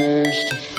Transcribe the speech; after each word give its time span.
close 0.00 0.48
to 0.48 0.69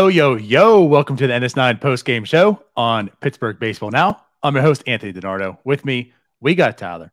Yo, 0.00 0.08
yo, 0.08 0.34
yo. 0.34 0.82
Welcome 0.82 1.18
to 1.18 1.26
the 1.26 1.34
NS9 1.34 1.78
post 1.78 2.06
game 2.06 2.24
show 2.24 2.64
on 2.74 3.10
Pittsburgh 3.20 3.58
Baseball 3.58 3.90
Now. 3.90 4.24
I'm 4.42 4.54
your 4.54 4.62
host, 4.62 4.82
Anthony 4.86 5.12
DiNardo. 5.12 5.58
With 5.62 5.84
me, 5.84 6.14
we 6.40 6.54
got 6.54 6.78
Tyler. 6.78 7.12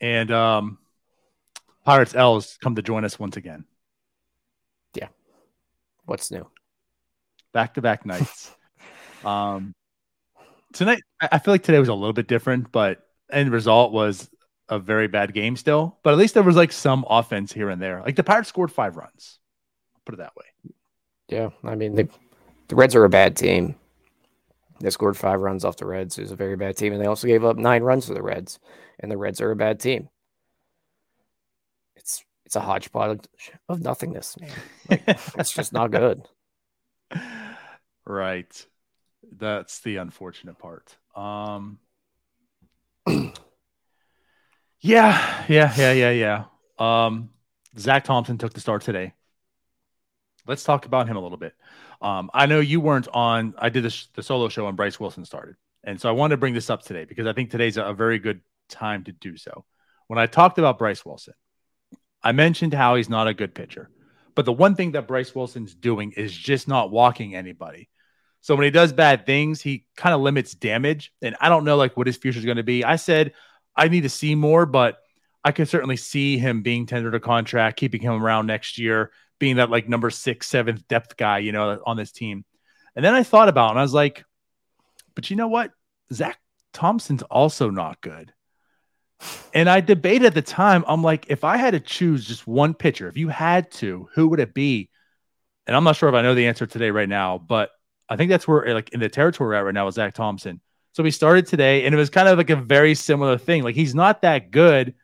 And 0.00 0.30
um, 0.30 0.78
Pirates 1.84 2.14
L 2.14 2.36
has 2.36 2.56
come 2.62 2.76
to 2.76 2.82
join 2.82 3.04
us 3.04 3.18
once 3.18 3.36
again. 3.36 3.64
Yeah. 4.94 5.08
What's 6.04 6.30
new? 6.30 6.48
Back 7.52 7.74
to 7.74 7.82
back 7.82 8.06
nights. 8.06 8.52
um, 9.24 9.74
tonight, 10.74 11.00
I 11.20 11.40
feel 11.40 11.54
like 11.54 11.64
today 11.64 11.80
was 11.80 11.88
a 11.88 11.94
little 11.94 12.12
bit 12.12 12.28
different, 12.28 12.70
but 12.70 13.04
end 13.32 13.50
result 13.50 13.90
was 13.90 14.30
a 14.68 14.78
very 14.78 15.08
bad 15.08 15.34
game 15.34 15.56
still. 15.56 15.98
But 16.04 16.12
at 16.12 16.20
least 16.20 16.34
there 16.34 16.44
was 16.44 16.54
like 16.54 16.70
some 16.70 17.04
offense 17.10 17.52
here 17.52 17.68
and 17.68 17.82
there. 17.82 18.00
Like 18.00 18.14
the 18.14 18.22
Pirates 18.22 18.48
scored 18.48 18.70
five 18.70 18.96
runs. 18.96 19.40
I'll 19.96 20.02
put 20.04 20.14
it 20.14 20.18
that 20.18 20.36
way. 20.36 20.44
Yeah, 21.28 21.50
I 21.62 21.74
mean 21.74 21.94
they, 21.94 22.08
the 22.68 22.76
Reds 22.76 22.94
are 22.94 23.04
a 23.04 23.08
bad 23.10 23.36
team. 23.36 23.76
They 24.80 24.90
scored 24.90 25.16
five 25.16 25.40
runs 25.40 25.64
off 25.64 25.76
the 25.78 25.86
Reds, 25.86 26.16
who's 26.16 26.30
a 26.30 26.36
very 26.36 26.56
bad 26.56 26.76
team, 26.76 26.92
and 26.92 27.00
they 27.02 27.06
also 27.06 27.26
gave 27.26 27.44
up 27.44 27.56
nine 27.56 27.82
runs 27.82 28.06
to 28.06 28.14
the 28.14 28.22
Reds, 28.22 28.58
and 29.00 29.10
the 29.10 29.16
Reds 29.16 29.40
are 29.40 29.50
a 29.50 29.56
bad 29.56 29.80
team. 29.80 30.08
It's 31.96 32.24
it's 32.46 32.56
a 32.56 32.60
hodgepodge 32.60 33.26
of 33.68 33.80
nothingness, 33.80 34.38
man. 34.40 34.50
Like, 34.88 35.02
it's 35.38 35.52
just 35.52 35.72
not 35.72 35.90
good. 35.90 36.28
Right. 38.06 38.66
That's 39.32 39.80
the 39.80 39.96
unfortunate 39.96 40.58
part. 40.58 40.96
Um 41.16 41.80
Yeah, 44.80 45.44
yeah, 45.48 45.72
yeah, 45.76 45.92
yeah, 45.92 46.10
yeah. 46.10 46.44
Um 46.78 47.30
Zach 47.78 48.04
Thompson 48.04 48.38
took 48.38 48.52
the 48.52 48.60
start 48.60 48.82
today 48.82 49.14
let's 50.46 50.64
talk 50.64 50.86
about 50.86 51.08
him 51.08 51.16
a 51.16 51.20
little 51.20 51.38
bit. 51.38 51.54
Um, 52.00 52.30
I 52.34 52.46
know 52.46 52.60
you 52.60 52.80
weren't 52.80 53.08
on. 53.12 53.54
I 53.58 53.68
did 53.68 53.82
this, 53.82 54.08
the 54.14 54.22
solo 54.22 54.48
show 54.48 54.66
when 54.66 54.74
Bryce 54.74 55.00
Wilson 55.00 55.24
started, 55.24 55.56
and 55.82 56.00
so 56.00 56.08
I 56.08 56.12
wanted 56.12 56.34
to 56.34 56.38
bring 56.38 56.54
this 56.54 56.70
up 56.70 56.82
today 56.82 57.04
because 57.04 57.26
I 57.26 57.32
think 57.32 57.50
today's 57.50 57.76
a, 57.76 57.84
a 57.84 57.94
very 57.94 58.18
good 58.18 58.40
time 58.68 59.04
to 59.04 59.12
do 59.12 59.36
so. 59.36 59.64
When 60.06 60.18
I 60.18 60.26
talked 60.26 60.58
about 60.58 60.78
Bryce 60.78 61.04
Wilson, 61.04 61.34
I 62.22 62.32
mentioned 62.32 62.74
how 62.74 62.96
he's 62.96 63.08
not 63.08 63.28
a 63.28 63.34
good 63.34 63.54
pitcher, 63.54 63.90
but 64.34 64.44
the 64.44 64.52
one 64.52 64.74
thing 64.74 64.92
that 64.92 65.08
Bryce 65.08 65.34
Wilson's 65.34 65.74
doing 65.74 66.12
is 66.12 66.32
just 66.32 66.68
not 66.68 66.90
walking 66.90 67.34
anybody. 67.34 67.88
So 68.40 68.54
when 68.54 68.64
he 68.64 68.70
does 68.70 68.92
bad 68.92 69.24
things, 69.24 69.62
he 69.62 69.86
kind 69.96 70.14
of 70.14 70.20
limits 70.20 70.54
damage, 70.54 71.12
and 71.22 71.36
I 71.40 71.48
don't 71.48 71.64
know 71.64 71.76
like 71.76 71.96
what 71.96 72.06
his 72.06 72.18
future 72.18 72.38
is 72.38 72.44
going 72.44 72.58
to 72.58 72.62
be. 72.62 72.84
I 72.84 72.96
said 72.96 73.32
I 73.76 73.88
need 73.88 74.02
to 74.02 74.08
see 74.08 74.34
more, 74.34 74.66
but 74.66 74.98
I 75.42 75.52
can 75.52 75.66
certainly 75.66 75.96
see 75.96 76.38
him 76.38 76.62
being 76.62 76.86
tendered 76.86 77.14
a 77.14 77.20
contract, 77.20 77.78
keeping 77.78 78.00
him 78.00 78.22
around 78.22 78.46
next 78.46 78.78
year 78.78 79.10
being 79.44 79.56
that 79.56 79.68
like 79.68 79.86
number 79.86 80.08
six, 80.08 80.46
seventh 80.46 80.88
depth 80.88 81.18
guy, 81.18 81.36
you 81.40 81.52
know, 81.52 81.78
on 81.84 81.98
this 81.98 82.12
team. 82.12 82.46
And 82.96 83.04
then 83.04 83.12
I 83.12 83.22
thought 83.22 83.50
about 83.50 83.66
it 83.66 83.70
and 83.72 83.78
I 83.78 83.82
was 83.82 83.92
like, 83.92 84.24
but 85.14 85.28
you 85.28 85.36
know 85.36 85.48
what? 85.48 85.70
Zach 86.10 86.38
Thompson's 86.72 87.22
also 87.24 87.68
not 87.68 88.00
good. 88.00 88.32
And 89.52 89.68
I 89.68 89.82
debated 89.82 90.28
at 90.28 90.34
the 90.34 90.40
time, 90.40 90.82
I'm 90.88 91.02
like, 91.02 91.26
if 91.28 91.44
I 91.44 91.58
had 91.58 91.72
to 91.72 91.80
choose 91.80 92.24
just 92.26 92.46
one 92.46 92.72
pitcher, 92.72 93.06
if 93.06 93.18
you 93.18 93.28
had 93.28 93.70
to, 93.72 94.08
who 94.14 94.28
would 94.28 94.40
it 94.40 94.54
be? 94.54 94.88
And 95.66 95.76
I'm 95.76 95.84
not 95.84 95.96
sure 95.96 96.08
if 96.08 96.14
I 96.14 96.22
know 96.22 96.34
the 96.34 96.46
answer 96.46 96.64
today 96.64 96.90
right 96.90 97.08
now, 97.08 97.36
but 97.36 97.68
I 98.08 98.16
think 98.16 98.30
that's 98.30 98.48
where 98.48 98.72
like 98.72 98.94
in 98.94 99.00
the 99.00 99.10
territory 99.10 99.48
we're 99.48 99.54
at 99.56 99.66
right 99.66 99.74
now 99.74 99.84
with 99.84 99.96
Zach 99.96 100.14
Thompson. 100.14 100.62
So 100.92 101.02
we 101.02 101.10
started 101.10 101.46
today 101.46 101.84
and 101.84 101.94
it 101.94 101.98
was 101.98 102.08
kind 102.08 102.28
of 102.28 102.38
like 102.38 102.48
a 102.48 102.56
very 102.56 102.94
similar 102.94 103.36
thing. 103.36 103.62
Like 103.62 103.74
he's 103.74 103.94
not 103.94 104.22
that 104.22 104.50
good, 104.50 104.94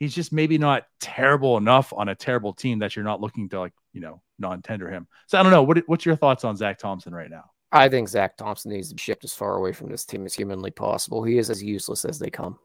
he's 0.00 0.14
just 0.14 0.32
maybe 0.32 0.58
not 0.58 0.86
terrible 0.98 1.56
enough 1.56 1.92
on 1.96 2.08
a 2.08 2.14
terrible 2.14 2.52
team 2.52 2.80
that 2.80 2.96
you're 2.96 3.04
not 3.04 3.20
looking 3.20 3.48
to 3.50 3.60
like 3.60 3.74
you 3.92 4.00
know 4.00 4.20
non-tender 4.40 4.90
him. 4.90 5.06
So 5.28 5.38
I 5.38 5.42
don't 5.44 5.52
know. 5.52 5.62
What, 5.62 5.78
what's 5.86 6.04
your 6.04 6.16
thoughts 6.16 6.44
on 6.44 6.56
Zach 6.56 6.78
Thompson 6.78 7.14
right 7.14 7.30
now? 7.30 7.44
I 7.70 7.88
think 7.88 8.08
Zach 8.08 8.36
Thompson 8.36 8.72
needs 8.72 8.88
to 8.88 8.96
be 8.96 9.00
shipped 9.00 9.22
as 9.22 9.34
far 9.34 9.54
away 9.54 9.72
from 9.72 9.90
this 9.90 10.04
team 10.04 10.26
as 10.26 10.34
humanly 10.34 10.72
possible. 10.72 11.22
He 11.22 11.38
is 11.38 11.50
as 11.50 11.62
useless 11.62 12.04
as 12.04 12.18
they 12.18 12.30
come. 12.30 12.58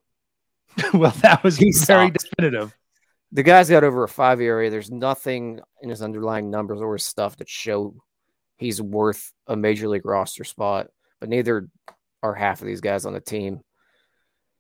well, 0.94 1.14
that 1.22 1.44
was 1.44 1.58
he's 1.58 1.86
very 1.86 2.10
definitive. 2.10 2.76
The 3.32 3.44
guy's 3.44 3.70
got 3.70 3.84
over 3.84 4.04
a 4.04 4.10
five 4.10 4.42
ERA. 4.42 4.70
There's 4.70 4.90
nothing 4.90 5.60
in 5.82 5.90
his 5.90 6.02
underlying 6.02 6.50
numbers 6.50 6.82
or 6.82 6.94
his 6.94 7.06
stuff 7.06 7.38
that 7.38 7.50
show 7.50 7.94
he's 8.58 8.82
worth 8.82 9.32
a 9.48 9.56
major 9.56 9.88
league 9.88 10.06
roster 10.06 10.44
spot. 10.44 10.88
But 11.20 11.30
neither 11.30 11.68
are 12.24 12.34
half 12.34 12.62
of 12.62 12.68
these 12.68 12.82
guys 12.82 13.06
on 13.06 13.14
the 13.14 13.20
team. 13.20 13.62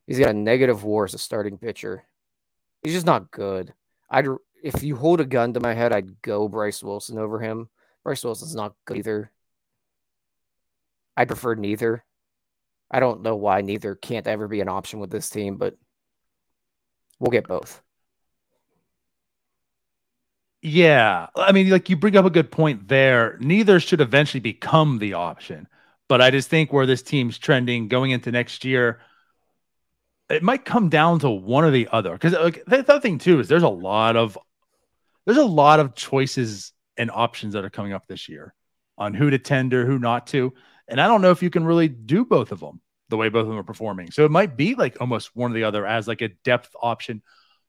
He's 0.07 0.19
got 0.19 0.29
a 0.29 0.33
negative 0.33 0.83
WAR 0.83 1.05
as 1.05 1.13
a 1.13 1.17
starting 1.17 1.57
pitcher. 1.57 2.03
He's 2.85 2.93
just 2.93 3.05
not 3.05 3.31
good. 3.31 3.73
I'd 4.11 4.27
if 4.63 4.83
you 4.83 4.95
hold 4.95 5.19
a 5.19 5.25
gun 5.25 5.53
to 5.53 5.59
my 5.59 5.73
head, 5.73 5.91
I'd 5.91 6.21
go 6.21 6.47
Bryce 6.47 6.83
Wilson 6.83 7.17
over 7.17 7.39
him. 7.39 7.67
Bryce 8.03 8.23
Wilson's 8.23 8.55
not 8.55 8.75
good 8.85 8.97
either. 8.97 9.31
I 11.17 11.25
prefer 11.25 11.55
neither. 11.55 12.03
I 12.91 12.99
don't 12.99 13.23
know 13.23 13.35
why 13.35 13.61
neither 13.61 13.95
can't 13.95 14.27
ever 14.27 14.47
be 14.47 14.61
an 14.61 14.69
option 14.69 14.99
with 14.99 15.09
this 15.09 15.29
team, 15.29 15.57
but 15.57 15.75
we'll 17.19 17.31
get 17.31 17.47
both. 17.47 17.81
Yeah. 20.61 21.27
I 21.35 21.51
mean, 21.51 21.69
like 21.69 21.89
you 21.89 21.95
bring 21.95 22.17
up 22.17 22.25
a 22.25 22.29
good 22.29 22.51
point 22.51 22.87
there. 22.87 23.37
Neither 23.39 23.79
should 23.79 24.01
eventually 24.01 24.41
become 24.41 24.99
the 24.99 25.13
option. 25.13 25.67
But 26.07 26.21
I 26.21 26.29
just 26.29 26.49
think 26.49 26.71
where 26.71 26.85
this 26.85 27.01
team's 27.01 27.39
trending 27.39 27.87
going 27.87 28.11
into 28.11 28.31
next 28.31 28.63
year, 28.63 28.99
it 30.29 30.43
might 30.43 30.65
come 30.65 30.89
down 30.89 31.19
to 31.19 31.29
one 31.29 31.63
or 31.63 31.71
the 31.71 31.87
other. 31.91 32.13
Because 32.13 32.33
like, 32.33 32.65
the 32.65 32.79
other 32.79 32.99
thing 32.99 33.17
too 33.17 33.39
is 33.39 33.47
there's 33.47 33.63
a 33.63 33.69
lot 33.69 34.15
of 34.15 34.37
there's 35.25 35.37
a 35.37 35.45
lot 35.45 35.79
of 35.79 35.95
choices 35.95 36.71
and 36.97 37.11
options 37.11 37.53
that 37.53 37.65
are 37.65 37.69
coming 37.69 37.93
up 37.93 38.07
this 38.07 38.29
year 38.29 38.53
on 38.97 39.13
who 39.13 39.29
to 39.29 39.39
tender, 39.39 39.85
who 39.85 39.99
not 39.99 40.27
to. 40.27 40.53
And 40.87 41.01
I 41.01 41.07
don't 41.07 41.21
know 41.21 41.31
if 41.31 41.43
you 41.43 41.49
can 41.49 41.65
really 41.65 41.87
do 41.87 42.25
both 42.25 42.51
of 42.51 42.59
them 42.59 42.81
the 43.09 43.17
way 43.17 43.29
both 43.29 43.41
of 43.43 43.49
them 43.49 43.57
are 43.57 43.63
performing. 43.63 44.11
So 44.11 44.25
it 44.25 44.31
might 44.31 44.57
be 44.57 44.75
like 44.75 44.97
almost 44.99 45.35
one 45.35 45.51
or 45.51 45.53
the 45.53 45.63
other 45.63 45.85
as 45.85 46.07
like 46.07 46.21
a 46.21 46.29
depth 46.43 46.75
option, 46.81 47.21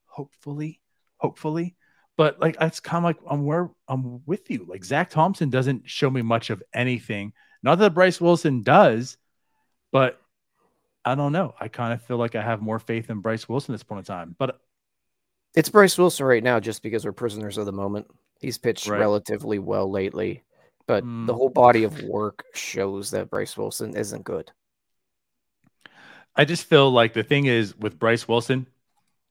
hopefully, 0.06 0.81
hopefully. 1.19 1.77
But 2.16 2.41
like 2.41 2.56
it's 2.61 2.81
kind 2.81 2.99
of 2.99 3.05
like 3.05 3.19
I'm 3.28 3.45
where 3.45 3.71
I'm 3.89 4.25
with 4.25 4.50
you. 4.50 4.66
Like 4.69 4.84
Zach 4.84 5.11
Thompson 5.11 5.50
doesn't 5.50 5.89
show 5.89 6.09
me 6.09 6.22
much 6.22 6.49
of 6.50 6.62
anything. 6.72 7.33
Not 7.62 7.78
that 7.78 7.95
Bryce 7.95 8.21
Wilson 8.21 8.62
does, 8.62 9.19
but 9.93 10.21
I 11.06 11.15
don't 11.15 11.31
know. 11.31 11.55
I 11.61 11.69
kind 11.69 11.93
of 11.93 12.03
feel 12.03 12.17
like 12.17 12.34
I 12.34 12.43
have 12.43 12.61
more 12.61 12.81
faith 12.81 13.11
in 13.11 13.21
Bryce 13.21 13.49
Wilson 13.49 13.72
at 13.72 13.77
this 13.77 13.84
point 13.84 14.00
in 14.00 14.05
time. 14.05 14.34
But 14.37 14.61
it's 15.55 15.69
Bryce 15.69 15.97
Wilson 15.97 16.27
right 16.27 16.43
now 16.43 16.59
just 16.59 16.83
because 16.83 17.05
we're 17.05 17.12
prisoners 17.12 17.59
of 17.59 17.65
the 17.65 17.72
moment. 17.72 18.09
He's 18.41 18.59
pitched 18.59 18.89
right. 18.89 18.99
relatively 18.99 19.61
well 19.61 19.89
lately, 19.89 20.43
but 20.89 21.05
mm. 21.05 21.28
the 21.28 21.33
whole 21.33 21.49
body 21.49 21.84
of 21.84 22.03
work 22.03 22.45
shows 22.55 23.12
that 23.12 23.31
Bryce 23.31 23.56
Wilson 23.56 23.97
isn't 23.97 24.25
good. 24.25 24.50
I 26.34 26.45
just 26.45 26.65
feel 26.65 26.91
like 26.91 27.15
the 27.15 27.22
thing 27.22 27.47
is 27.47 27.75
with 27.78 27.99
Bryce 28.00 28.27
Wilson, 28.27 28.66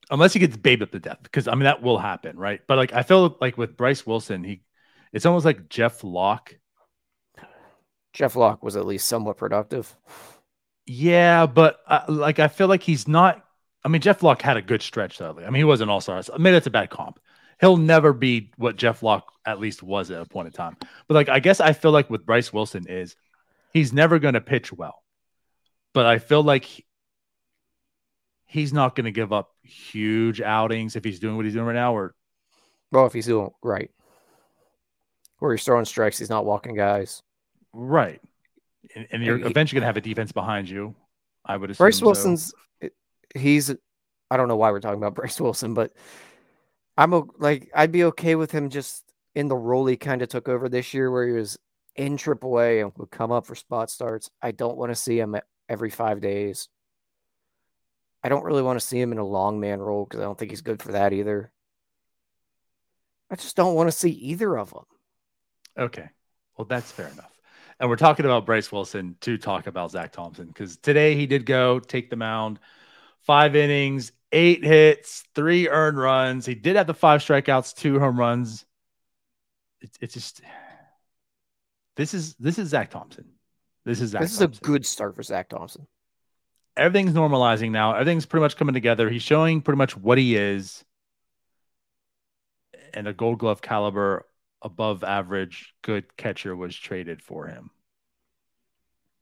unless 0.09 0.31
he 0.31 0.39
gets 0.39 0.55
baby 0.55 0.83
up 0.83 0.91
to 0.91 0.99
death, 0.99 1.19
because 1.23 1.47
I 1.47 1.51
mean 1.51 1.65
that 1.65 1.83
will 1.83 1.99
happen, 1.99 2.37
right? 2.37 2.61
But 2.67 2.77
like 2.77 2.93
I 2.93 3.03
feel 3.03 3.37
like 3.41 3.57
with 3.57 3.75
Bryce 3.75 4.07
Wilson, 4.07 4.45
he 4.45 4.61
it's 5.11 5.25
almost 5.25 5.45
like 5.45 5.67
Jeff 5.67 6.05
Locke. 6.05 6.57
Jeff 8.13 8.37
Locke 8.37 8.63
was 8.63 8.77
at 8.77 8.87
least 8.87 9.07
somewhat 9.07 9.37
productive. 9.37 9.93
Yeah, 10.85 11.47
but 11.47 11.79
uh, 11.87 12.01
like 12.07 12.39
I 12.39 12.47
feel 12.47 12.67
like 12.67 12.83
he's 12.83 13.07
not. 13.07 13.43
I 13.83 13.87
mean, 13.87 14.01
Jeff 14.01 14.23
Locke 14.23 14.41
had 14.41 14.57
a 14.57 14.61
good 14.61 14.81
stretch 14.81 15.17
though. 15.17 15.37
I 15.39 15.45
mean, 15.45 15.55
he 15.55 15.63
was 15.63 15.81
an 15.81 15.89
all 15.89 16.01
star. 16.01 16.21
Maybe 16.37 16.53
that's 16.53 16.67
a 16.67 16.71
bad 16.71 16.89
comp. 16.89 17.19
He'll 17.59 17.77
never 17.77 18.13
be 18.13 18.51
what 18.57 18.75
Jeff 18.75 19.01
Locke 19.01 19.31
at 19.45 19.59
least 19.59 19.81
was 19.81 20.11
at 20.11 20.21
a 20.21 20.25
point 20.25 20.47
in 20.47 20.53
time. 20.53 20.75
But 21.07 21.15
like, 21.15 21.29
I 21.29 21.39
guess 21.39 21.59
I 21.59 21.73
feel 21.73 21.91
like 21.91 22.09
with 22.09 22.25
Bryce 22.25 22.51
Wilson 22.51 22.87
is 22.87 23.15
he's 23.73 23.93
never 23.93 24.19
going 24.19 24.33
to 24.33 24.41
pitch 24.41 24.73
well. 24.73 25.01
But 25.93 26.05
I 26.05 26.19
feel 26.19 26.43
like 26.43 26.65
he, 26.65 26.85
he's 28.45 28.73
not 28.73 28.95
going 28.95 29.05
to 29.05 29.11
give 29.11 29.31
up 29.31 29.51
huge 29.63 30.41
outings 30.41 30.95
if 30.95 31.03
he's 31.03 31.19
doing 31.19 31.35
what 31.35 31.45
he's 31.45 31.53
doing 31.53 31.65
right 31.65 31.73
now. 31.73 31.95
Or 31.95 32.13
well, 32.91 33.05
if 33.05 33.13
he's 33.13 33.27
doing 33.27 33.49
right, 33.63 33.89
where 35.39 35.53
he's 35.53 35.63
throwing 35.63 35.85
strikes, 35.85 36.19
he's 36.19 36.29
not 36.29 36.45
walking 36.45 36.75
guys. 36.75 37.23
Right 37.71 38.21
and, 39.11 39.23
you're 39.23 39.37
eventually 39.37 39.79
going 39.79 39.83
to 39.83 39.87
have 39.87 39.97
a 39.97 40.01
defense 40.01 40.31
behind 40.31 40.69
you. 40.69 40.95
I 41.45 41.57
would 41.57 41.71
assume. 41.71 41.83
Bryce 41.83 42.01
Wilson's 42.01 42.53
so. 42.81 42.89
he's 43.35 43.73
I 44.31 44.37
don't 44.37 44.47
know 44.47 44.55
why 44.55 44.71
we're 44.71 44.79
talking 44.79 44.97
about 44.97 45.15
Bryce 45.15 45.39
Wilson, 45.39 45.73
but 45.73 45.93
I'm 46.97 47.29
like 47.37 47.69
I'd 47.73 47.91
be 47.91 48.05
okay 48.05 48.35
with 48.35 48.51
him 48.51 48.69
just 48.69 49.03
in 49.35 49.47
the 49.47 49.55
role 49.55 49.85
he 49.85 49.97
kind 49.97 50.21
of 50.21 50.29
took 50.29 50.47
over 50.47 50.69
this 50.69 50.93
year, 50.93 51.11
where 51.11 51.27
he 51.27 51.33
was 51.33 51.57
in 51.95 52.17
AAA 52.17 52.81
and 52.81 52.91
would 52.97 53.11
come 53.11 53.31
up 53.31 53.45
for 53.45 53.55
spot 53.55 53.89
starts. 53.89 54.29
I 54.41 54.51
don't 54.51 54.77
want 54.77 54.91
to 54.91 54.95
see 54.95 55.19
him 55.19 55.35
every 55.69 55.89
five 55.89 56.21
days. 56.21 56.69
I 58.23 58.29
don't 58.29 58.43
really 58.43 58.63
want 58.63 58.79
to 58.79 58.85
see 58.85 58.99
him 58.99 59.11
in 59.11 59.19
a 59.19 59.25
long 59.25 59.59
man 59.59 59.79
role 59.79 60.05
because 60.05 60.19
I 60.19 60.23
don't 60.23 60.37
think 60.37 60.51
he's 60.51 60.61
good 60.61 60.81
for 60.81 60.93
that 60.93 61.13
either. 61.13 61.51
I 63.29 63.35
just 63.35 63.55
don't 63.55 63.75
want 63.75 63.87
to 63.87 63.91
see 63.91 64.11
either 64.11 64.57
of 64.57 64.71
them. 64.71 64.85
Okay. 65.77 66.09
Well, 66.57 66.65
that's 66.65 66.91
fair 66.91 67.07
enough. 67.07 67.34
And 67.79 67.89
we're 67.89 67.97
talking 67.97 68.25
about 68.25 68.45
Bryce 68.45 68.71
Wilson 68.71 69.17
to 69.21 69.37
talk 69.37 69.67
about 69.67 69.91
Zach 69.91 70.13
Thompson 70.13 70.47
because 70.47 70.77
today 70.77 71.15
he 71.15 71.25
did 71.25 71.45
go 71.45 71.79
take 71.79 72.09
the 72.09 72.15
mound, 72.15 72.59
five 73.21 73.55
innings, 73.55 74.13
eight 74.31 74.63
hits, 74.63 75.23
three 75.35 75.67
earned 75.67 75.97
runs. 75.97 76.45
He 76.45 76.55
did 76.55 76.77
have 76.77 76.87
the 76.87 76.93
five 76.93 77.21
strikeouts, 77.21 77.75
two 77.75 77.99
home 77.99 78.17
runs. 78.17 78.65
It's, 79.81 79.97
it's 79.99 80.13
just 80.13 80.41
this 81.95 82.13
is 82.13 82.35
this 82.35 82.57
is 82.57 82.69
Zach 82.69 82.91
Thompson. 82.91 83.25
This 83.85 84.01
is 84.01 84.11
Zach. 84.11 84.21
This 84.21 84.33
is 84.33 84.41
a 84.41 84.47
good 84.47 84.85
start 84.85 85.15
for 85.15 85.23
Zach 85.23 85.49
Thompson. 85.49 85.85
Everything's 86.77 87.13
normalizing 87.13 87.71
now. 87.71 87.93
Everything's 87.93 88.25
pretty 88.25 88.41
much 88.41 88.57
coming 88.57 88.73
together. 88.73 89.09
He's 89.09 89.21
showing 89.21 89.61
pretty 89.61 89.77
much 89.77 89.95
what 89.95 90.17
he 90.17 90.35
is, 90.35 90.83
and 92.93 93.07
a 93.07 93.13
Gold 93.13 93.39
Glove 93.39 93.61
caliber, 93.61 94.25
above 94.65 95.03
average, 95.03 95.75
good 95.83 96.17
catcher 96.17 96.55
was 96.55 96.75
traded 96.75 97.21
for 97.21 97.45
him. 97.45 97.69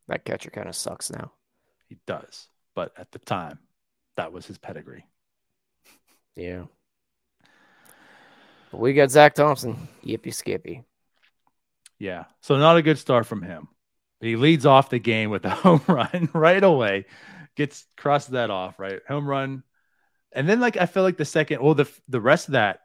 That 0.08 0.24
catcher 0.24 0.50
kind 0.50 0.70
of 0.70 0.76
sucks 0.76 1.12
now. 1.12 1.34
He 1.90 1.98
does, 2.08 2.48
but 2.74 2.94
at 2.98 3.12
the 3.12 3.20
time, 3.20 3.60
that 4.16 4.32
was 4.32 4.46
his 4.46 4.58
pedigree. 4.58 5.06
Yeah. 6.36 6.64
But 8.72 8.80
we 8.80 8.94
got 8.94 9.12
Zach 9.12 9.36
Thompson. 9.36 9.90
Yippee 10.04 10.34
skippy. 10.34 10.84
Yeah. 12.00 12.24
So 12.42 12.58
not 12.58 12.78
a 12.78 12.82
good 12.82 12.98
start 12.98 13.26
from 13.26 13.42
him. 13.42 13.68
He 14.22 14.38
leads 14.38 14.66
off 14.66 14.90
the 14.90 15.00
game 15.00 15.30
with 15.30 15.44
a 15.44 15.50
home 15.52 15.82
run 15.88 16.30
right 16.34 16.64
away. 16.64 17.06
Gets 17.56 17.86
crosses 17.98 18.32
that 18.32 18.50
off, 18.50 18.80
right? 18.80 19.02
Home 19.10 19.28
run. 19.28 19.64
And 20.32 20.48
then 20.48 20.62
like 20.62 20.78
I 20.78 20.86
feel 20.86 21.04
like 21.04 21.18
the 21.18 21.26
second, 21.26 21.62
well, 21.62 21.76
the 21.76 21.90
the 22.08 22.22
rest 22.22 22.48
of 22.48 22.54
that 22.54 22.80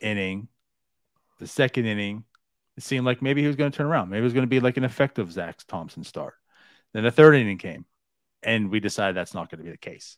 inning, 0.00 0.48
the 1.42 1.48
second 1.48 1.86
inning, 1.86 2.24
it 2.76 2.84
seemed 2.84 3.04
like 3.04 3.20
maybe 3.20 3.40
he 3.40 3.48
was 3.48 3.56
going 3.56 3.70
to 3.70 3.76
turn 3.76 3.86
around. 3.86 4.08
Maybe 4.08 4.20
it 4.20 4.24
was 4.24 4.32
going 4.32 4.46
to 4.46 4.50
be 4.50 4.60
like 4.60 4.76
an 4.76 4.84
effective 4.84 5.30
Zach 5.32 5.58
Thompson 5.66 6.04
start. 6.04 6.34
Then 6.94 7.02
the 7.02 7.10
third 7.10 7.34
inning 7.34 7.58
came, 7.58 7.84
and 8.44 8.70
we 8.70 8.78
decided 8.78 9.16
that's 9.16 9.34
not 9.34 9.50
going 9.50 9.58
to 9.58 9.64
be 9.64 9.72
the 9.72 9.76
case. 9.76 10.16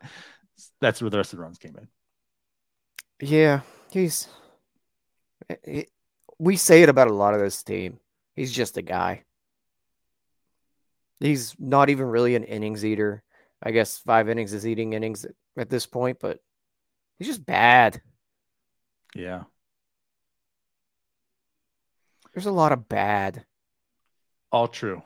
that's 0.80 1.02
where 1.02 1.10
the 1.10 1.18
rest 1.18 1.34
of 1.34 1.38
the 1.38 1.42
runs 1.42 1.58
came 1.58 1.76
in. 1.76 1.88
Yeah, 3.20 3.60
he's. 3.92 4.28
He, 5.64 5.88
we 6.38 6.56
say 6.56 6.82
it 6.82 6.88
about 6.88 7.08
a 7.08 7.14
lot 7.14 7.34
of 7.34 7.40
this 7.40 7.62
team. 7.62 8.00
He's 8.34 8.50
just 8.50 8.78
a 8.78 8.82
guy. 8.82 9.24
He's 11.18 11.54
not 11.58 11.90
even 11.90 12.06
really 12.06 12.34
an 12.34 12.44
innings 12.44 12.82
eater. 12.82 13.22
I 13.62 13.72
guess 13.72 13.98
five 13.98 14.30
innings 14.30 14.54
is 14.54 14.66
eating 14.66 14.94
innings 14.94 15.26
at, 15.26 15.32
at 15.58 15.68
this 15.68 15.84
point, 15.84 16.18
but 16.18 16.38
he's 17.18 17.28
just 17.28 17.44
bad. 17.44 18.00
Yeah. 19.14 19.42
There's 22.32 22.46
a 22.46 22.52
lot 22.52 22.72
of 22.72 22.88
bad. 22.88 23.44
All 24.52 24.68
true. 24.68 25.02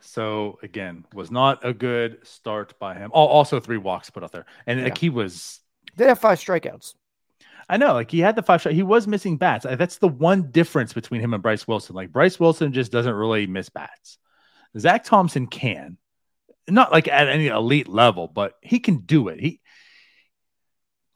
So 0.00 0.58
again, 0.62 1.04
was 1.14 1.30
not 1.30 1.64
a 1.64 1.72
good 1.72 2.26
start 2.26 2.78
by 2.78 2.94
him. 2.94 3.10
Oh, 3.14 3.26
Also, 3.26 3.60
three 3.60 3.76
walks 3.78 4.10
put 4.10 4.24
out 4.24 4.32
there, 4.32 4.46
and 4.66 4.78
yeah. 4.78 4.84
like 4.86 4.98
he 4.98 5.10
was. 5.10 5.60
Did 5.96 6.08
have 6.08 6.18
five 6.18 6.38
strikeouts. 6.38 6.94
I 7.68 7.76
know, 7.76 7.92
like 7.92 8.10
he 8.10 8.18
had 8.18 8.36
the 8.36 8.42
five 8.42 8.60
shot. 8.60 8.72
He 8.72 8.82
was 8.82 9.06
missing 9.06 9.36
bats. 9.36 9.64
That's 9.64 9.98
the 9.98 10.08
one 10.08 10.50
difference 10.50 10.92
between 10.92 11.20
him 11.20 11.34
and 11.34 11.42
Bryce 11.42 11.66
Wilson. 11.68 11.94
Like 11.94 12.12
Bryce 12.12 12.40
Wilson 12.40 12.72
just 12.72 12.90
doesn't 12.90 13.14
really 13.14 13.46
miss 13.46 13.68
bats. 13.68 14.18
Zach 14.78 15.04
Thompson 15.04 15.46
can, 15.46 15.98
not 16.68 16.90
like 16.90 17.08
at 17.08 17.28
any 17.28 17.46
elite 17.46 17.88
level, 17.88 18.26
but 18.26 18.54
he 18.60 18.80
can 18.80 18.98
do 18.98 19.28
it. 19.28 19.38
He 19.40 19.60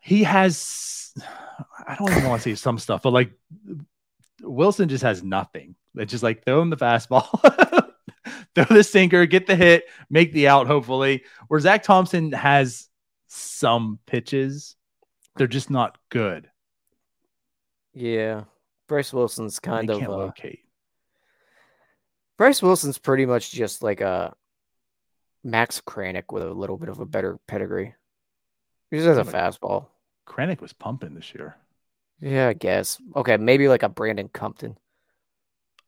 he 0.01 0.23
has. 0.23 1.13
I 1.89 1.97
don't 1.97 2.11
even 2.11 2.29
want 2.29 2.43
to 2.43 2.51
say 2.51 2.55
some 2.55 2.79
stuff, 2.79 3.03
but 3.03 3.13
like 3.13 3.33
Wilson 4.43 4.89
just 4.89 5.03
has 5.03 5.23
nothing. 5.23 5.75
It's 5.95 6.11
just 6.11 6.23
like 6.23 6.45
throw 6.45 6.61
him 6.61 6.71
the 6.71 6.77
fastball, 6.77 7.29
throw 8.55 8.65
the 8.65 8.85
sinker, 8.85 9.27
get 9.27 9.47
the 9.47 9.57
hit, 9.57 9.85
make 10.11 10.33
the 10.33 10.49
out, 10.49 10.67
hopefully. 10.67 11.25
Where 11.49 11.61
Zach 11.61 11.83
Thompson 11.83 12.33
has 12.33 12.89
some 13.27 13.99
pitches, 14.07 14.77
they're 15.37 15.47
just 15.47 15.71
not 15.71 15.97
good. 16.11 16.49
Yeah. 17.95 18.45
Bryce 18.89 19.13
Wilson's 19.13 19.59
kind 19.59 19.91
of 19.91 19.99
can't 20.01 20.13
uh, 20.13 20.17
locate. 20.17 20.61
Bryce 22.37 22.63
Wilson's 22.63 22.99
pretty 22.99 23.27
much 23.27 23.51
just 23.51 23.83
like 23.83 24.01
a 24.01 24.35
Max 25.43 25.81
Kranick 25.81 26.25
with 26.31 26.43
a 26.43 26.53
little 26.53 26.77
bit 26.77 26.89
of 26.89 27.01
a 27.01 27.07
better 27.07 27.39
pedigree. 27.49 27.95
He 28.91 28.99
just 28.99 29.09
has 29.09 29.19
a 29.19 29.25
fastball. 29.25 29.87
Kranick 30.27 30.61
was 30.61 30.73
pumping 30.73 31.15
this 31.15 31.35
year. 31.35 31.57
Yeah, 32.21 32.49
I 32.49 32.53
guess. 32.55 33.01
Okay, 33.15 33.37
maybe 33.37 33.69
like 33.69 33.83
a 33.83 33.89
Brandon 33.89 34.29
Compton. 34.29 34.77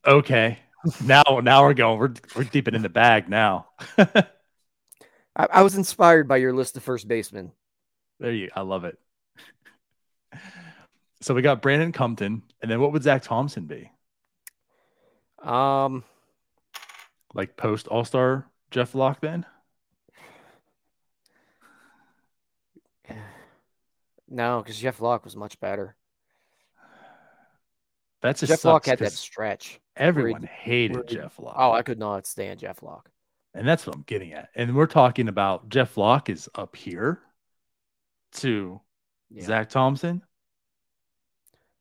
Okay. 0.07 0.59
now 1.05 1.23
now 1.43 1.63
we're 1.65 1.75
going. 1.75 1.99
We're 1.99 2.15
we're 2.37 2.45
deep 2.45 2.69
in 2.69 2.81
the 2.83 2.89
bag 2.89 3.29
now. 3.29 3.69
I, 3.99 4.27
I 5.37 5.63
was 5.63 5.75
inspired 5.75 6.29
by 6.29 6.37
your 6.37 6.53
list 6.53 6.77
of 6.77 6.83
first 6.83 7.09
basemen. 7.09 7.53
There 8.21 8.33
you 8.33 8.51
I 8.55 8.61
love 8.63 8.85
it. 8.85 8.99
So 11.21 11.35
we 11.35 11.43
got 11.43 11.63
Brandon 11.63 11.93
Compton, 11.93 12.43
and 12.63 12.71
then 12.71 12.81
what 12.81 12.93
would 12.93 13.03
Zach 13.03 13.23
Thompson 13.23 13.67
be? 13.67 13.91
Um 15.43 16.05
like 17.35 17.57
post 17.57 17.89
All 17.89 18.05
Star 18.05 18.47
Jeff 18.71 18.95
Locke 18.95 19.21
then? 19.21 19.47
No, 24.31 24.61
because 24.61 24.79
Jeff 24.79 25.01
Locke 25.01 25.25
was 25.25 25.35
much 25.35 25.59
better. 25.59 25.97
That's 28.21 28.41
Jeff 28.41 28.65
Locke 28.65 28.87
had 28.87 28.99
that 28.99 29.13
stretch. 29.13 29.81
Everyone 29.97 30.43
hated 30.43 31.07
Jeff 31.09 31.39
Locke. 31.39 31.55
Oh, 31.57 31.73
I 31.73 31.83
could 31.83 31.99
not 31.99 32.27
stand 32.27 32.61
Jeff 32.61 32.83
Locke. 32.83 33.11
And 33.55 33.67
that's 33.67 33.87
what 33.87 33.97
I'm 33.97 34.03
getting 34.03 34.33
at. 34.33 34.51
And 34.55 34.75
we're 34.75 34.87
talking 34.87 35.29
about 35.29 35.69
Jeff 35.69 35.97
Locke 35.97 36.29
is 36.29 36.49
up 36.55 36.77
here 36.77 37.21
to 38.35 38.81
yeah. 39.31 39.45
Zach 39.45 39.71
Thompson. 39.71 40.23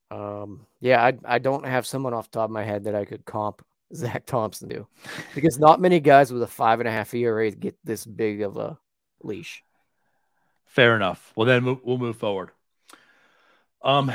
Um, 0.10 0.66
yeah, 0.80 1.04
I 1.04 1.14
I 1.26 1.40
don't 1.40 1.66
have 1.66 1.86
someone 1.86 2.14
off 2.14 2.32
the 2.32 2.40
top 2.40 2.50
of 2.50 2.52
my 2.52 2.64
head 2.64 2.86
that 2.86 2.96
I 2.96 3.06
could 3.06 3.26
comp 3.26 3.64
Zach 3.94 4.26
Thompson 4.26 4.70
to, 4.70 4.88
because 5.36 5.60
not 5.60 5.82
many 5.82 6.00
guys 6.00 6.32
with 6.32 6.44
a 6.44 6.48
five 6.48 6.80
and 6.80 6.88
a 6.88 6.92
half 6.92 7.14
ERA 7.14 7.52
get 7.52 7.76
this 7.84 8.06
big 8.06 8.42
of 8.42 8.58
a 8.58 8.78
leash. 9.22 9.64
Fair 10.66 10.96
enough. 10.96 11.34
Well, 11.36 11.46
then 11.46 11.80
we'll 11.84 11.98
move 11.98 12.18
forward. 12.18 12.52
Um, 13.82 14.12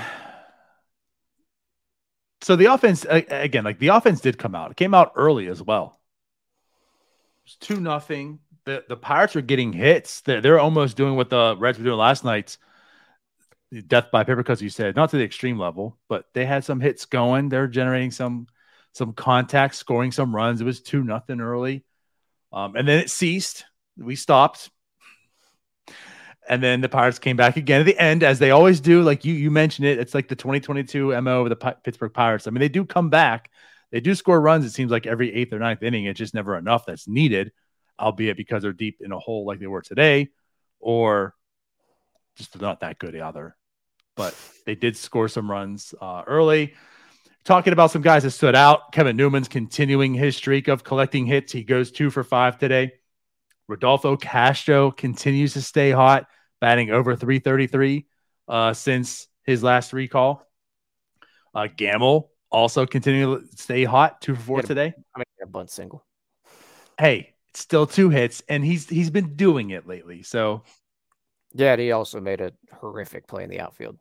so 2.43 2.57
the 2.57 2.67
offense 2.67 3.07
again, 3.09 3.65
like 3.65 3.79
the 3.79 3.89
offense 3.89 4.21
did 4.21 4.39
come 4.39 4.55
out. 4.55 4.73
It 4.73 4.77
came 4.77 4.95
out 4.95 5.13
early 5.17 5.49
as 5.49 5.63
well. 5.63 6.01
It's 7.47 7.57
two 7.57 7.81
nothing. 7.81 8.41
The 8.65 8.85
the 8.89 8.97
Pirates 8.97 9.37
are 9.37 9.41
getting 9.41 9.73
hits. 9.73 10.21
They're, 10.21 10.41
they're 10.41 10.61
almost 10.61 10.97
doing 10.97 11.17
what 11.17 11.31
the 11.31 11.57
Reds 11.59 11.79
were 11.79 11.85
doing 11.85 11.99
last 11.99 12.25
night. 12.25 12.59
Death 13.87 14.11
by 14.13 14.23
paper, 14.23 14.37
because 14.37 14.61
you 14.61 14.69
said 14.69 14.97
not 14.97 15.11
to 15.11 15.17
the 15.17 15.25
extreme 15.25 15.59
level, 15.59 15.99
but 16.09 16.27
they 16.35 16.45
had 16.45 16.63
some 16.63 16.79
hits 16.79 17.07
going. 17.07 17.49
They're 17.49 17.67
generating 17.67 18.11
some 18.11 18.47
some 18.93 19.15
contact, 19.15 19.75
scoring 19.75 20.13
some 20.13 20.37
runs. 20.37 20.61
It 20.61 20.65
was 20.65 20.83
two 20.83 21.03
nothing 21.03 21.41
early, 21.41 21.85
um, 22.53 22.77
and 22.77 22.87
then 22.87 22.99
it 22.99 23.09
ceased. 23.09 23.65
We 23.97 24.15
stopped. 24.17 24.69
And 26.49 26.63
then 26.63 26.81
the 26.81 26.89
Pirates 26.89 27.19
came 27.19 27.37
back 27.37 27.57
again 27.57 27.81
at 27.81 27.87
the 27.87 27.99
end, 27.99 28.23
as 28.23 28.39
they 28.39 28.51
always 28.51 28.81
do. 28.81 29.03
Like 29.03 29.25
you, 29.25 29.33
you 29.33 29.51
mentioned 29.51 29.87
it. 29.87 29.99
It's 29.99 30.15
like 30.15 30.29
the 30.29 30.37
2022 30.37 31.21
MO 31.21 31.43
of 31.43 31.49
the 31.49 31.57
P- 31.57 31.81
Pittsburgh 31.85 32.13
Pirates. 32.13 32.47
I 32.47 32.51
mean, 32.51 32.61
they 32.61 32.69
do 32.69 32.85
come 32.85 33.11
back. 33.11 33.51
They 33.93 34.01
do 34.01 34.15
score 34.15 34.41
runs. 34.41 34.65
It 34.65 34.71
seems 34.71 34.91
like 34.91 35.07
every 35.07 35.33
eighth 35.33 35.53
or 35.53 35.59
ninth 35.59 35.83
inning. 35.83 36.07
It's 36.07 36.19
just 36.19 36.35
never 36.35 36.57
enough 36.57 36.87
that's 36.87 37.07
needed, 37.07 37.53
albeit 38.01 38.37
because 38.37 38.63
they're 38.63 38.73
deep 38.73 38.99
in 39.01 39.13
a 39.13 39.19
hole 39.19 39.45
like 39.45 39.61
they 39.61 39.67
were 39.67 39.83
today, 39.83 40.31
or 40.81 41.35
just 42.37 42.61
not 42.61 42.81
that 42.81 42.99
good 42.99 43.15
either. 43.15 43.55
But 44.17 44.35
they 44.67 44.75
did 44.75 44.97
score 44.97 45.29
some 45.29 45.51
runs 45.51 45.95
uh, 46.01 46.23
early. 46.27 46.75
Talking 47.45 47.73
about 47.73 47.91
some 47.91 48.03
guys 48.03 48.23
that 48.23 48.31
stood 48.31 48.55
out. 48.55 48.93
Kevin 48.93 49.17
Newman's 49.17 49.49
continuing 49.49 50.15
his 50.15 50.37
streak 50.37 50.69
of 50.69 50.85
collecting 50.85 51.27
hits. 51.27 51.53
He 51.53 51.65
goes 51.65 51.91
two 51.91 52.11
for 52.11 52.25
five 52.25 52.59
today. 52.59 52.93
Rodolfo 53.69 54.17
Castro 54.17 54.91
continues 54.91 55.55
to 55.55 55.63
stay 55.63 55.91
hot, 55.91 56.27
batting 56.61 56.91
over 56.91 57.17
333 57.17 58.07
uh, 58.49 58.73
since 58.73 59.29
his 59.45 59.63
last 59.63 59.93
recall. 59.93 60.47
Uh, 61.55 61.69
Gamel 61.77 62.31
also 62.51 62.87
continuing 62.87 63.49
to 63.49 63.57
stay 63.57 63.85
hot, 63.85 64.21
two 64.21 64.35
for 64.35 64.43
four 64.43 64.61
a, 64.61 64.63
today. 64.63 64.95
I 65.15 65.19
mean, 65.19 65.25
a 65.43 65.47
bunt 65.47 65.71
single. 65.71 66.05
Hey, 66.99 67.35
it's 67.51 67.61
still 67.61 67.87
two 67.87 68.11
hits, 68.11 68.43
and 68.49 68.65
he's 68.65 68.89
he's 68.89 69.11
been 69.11 69.35
doing 69.37 69.71
it 69.71 69.87
lately. 69.87 70.23
So 70.23 70.63
Yeah, 71.55 71.77
he 71.77 71.93
also 71.93 72.21
made 72.21 72.41
a 72.41 72.53
horrific 72.73 73.27
play 73.27 73.45
in 73.45 73.51
the 73.51 73.61
outfield. 73.61 73.99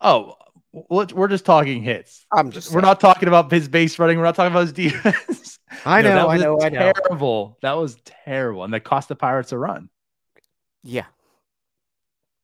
Oh, 0.00 0.34
we're 0.72 1.28
just 1.28 1.44
talking 1.44 1.82
hits. 1.82 2.26
I'm 2.32 2.50
just. 2.50 2.72
We're 2.72 2.80
not 2.80 3.00
talking 3.00 3.28
about 3.28 3.50
his 3.50 3.68
base 3.68 3.98
running. 3.98 4.18
We're 4.18 4.24
not 4.24 4.34
talking 4.34 4.52
about 4.52 4.62
his 4.62 4.72
defense. 4.72 5.58
I 5.84 6.02
know. 6.02 6.14
no, 6.14 6.28
I 6.28 6.36
know. 6.36 6.60
I 6.60 6.68
know. 6.68 6.92
Terrible. 6.92 7.58
That 7.62 7.72
was 7.72 7.96
terrible, 8.04 8.64
and 8.64 8.74
that 8.74 8.80
cost 8.80 9.08
the 9.08 9.14
Pirates 9.14 9.52
a 9.52 9.58
run. 9.58 9.88
Yeah. 10.82 11.06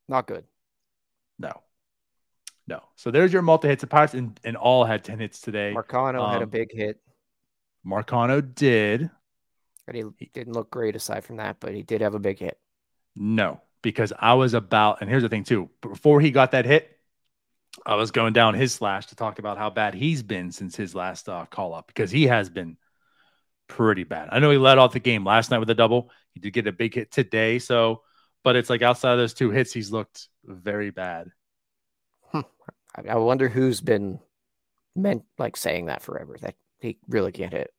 Not 0.07 0.27
good. 0.27 0.43
No. 1.39 1.61
No. 2.67 2.81
So 2.95 3.11
there's 3.11 3.31
your 3.31 3.41
multi 3.41 3.67
hits. 3.67 3.81
The 3.81 3.87
Pirates 3.87 4.13
and, 4.13 4.37
and 4.43 4.57
all 4.57 4.83
had 4.83 5.03
10 5.03 5.19
hits 5.19 5.39
today. 5.39 5.73
Marcano 5.75 6.21
um, 6.21 6.31
had 6.31 6.41
a 6.41 6.45
um, 6.45 6.49
big 6.49 6.69
hit. 6.71 6.99
Marcano 7.85 8.41
did. 8.53 9.09
But 9.85 9.95
he 9.95 10.03
didn't 10.33 10.53
look 10.53 10.69
great 10.69 10.95
aside 10.95 11.23
from 11.23 11.37
that, 11.37 11.57
but 11.59 11.73
he 11.73 11.83
did 11.83 12.01
have 12.01 12.15
a 12.15 12.19
big 12.19 12.39
hit. 12.39 12.59
No, 13.15 13.61
because 13.81 14.13
I 14.17 14.35
was 14.35 14.53
about, 14.53 15.01
and 15.01 15.09
here's 15.09 15.23
the 15.23 15.29
thing 15.29 15.43
too. 15.43 15.69
Before 15.81 16.21
he 16.21 16.31
got 16.31 16.51
that 16.51 16.65
hit, 16.65 16.97
I 17.85 17.95
was 17.95 18.11
going 18.11 18.33
down 18.33 18.53
his 18.53 18.73
slash 18.73 19.07
to 19.07 19.15
talk 19.15 19.39
about 19.39 19.57
how 19.57 19.69
bad 19.69 19.93
he's 19.93 20.23
been 20.23 20.51
since 20.51 20.75
his 20.75 20.93
last 20.93 21.29
uh, 21.29 21.45
call 21.45 21.73
up 21.73 21.87
because 21.87 22.11
he 22.11 22.27
has 22.27 22.49
been 22.49 22.77
pretty 23.67 24.03
bad. 24.03 24.29
I 24.31 24.39
know 24.39 24.51
he 24.51 24.57
led 24.57 24.77
off 24.77 24.93
the 24.93 24.99
game 24.99 25.25
last 25.25 25.51
night 25.51 25.59
with 25.59 25.69
a 25.69 25.75
double. 25.75 26.09
He 26.33 26.39
did 26.39 26.51
get 26.51 26.67
a 26.67 26.71
big 26.71 26.93
hit 26.93 27.11
today. 27.11 27.59
So, 27.59 28.01
but 28.43 28.55
it's 28.55 28.69
like 28.69 28.81
outside 28.81 29.13
of 29.13 29.19
those 29.19 29.33
two 29.33 29.51
hits, 29.51 29.71
he's 29.71 29.91
looked 29.91 30.27
very 30.43 30.91
bad. 30.91 31.29
Hmm. 32.25 32.41
I 32.93 33.15
wonder 33.15 33.47
who's 33.47 33.79
been 33.79 34.19
meant 34.95 35.23
like 35.37 35.55
saying 35.55 35.85
that 35.85 36.01
forever 36.01 36.37
that 36.41 36.55
he 36.79 36.97
really 37.07 37.31
can't 37.31 37.53
hit. 37.53 37.71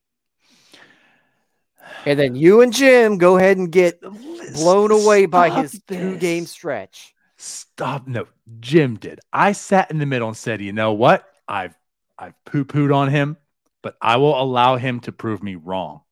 And 2.06 2.18
then 2.18 2.34
you 2.34 2.62
and 2.62 2.72
Jim 2.72 3.18
go 3.18 3.37
ahead 3.37 3.58
and 3.58 3.70
get 3.70 4.00
blown 4.54 4.90
away 4.90 5.26
by 5.26 5.50
his 5.50 5.80
two 5.87 6.16
game 6.16 6.46
stretch. 6.46 7.12
Stop. 7.42 8.06
No, 8.06 8.28
Jim 8.61 8.94
did. 8.94 9.18
I 9.32 9.50
sat 9.50 9.90
in 9.90 9.99
the 9.99 10.06
middle 10.06 10.28
and 10.28 10.37
said, 10.37 10.61
you 10.61 10.72
know 10.72 10.92
what? 10.92 11.28
I've 11.49 11.76
I've 12.16 12.34
poo-pooed 12.44 12.94
on 12.94 13.08
him, 13.08 13.37
but 13.82 13.96
I 14.00 14.18
will 14.18 14.40
allow 14.40 14.76
him 14.76 15.00
to 15.00 15.12
prove 15.12 15.42
me 15.42 15.56
wrong. 15.56 16.02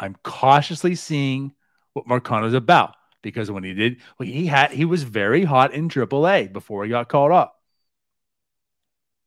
I'm 0.00 0.16
cautiously 0.22 0.94
seeing 0.94 1.52
what 1.92 2.06
Marcano's 2.06 2.54
about 2.54 2.94
because 3.20 3.50
when 3.50 3.62
he 3.62 3.74
did, 3.74 3.98
well, 4.18 4.26
he 4.26 4.46
had 4.46 4.70
he 4.70 4.86
was 4.86 5.02
very 5.02 5.44
hot 5.44 5.74
in 5.74 5.90
AAA 5.90 6.50
before 6.50 6.82
he 6.82 6.88
got 6.90 7.10
called 7.10 7.32
up. 7.32 7.60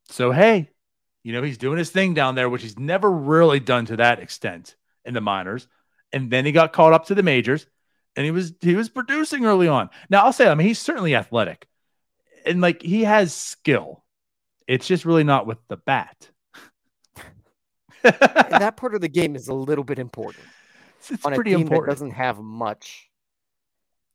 So 0.08 0.32
hey, 0.32 0.70
you 1.22 1.32
know 1.32 1.44
he's 1.44 1.58
doing 1.58 1.78
his 1.78 1.90
thing 1.90 2.14
down 2.14 2.34
there, 2.34 2.48
which 2.50 2.62
he's 2.62 2.80
never 2.80 3.08
really 3.08 3.60
done 3.60 3.86
to 3.86 3.96
that 3.98 4.18
extent 4.18 4.74
in 5.04 5.14
the 5.14 5.20
minors, 5.20 5.68
and 6.12 6.32
then 6.32 6.46
he 6.46 6.50
got 6.50 6.72
called 6.72 6.94
up 6.94 7.06
to 7.06 7.14
the 7.14 7.22
majors, 7.22 7.66
and 8.16 8.24
he 8.24 8.30
was 8.30 8.52
he 8.60 8.74
was 8.74 8.88
producing 8.88 9.44
early 9.44 9.68
on. 9.68 9.90
Now 10.10 10.24
I'll 10.24 10.32
say, 10.32 10.48
I 10.48 10.54
mean, 10.54 10.66
he's 10.66 10.78
certainly 10.78 11.14
athletic, 11.14 11.66
and 12.46 12.60
like 12.60 12.82
he 12.82 13.04
has 13.04 13.34
skill. 13.34 14.04
It's 14.68 14.86
just 14.86 15.04
really 15.04 15.24
not 15.24 15.46
with 15.46 15.58
the 15.68 15.76
bat. 15.76 16.30
that 18.02 18.76
part 18.76 18.94
of 18.94 19.00
the 19.00 19.08
game 19.08 19.36
is 19.36 19.48
a 19.48 19.54
little 19.54 19.84
bit 19.84 19.98
important. 19.98 20.44
It's, 20.98 21.10
it's 21.10 21.26
on 21.26 21.32
a 21.32 21.36
pretty 21.36 21.50
team 21.50 21.62
important. 21.62 21.86
that 21.86 21.92
doesn't 21.92 22.10
have 22.12 22.38
much 22.38 23.08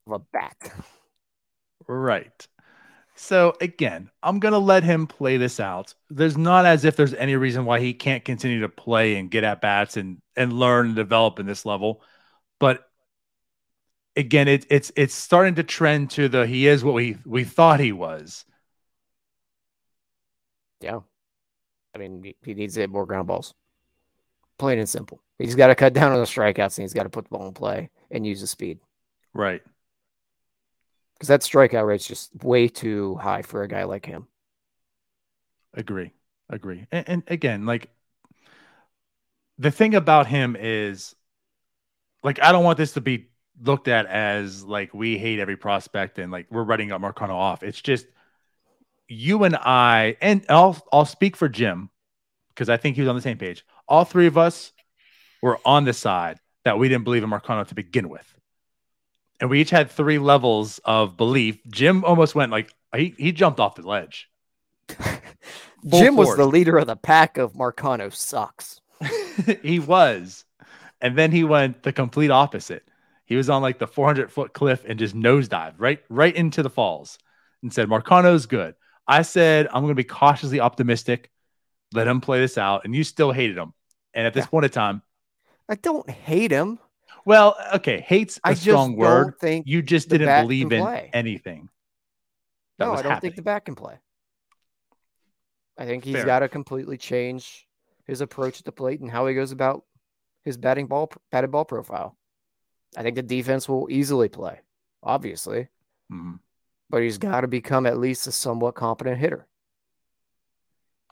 of 0.05 0.13
a 0.13 0.19
bat. 0.19 0.73
Right. 1.87 2.47
So 3.15 3.55
again, 3.61 4.09
I'm 4.21 4.39
gonna 4.39 4.59
let 4.59 4.83
him 4.83 5.07
play 5.07 5.37
this 5.37 5.59
out. 5.59 5.93
There's 6.09 6.37
not 6.37 6.65
as 6.65 6.85
if 6.85 6.95
there's 6.95 7.15
any 7.15 7.35
reason 7.35 7.65
why 7.65 7.79
he 7.79 7.93
can't 7.93 8.23
continue 8.23 8.61
to 8.61 8.69
play 8.69 9.15
and 9.15 9.31
get 9.31 9.43
at 9.43 9.59
bats 9.59 9.97
and 9.97 10.21
and 10.35 10.53
learn 10.53 10.87
and 10.87 10.95
develop 10.95 11.39
in 11.39 11.45
this 11.47 11.65
level. 11.65 12.01
But 12.59 12.86
again, 14.17 14.47
it's 14.47 14.65
it's 14.69 14.91
it's 14.95 15.13
starting 15.13 15.55
to 15.55 15.63
trend 15.63 16.11
to 16.11 16.27
the 16.27 16.45
he 16.45 16.67
is 16.67 16.83
what 16.83 16.93
we 16.93 17.17
we 17.25 17.43
thought 17.43 17.79
he 17.79 17.93
was. 17.93 18.43
Yeah, 20.81 20.99
I 21.95 21.97
mean 21.97 22.33
he 22.41 22.53
needs 22.53 22.73
to 22.73 22.81
hit 22.81 22.89
more 22.89 23.05
ground 23.05 23.27
balls. 23.27 23.53
Plain 24.59 24.79
and 24.79 24.89
simple. 24.89 25.21
He's 25.39 25.55
got 25.55 25.67
to 25.67 25.75
cut 25.75 25.93
down 25.93 26.11
on 26.11 26.19
the 26.19 26.25
strikeouts 26.25 26.77
and 26.77 26.83
he's 26.83 26.93
got 26.93 27.03
to 27.03 27.09
put 27.09 27.25
the 27.25 27.29
ball 27.29 27.47
in 27.47 27.53
play 27.53 27.91
and 28.09 28.25
use 28.25 28.41
the 28.41 28.47
speed. 28.47 28.79
Right 29.33 29.61
because 31.17 31.29
that 31.29 31.41
strikeout 31.41 31.85
rate's 31.85 32.07
just 32.07 32.31
way 32.43 32.67
too 32.67 33.15
high 33.15 33.41
for 33.41 33.63
a 33.63 33.67
guy 33.67 33.83
like 33.85 34.05
him. 34.05 34.27
Agree, 35.73 36.11
agree. 36.49 36.85
And, 36.91 37.09
and, 37.09 37.23
again, 37.27 37.65
like 37.65 37.89
the 39.57 39.71
thing 39.71 39.95
about 39.95 40.27
him 40.27 40.55
is, 40.59 41.15
like, 42.23 42.41
I 42.41 42.51
don't 42.51 42.63
want 42.63 42.77
this 42.77 42.93
to 42.93 43.01
be 43.01 43.29
looked 43.61 43.87
at 43.87 44.05
as 44.05 44.63
like 44.63 44.93
we 44.93 45.17
hate 45.17 45.39
every 45.39 45.57
prospect 45.57 46.19
and 46.19 46.31
like 46.31 46.47
we're 46.49 46.63
writing 46.63 46.91
up 46.91 47.01
Marcano 47.01 47.31
off. 47.31 47.63
It's 47.63 47.81
just 47.81 48.07
you 49.07 49.43
and 49.43 49.55
I, 49.55 50.17
and 50.21 50.45
I'll 50.49 50.81
I'll 50.91 51.05
speak 51.05 51.35
for 51.35 51.49
Jim 51.49 51.89
because 52.49 52.69
I 52.69 52.77
think 52.77 52.95
he 52.95 53.01
was 53.01 53.09
on 53.09 53.15
the 53.15 53.21
same 53.21 53.37
page. 53.37 53.65
All 53.87 54.03
three 54.03 54.27
of 54.27 54.37
us 54.37 54.73
were 55.41 55.59
on 55.65 55.85
the 55.85 55.93
side 55.93 56.39
that 56.65 56.77
we 56.77 56.89
didn't 56.89 57.05
believe 57.05 57.23
in 57.23 57.29
Marcano 57.29 57.65
to 57.67 57.75
begin 57.75 58.09
with 58.09 58.33
and 59.39 59.49
we 59.49 59.61
each 59.61 59.69
had 59.69 59.89
three 59.89 60.19
levels 60.19 60.79
of 60.85 61.17
belief. 61.17 61.59
Jim 61.67 62.03
almost 62.03 62.35
went 62.35 62.51
like 62.51 62.73
he 62.95 63.13
he 63.17 63.31
jumped 63.31 63.59
off 63.59 63.75
the 63.75 63.87
ledge. 63.87 64.29
Jim 64.99 66.15
force. 66.15 66.29
was 66.29 66.37
the 66.37 66.45
leader 66.47 66.77
of 66.77 66.87
the 66.87 66.95
pack 66.95 67.37
of 67.37 67.53
Marcano 67.53 68.13
sucks. 68.13 68.81
he 69.61 69.79
was. 69.79 70.43
And 71.01 71.15
then 71.15 71.31
he 71.31 71.43
went 71.43 71.83
the 71.83 71.93
complete 71.93 72.31
opposite. 72.31 72.83
He 73.27 73.35
was 73.35 73.49
on 73.49 73.61
like 73.61 73.77
the 73.77 73.87
400 73.87 74.31
foot 74.31 74.53
cliff 74.53 74.83
and 74.87 74.97
just 74.97 75.13
nosedived 75.13 75.75
right 75.77 75.99
right 76.09 76.35
into 76.35 76.63
the 76.63 76.69
falls 76.69 77.19
and 77.61 77.71
said 77.71 77.89
Marcano's 77.89 78.45
good. 78.45 78.73
I 79.05 79.21
said 79.21 79.67
I'm 79.67 79.83
going 79.83 79.89
to 79.89 79.95
be 79.95 80.05
cautiously 80.05 80.61
optimistic. 80.61 81.29
Let 81.93 82.07
him 82.07 82.21
play 82.21 82.39
this 82.39 82.57
out 82.57 82.85
and 82.85 82.95
you 82.95 83.03
still 83.03 83.31
hated 83.31 83.57
him. 83.57 83.73
And 84.13 84.25
at 84.25 84.33
this 84.33 84.45
yeah. 84.45 84.49
point 84.49 84.65
in 84.65 84.71
time, 84.71 85.01
I 85.69 85.75
don't 85.75 86.09
hate 86.09 86.51
him. 86.51 86.79
Well, 87.25 87.57
okay, 87.75 87.99
hate's 87.99 88.37
a 88.37 88.49
I 88.49 88.53
strong 88.53 88.95
word. 88.95 89.35
Think 89.41 89.67
you 89.67 89.81
just 89.81 90.07
didn't 90.07 90.43
believe 90.43 90.71
in 90.71 90.81
play. 90.81 91.09
anything. 91.13 91.67
No, 92.79 92.93
I 92.93 93.01
don't 93.01 93.11
happening. 93.11 93.21
think 93.21 93.35
the 93.35 93.41
bat 93.41 93.65
can 93.65 93.75
play. 93.75 93.95
I 95.77 95.85
think 95.85 96.05
he's 96.05 96.23
got 96.23 96.39
to 96.39 96.47
completely 96.49 96.97
change 96.97 97.67
his 98.05 98.21
approach 98.21 98.59
at 98.59 98.65
the 98.65 98.71
plate 98.71 99.01
and 99.01 99.11
how 99.11 99.27
he 99.27 99.35
goes 99.35 99.51
about 99.51 99.83
his 100.45 100.55
batting 100.55 100.87
ball 100.87 101.11
batted 101.29 101.51
ball 101.51 101.65
profile. 101.65 102.17
I 102.95 103.03
think 103.03 103.15
the 103.15 103.23
defense 103.23 103.67
will 103.67 103.87
easily 103.89 104.29
play, 104.29 104.61
obviously, 105.03 105.67
mm-hmm. 106.11 106.35
but 106.89 107.01
he's 107.01 107.17
got 107.17 107.41
to 107.41 107.47
become 107.47 107.85
at 107.85 107.97
least 107.97 108.27
a 108.27 108.31
somewhat 108.31 108.75
competent 108.75 109.17
hitter. 109.17 109.47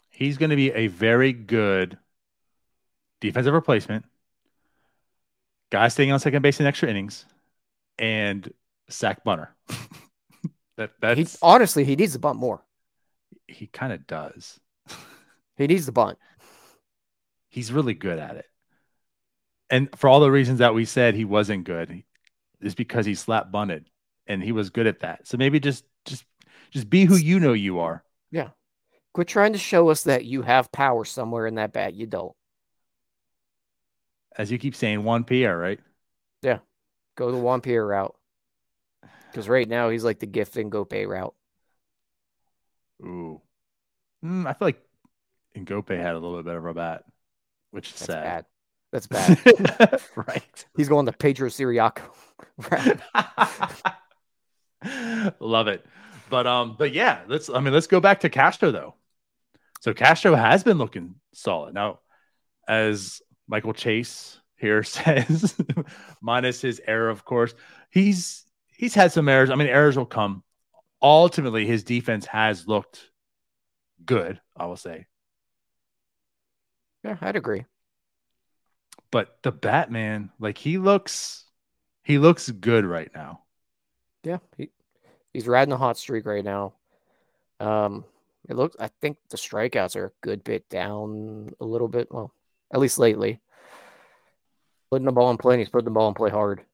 He's 0.10 0.38
going 0.38 0.52
to 0.52 0.56
be 0.56 0.72
a 0.72 0.88
very 0.88 1.34
good 1.34 1.98
defensive 3.20 3.54
replacement 3.54 4.06
guy 5.76 5.88
staying 5.88 6.12
on 6.12 6.20
second 6.20 6.42
base 6.42 6.60
in 6.60 6.66
extra 6.66 6.90
innings, 6.90 7.26
and 8.00 8.52
sack 8.90 9.24
bunter. 9.24 9.54
that 10.78 10.92
that's 11.02 11.34
he, 11.34 11.38
honestly 11.42 11.84
he 11.84 11.96
needs 11.96 12.14
to 12.14 12.20
bunt 12.20 12.40
more. 12.40 12.64
He 13.48 13.68
kind 13.68 13.94
of 13.94 14.08
does. 14.08 14.60
he 15.58 15.68
needs 15.68 15.86
the 15.86 15.92
bunt. 15.92 16.18
He's 17.50 17.72
really 17.72 17.94
good 17.94 18.20
at 18.20 18.36
it. 18.36 18.46
And 19.70 19.90
for 19.96 20.08
all 20.08 20.20
the 20.20 20.32
reasons 20.32 20.60
that 20.60 20.76
we 20.76 20.86
said 20.86 21.16
he 21.16 21.26
wasn't 21.26 21.64
good, 21.64 22.04
is 22.62 22.76
because 22.76 23.06
he 23.06 23.16
slap 23.16 23.52
bunted 23.52 23.90
and 24.28 24.44
he 24.44 24.52
was 24.52 24.70
good 24.70 24.88
at 24.88 25.00
that. 25.00 25.28
So 25.28 25.38
maybe 25.38 25.60
just 25.60 25.86
just 26.06 26.26
just 26.72 26.90
be 26.90 27.06
who 27.06 27.16
you 27.16 27.40
know 27.40 27.54
you 27.54 27.80
are. 27.80 28.04
Yeah. 28.32 28.50
Quit 29.14 29.28
trying 29.28 29.54
to 29.54 29.60
show 29.60 29.90
us 29.90 30.04
that 30.04 30.26
you 30.26 30.42
have 30.42 30.72
power 30.72 31.06
somewhere 31.06 31.48
in 31.48 31.56
that 31.56 31.74
bat. 31.74 31.94
You 31.94 32.06
don't 32.06 32.36
as 34.38 34.52
you 34.52 34.58
keep 34.58 34.76
saying, 34.76 35.04
Juan 35.04 35.24
Pierre, 35.24 35.58
right? 35.58 35.80
Yeah, 36.42 36.60
go 37.16 37.32
the 37.32 37.38
Juan 37.38 37.62
Pierre 37.62 37.86
route. 37.86 38.16
Because 39.32 39.50
right 39.50 39.68
now 39.68 39.90
he's 39.90 40.04
like 40.04 40.20
the 40.20 40.26
Gift 40.26 40.56
Ngoepe 40.56 41.08
route. 41.08 41.34
Ooh, 43.02 43.42
mm, 44.24 44.46
I 44.46 44.54
feel 44.54 44.68
like 44.68 44.82
Ngoepe 45.58 45.98
had 45.98 46.16
a 46.16 46.20
little 46.20 46.38
bit 46.38 46.46
better 46.46 46.60
of 46.60 46.66
a 46.66 46.74
bat, 46.74 47.04
which 47.72 47.88
is 47.88 48.00
That's 48.00 48.06
sad. 48.06 48.24
Bad. 48.24 48.46
That's 48.96 49.08
bad. 49.08 50.02
right. 50.16 50.66
He's 50.78 50.88
going 50.88 51.06
to 51.08 51.12
Pedro 51.12 51.50
Ciriaco. 51.50 52.04
Love 55.42 55.68
it. 55.68 55.86
But 56.30 56.48
um, 56.48 56.78
but 56.80 56.94
yeah, 56.94 57.24
let's 57.28 57.50
I 57.50 57.60
mean 57.60 57.74
let's 57.74 57.88
go 57.88 58.00
back 58.00 58.22
to 58.22 58.30
Castro 58.30 58.72
though. 58.72 58.96
So 59.82 59.94
Castro 59.94 60.34
has 60.34 60.64
been 60.64 60.78
looking 60.78 61.16
solid. 61.34 61.74
Now, 61.74 62.00
as 62.70 63.22
Michael 63.50 63.74
Chase 63.74 64.40
here 64.56 64.82
says, 64.84 65.54
minus 66.22 66.62
his 66.62 66.80
error, 66.88 67.10
of 67.10 67.26
course. 67.26 67.54
He's 67.90 68.46
he's 68.78 68.96
had 68.96 69.12
some 69.12 69.28
errors. 69.28 69.50
I 69.50 69.56
mean, 69.56 69.68
errors 69.68 69.98
will 69.98 70.06
come. 70.06 70.42
Ultimately, 71.02 71.66
his 71.66 71.84
defense 71.84 72.26
has 72.28 72.66
looked 72.66 73.12
good, 74.06 74.40
I 74.56 74.68
will 74.68 74.78
say. 74.78 75.06
Yeah, 77.04 77.18
I'd 77.20 77.36
agree. 77.36 77.66
But 79.16 79.38
the 79.44 79.54
Batman, 79.54 80.30
like 80.42 80.58
he 80.58 80.78
looks 80.78 81.46
he 82.04 82.18
looks 82.18 82.52
good 82.52 82.84
right 82.84 83.10
now. 83.16 83.44
Yeah, 84.26 84.40
he 84.58 84.72
He's 85.32 85.48
riding 85.48 85.72
a 85.72 85.78
hot 85.78 85.98
streak 85.98 86.26
right 86.26 86.44
now. 86.44 86.74
Um, 87.62 88.04
it 88.50 88.58
looks. 88.58 88.76
I 88.78 88.90
think 89.00 89.18
the 89.30 89.38
strikeouts 89.38 89.96
are 89.96 90.08
a 90.08 90.12
good 90.20 90.44
bit 90.44 90.68
down 90.68 91.56
a 91.62 91.64
little 91.64 91.88
bit. 91.88 92.12
Well, 92.12 92.34
at 92.74 92.82
least 92.82 93.00
lately. 93.00 93.40
Putting 94.92 95.06
the 95.06 95.14
ball 95.14 95.32
in 95.32 95.38
play, 95.38 95.60
he's 95.60 95.70
putting 95.70 95.86
the 95.86 95.92
ball 95.92 96.10
in 96.10 96.14
play 96.14 96.30
hard. 96.30 96.66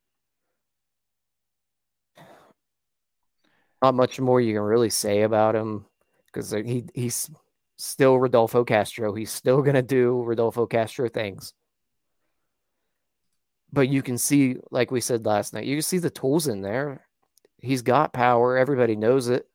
Not 3.84 3.94
much 3.94 4.20
more 4.20 4.42
you 4.42 4.56
can 4.56 4.64
really 4.64 4.90
say 4.90 5.22
about 5.22 5.56
him 5.56 5.86
because 6.26 6.50
he 6.50 6.86
he's 6.96 7.30
still 7.78 8.18
Rodolfo 8.18 8.64
Castro. 8.64 9.14
He's 9.14 9.32
still 9.32 9.62
gonna 9.62 9.84
do 9.84 10.24
Rodolfo 10.24 10.66
Castro 10.66 11.08
things. 11.08 11.54
But 13.74 13.90
you 13.90 14.02
can 14.02 14.18
see, 14.18 14.58
like 14.70 14.92
we 14.92 15.02
said 15.02 15.26
last 15.26 15.54
night, 15.54 15.66
you 15.66 15.78
can 15.78 15.84
see 15.84 15.98
the 15.98 16.10
tools 16.10 16.48
in 16.48 16.62
there. 16.62 17.06
He's 17.58 17.82
got 17.82 18.14
power. 18.14 18.58
Everybody 18.58 18.96
knows 18.96 19.30
it. 19.30 19.48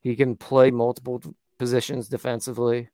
He 0.00 0.16
can 0.16 0.36
play 0.36 0.70
multiple 0.70 1.22
positions 1.58 2.08
defensively. 2.08 2.88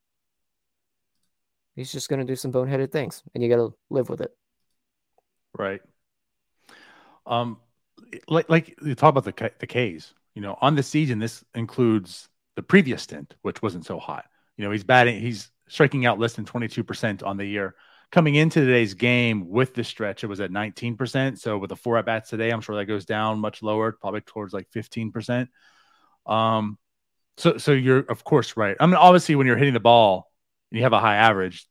He's 1.76 1.92
just 1.92 2.08
going 2.08 2.20
to 2.20 2.26
do 2.26 2.36
some 2.36 2.52
boneheaded 2.52 2.92
things, 2.92 3.22
and 3.34 3.42
you 3.42 3.48
got 3.48 3.56
to 3.56 3.74
live 3.88 4.10
with 4.10 4.20
it. 4.20 4.36
Right. 5.56 5.80
Um, 7.26 7.58
like 8.28 8.48
like 8.48 8.76
you 8.82 8.94
talk 8.94 9.10
about 9.16 9.24
the 9.24 9.52
the 9.58 9.66
K's. 9.66 10.12
You 10.34 10.42
know, 10.42 10.58
on 10.60 10.74
the 10.74 10.82
season, 10.82 11.18
this 11.18 11.44
includes 11.54 12.28
the 12.56 12.62
previous 12.62 13.02
stint, 13.02 13.34
which 13.42 13.62
wasn't 13.62 13.86
so 13.86 13.98
hot. 13.98 14.26
You 14.56 14.64
know, 14.64 14.70
he's 14.70 14.84
batting, 14.84 15.20
he's 15.20 15.50
striking 15.68 16.06
out 16.06 16.18
less 16.18 16.34
than 16.34 16.44
twenty 16.44 16.68
two 16.68 16.84
percent 16.84 17.22
on 17.22 17.36
the 17.36 17.46
year. 17.46 17.74
Coming 18.12 18.34
into 18.34 18.60
today's 18.60 18.94
game 18.94 19.48
with 19.48 19.74
the 19.74 19.84
stretch, 19.84 20.24
it 20.24 20.26
was 20.26 20.40
at 20.40 20.50
nineteen 20.50 20.96
percent. 20.96 21.38
So 21.40 21.58
with 21.58 21.68
the 21.68 21.76
four 21.76 21.96
at 21.96 22.06
bats 22.06 22.30
today, 22.30 22.50
I'm 22.50 22.60
sure 22.60 22.74
that 22.76 22.86
goes 22.86 23.04
down 23.04 23.38
much 23.38 23.62
lower, 23.62 23.92
probably 23.92 24.20
towards 24.22 24.52
like 24.52 24.68
fifteen 24.70 25.12
percent. 25.12 25.48
Um, 26.26 26.76
so, 27.36 27.56
so 27.58 27.70
you're 27.72 28.00
of 28.00 28.24
course 28.24 28.56
right. 28.56 28.76
I 28.80 28.86
mean, 28.86 28.96
obviously, 28.96 29.36
when 29.36 29.46
you're 29.46 29.56
hitting 29.56 29.74
the 29.74 29.80
ball 29.80 30.30
and 30.70 30.78
you 30.78 30.82
have 30.82 30.92
a 30.92 30.98
high 30.98 31.16
average, 31.16 31.66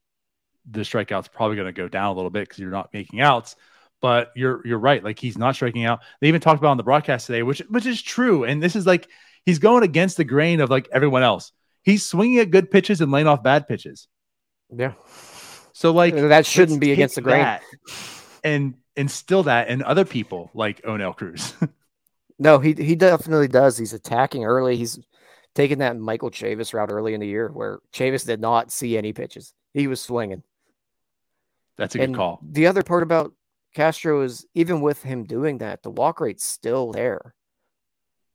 the 0.69 0.81
strikeouts 0.81 1.31
probably 1.31 1.57
going 1.57 1.67
to 1.67 1.73
go 1.73 1.89
down 1.89 2.07
a 2.07 2.13
little 2.13 2.29
bit 2.29 2.47
because 2.47 2.59
you're 2.59 2.71
not 2.71 2.93
making 2.93 3.19
outs. 3.19 3.57
But 4.01 4.31
you're 4.33 4.65
you're 4.65 4.79
right. 4.79 5.03
Like 5.03 5.19
he's 5.19 5.37
not 5.37 5.55
striking 5.55 5.83
out. 5.83 5.99
They 6.21 6.29
even 6.29 6.39
talked 6.39 6.59
about 6.59 6.71
on 6.71 6.77
the 6.77 6.83
broadcast 6.83 7.27
today, 7.27 7.43
which 7.43 7.59
which 7.67 7.85
is 7.85 8.01
true. 8.01 8.45
And 8.45 8.63
this 8.63 8.77
is 8.77 8.85
like 8.85 9.09
he's 9.45 9.59
going 9.59 9.83
against 9.83 10.15
the 10.15 10.23
grain 10.23 10.61
of 10.61 10.69
like 10.69 10.87
everyone 10.93 11.21
else. 11.21 11.51
He's 11.83 12.05
swinging 12.05 12.39
at 12.39 12.49
good 12.49 12.71
pitches 12.71 13.01
and 13.01 13.11
laying 13.11 13.27
off 13.27 13.43
bad 13.43 13.67
pitches. 13.67 14.07
Yeah. 14.73 14.93
So 15.79 15.91
like 15.91 16.13
that 16.13 16.45
shouldn't 16.45 16.81
be 16.81 16.91
against 16.91 17.15
the 17.15 17.21
grain. 17.21 17.57
And 18.43 18.73
instill 18.97 19.43
that 19.43 19.69
in 19.69 19.81
other 19.81 20.03
people 20.03 20.51
like 20.53 20.81
Oneil 20.81 21.15
Cruz. 21.15 21.53
no, 22.39 22.59
he 22.59 22.73
he 22.73 22.95
definitely 22.95 23.47
does. 23.47 23.77
He's 23.77 23.93
attacking 23.93 24.43
early. 24.43 24.75
He's 24.75 24.99
taking 25.55 25.77
that 25.77 25.95
Michael 25.97 26.31
Chavis 26.31 26.73
route 26.73 26.91
early 26.91 27.13
in 27.13 27.21
the 27.21 27.27
year 27.27 27.47
where 27.53 27.79
Chavis 27.93 28.25
did 28.25 28.41
not 28.41 28.73
see 28.73 28.97
any 28.97 29.13
pitches. 29.13 29.53
He 29.73 29.87
was 29.87 30.01
swinging. 30.01 30.43
That's 31.77 31.95
a 31.95 32.01
and 32.01 32.13
good 32.13 32.17
call. 32.17 32.41
The 32.43 32.67
other 32.67 32.83
part 32.83 33.03
about 33.03 33.31
Castro 33.73 34.21
is 34.23 34.45
even 34.53 34.81
with 34.81 35.01
him 35.01 35.23
doing 35.23 35.59
that, 35.59 35.81
the 35.81 35.91
walk 35.91 36.19
rate's 36.19 36.43
still 36.43 36.91
there. 36.91 37.33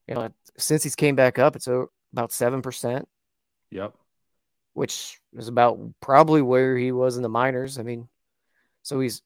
You 0.08 0.14
know, 0.14 0.30
since 0.56 0.82
he's 0.82 0.96
came 0.96 1.14
back 1.14 1.38
up, 1.38 1.56
it's 1.56 1.68
about 2.10 2.32
seven 2.32 2.62
percent. 2.62 3.06
Yep. 3.70 3.92
Which 4.72 5.20
is 5.36 5.48
about 5.48 5.78
probably 6.00 6.42
where 6.42 6.76
he 6.76 6.92
was 6.92 7.16
in 7.16 7.22
the 7.22 7.28
minors. 7.28 7.78
I 7.78 7.82
mean, 7.82 8.08
so 8.82 9.00
he's 9.00 9.22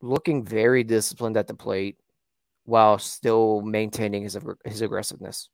looking 0.00 0.44
very 0.44 0.84
disciplined 0.84 1.36
at 1.36 1.46
the 1.46 1.54
plate 1.54 1.96
while 2.64 2.98
still 2.98 3.62
maintaining 3.62 4.22
his 4.22 4.38
his 4.64 4.82
aggressiveness. 4.82 5.48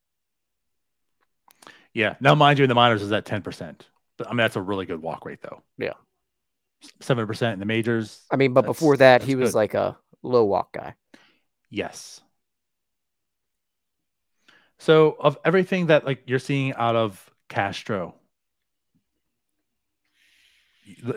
Yeah. 1.92 2.16
Now, 2.20 2.34
mind 2.34 2.58
you, 2.58 2.64
in 2.64 2.68
the 2.68 2.74
minors 2.74 3.02
is 3.02 3.12
at 3.12 3.24
10%. 3.24 3.76
But 4.18 4.26
I 4.26 4.30
mean, 4.30 4.38
that's 4.38 4.56
a 4.56 4.62
really 4.62 4.84
good 4.84 5.00
walk 5.00 5.24
rate, 5.24 5.40
though. 5.42 5.62
Yeah. 5.78 5.92
7% 7.00 7.52
in 7.52 7.60
the 7.60 7.66
majors. 7.66 8.22
I 8.30 8.36
mean, 8.36 8.52
but 8.52 8.66
before 8.66 8.96
that, 8.98 9.22
he 9.22 9.36
was 9.36 9.52
good. 9.52 9.56
like 9.56 9.74
a 9.74 9.96
low 10.22 10.44
walk 10.44 10.72
guy. 10.72 10.94
Yes. 11.70 12.20
So, 14.78 15.16
of 15.18 15.38
everything 15.44 15.86
that 15.86 16.04
like 16.04 16.24
you're 16.26 16.38
seeing 16.38 16.74
out 16.74 16.96
of 16.96 17.30
Castro, 17.48 18.16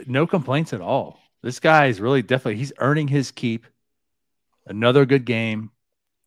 no 0.07 0.27
complaints 0.27 0.73
at 0.73 0.81
all. 0.81 1.19
This 1.43 1.59
guy 1.59 1.87
is 1.87 2.01
really 2.01 2.21
definitely 2.21 2.57
he's 2.57 2.73
earning 2.79 3.07
his 3.07 3.31
keep. 3.31 3.65
Another 4.65 5.05
good 5.05 5.25
game. 5.25 5.71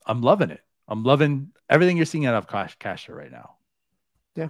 I'm 0.07 0.22
loving 0.22 0.50
it. 0.50 0.61
I'm 0.88 1.05
loving 1.05 1.53
everything 1.68 1.96
you're 1.96 2.07
seeing 2.07 2.26
out 2.26 2.35
of 2.35 2.79
Castro 2.79 3.14
right 3.14 3.31
now. 3.31 3.57
Yeah. 4.35 4.48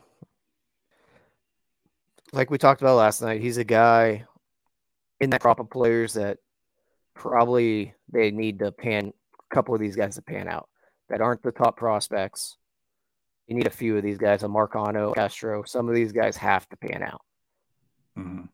Like 2.32 2.50
we 2.50 2.58
talked 2.58 2.80
about 2.82 2.96
last 2.96 3.20
night, 3.20 3.40
he's 3.40 3.58
a 3.58 3.64
guy 3.64 4.24
in 5.20 5.30
that 5.30 5.40
crop 5.40 5.60
of 5.60 5.68
players 5.68 6.14
that 6.14 6.38
probably 7.14 7.94
they 8.12 8.30
need 8.30 8.60
to 8.60 8.72
pan 8.72 9.12
a 9.50 9.54
couple 9.54 9.74
of 9.74 9.80
these 9.80 9.96
guys 9.96 10.14
to 10.14 10.22
pan 10.22 10.48
out 10.48 10.68
that 11.08 11.20
aren't 11.20 11.42
the 11.42 11.52
top 11.52 11.76
prospects. 11.76 12.56
You 13.48 13.56
need 13.56 13.66
a 13.66 13.70
few 13.70 13.96
of 13.96 14.04
these 14.04 14.18
guys, 14.18 14.44
a 14.44 14.46
Marcano, 14.46 15.12
Castro. 15.14 15.64
Some 15.64 15.88
of 15.88 15.94
these 15.94 16.12
guys 16.12 16.36
have 16.36 16.68
to 16.68 16.76
pan 16.76 17.02
out. 17.02 17.22
Mm-hmm. 18.16 18.44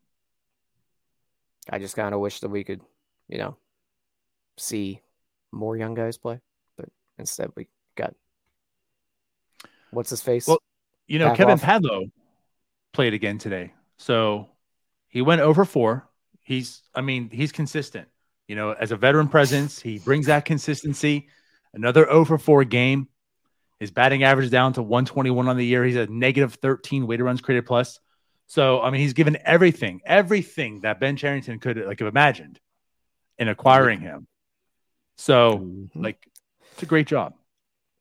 I 1.69 1.79
just 1.79 1.95
kind 1.95 2.13
of 2.13 2.21
wish 2.21 2.39
that 2.41 2.49
we 2.49 2.63
could, 2.63 2.81
you 3.27 3.37
know, 3.37 3.57
see 4.57 5.01
more 5.51 5.77
young 5.77 5.93
guys 5.93 6.17
play, 6.17 6.39
but 6.77 6.89
instead 7.17 7.51
we 7.55 7.67
got 7.95 8.13
what's 9.91 10.09
his 10.09 10.21
face? 10.21 10.47
Well, 10.47 10.59
you 11.07 11.19
know, 11.19 11.33
Kevin 11.35 11.57
Padlo 11.57 12.11
played 12.93 13.13
again 13.13 13.37
today. 13.37 13.73
So 13.97 14.49
he 15.07 15.21
went 15.21 15.41
over 15.41 15.65
four. 15.65 16.07
He's, 16.41 16.81
I 16.93 17.01
mean, 17.01 17.29
he's 17.29 17.51
consistent. 17.51 18.07
You 18.47 18.55
know, 18.55 18.71
as 18.71 18.91
a 18.91 18.95
veteran 18.95 19.27
presence, 19.27 19.81
he 19.81 19.99
brings 19.99 20.27
that 20.27 20.45
consistency. 20.45 21.27
Another 21.73 22.09
oh 22.09 22.19
over 22.19 22.37
four 22.37 22.63
game. 22.63 23.07
His 23.79 23.91
batting 23.91 24.23
average 24.23 24.49
down 24.49 24.73
to 24.73 24.81
121 24.81 25.47
on 25.47 25.57
the 25.57 25.65
year. 25.65 25.83
He's 25.83 25.97
a 25.97 26.07
negative 26.07 26.55
13 26.55 27.05
weighted 27.05 27.25
runs 27.25 27.41
created 27.41 27.65
plus. 27.65 27.99
So, 28.47 28.81
I 28.81 28.89
mean, 28.89 29.01
he's 29.01 29.13
given 29.13 29.37
everything, 29.43 30.01
everything 30.05 30.81
that 30.81 30.99
Ben 30.99 31.17
Cherington 31.17 31.59
could 31.59 31.77
like 31.85 31.99
have 31.99 32.07
imagined 32.07 32.59
in 33.37 33.49
acquiring 33.49 33.99
him. 33.99 34.27
So, 35.17 35.59
mm-hmm. 35.59 36.01
like, 36.01 36.25
it's 36.71 36.83
a 36.83 36.85
great 36.85 37.07
job. 37.07 37.33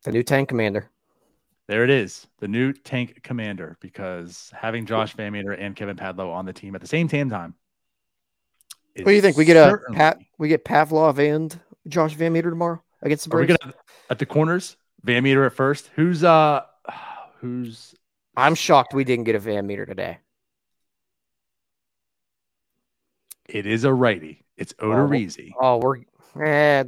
The 0.04 0.12
new 0.12 0.22
tank 0.22 0.48
commander. 0.48 0.90
There 1.66 1.82
it 1.82 1.90
is, 1.90 2.28
the 2.38 2.46
new 2.46 2.72
tank 2.72 3.24
commander. 3.24 3.76
Because 3.80 4.52
having 4.54 4.86
Josh 4.86 5.16
VanMeter 5.16 5.56
and 5.58 5.74
Kevin 5.74 5.96
Padlo 5.96 6.32
on 6.32 6.46
the 6.46 6.52
team 6.52 6.76
at 6.76 6.80
the 6.80 6.86
same 6.86 7.08
time. 7.08 7.54
What 8.96 9.06
do 9.06 9.12
you 9.12 9.20
think? 9.20 9.36
We 9.36 9.44
get 9.44 9.56
a 9.56 9.78
Pat, 9.92 10.18
we 10.38 10.48
get 10.48 10.64
Padlo 10.64 11.16
and 11.18 11.60
Josh 11.88 12.16
VanMeter 12.16 12.50
tomorrow 12.50 12.82
against 13.02 13.24
the 13.24 13.30
Braves. 13.30 13.56
Gonna, 13.60 13.74
at 14.08 14.18
the 14.20 14.26
corners, 14.26 14.76
VanMeter 15.04 15.44
at 15.44 15.52
first. 15.52 15.90
Who's 15.96 16.22
uh, 16.22 16.62
who's? 17.40 17.94
I'm 18.36 18.54
shocked 18.54 18.94
we 18.94 19.04
didn't 19.04 19.24
get 19.24 19.34
a 19.34 19.40
VanMeter 19.40 19.86
today. 19.86 20.18
It 23.48 23.66
is 23.66 23.84
a 23.84 23.92
righty. 23.92 24.44
It's 24.56 24.72
Odorizzi. 24.74 25.52
Oh, 25.60 25.74
oh, 25.74 25.78
we're 25.78 25.98
eh, 26.44 26.84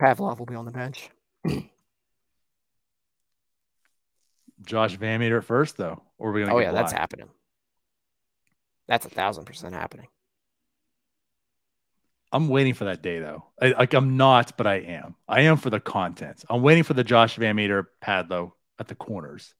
Padlo 0.00 0.38
will 0.38 0.46
be 0.46 0.54
on 0.54 0.64
the 0.64 0.70
bench. 0.70 1.10
Josh 4.64 4.96
VanMeter 4.96 5.38
at 5.38 5.44
first, 5.44 5.76
though, 5.76 6.02
or 6.18 6.30
are 6.30 6.32
we 6.32 6.42
gonna? 6.42 6.54
Oh 6.54 6.58
yeah, 6.58 6.72
that's 6.72 6.92
happening. 6.92 7.28
That's 8.86 9.06
a 9.06 9.10
thousand 9.10 9.44
percent 9.44 9.74
happening. 9.74 10.08
I'm 12.32 12.48
waiting 12.48 12.72
for 12.72 12.84
that 12.84 13.02
day, 13.02 13.18
though. 13.18 13.44
I, 13.60 13.72
like 13.72 13.92
I'm 13.92 14.16
not, 14.16 14.56
but 14.56 14.66
I 14.66 14.76
am. 14.76 15.16
I 15.28 15.42
am 15.42 15.58
for 15.58 15.68
the 15.68 15.80
content. 15.80 16.44
I'm 16.48 16.62
waiting 16.62 16.82
for 16.82 16.94
the 16.94 17.04
Josh 17.04 17.36
VanMeter 17.36 17.86
Padlo 18.02 18.52
at 18.78 18.88
the 18.88 18.94
corners. 18.94 19.54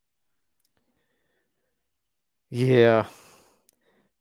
Yeah. 2.48 3.06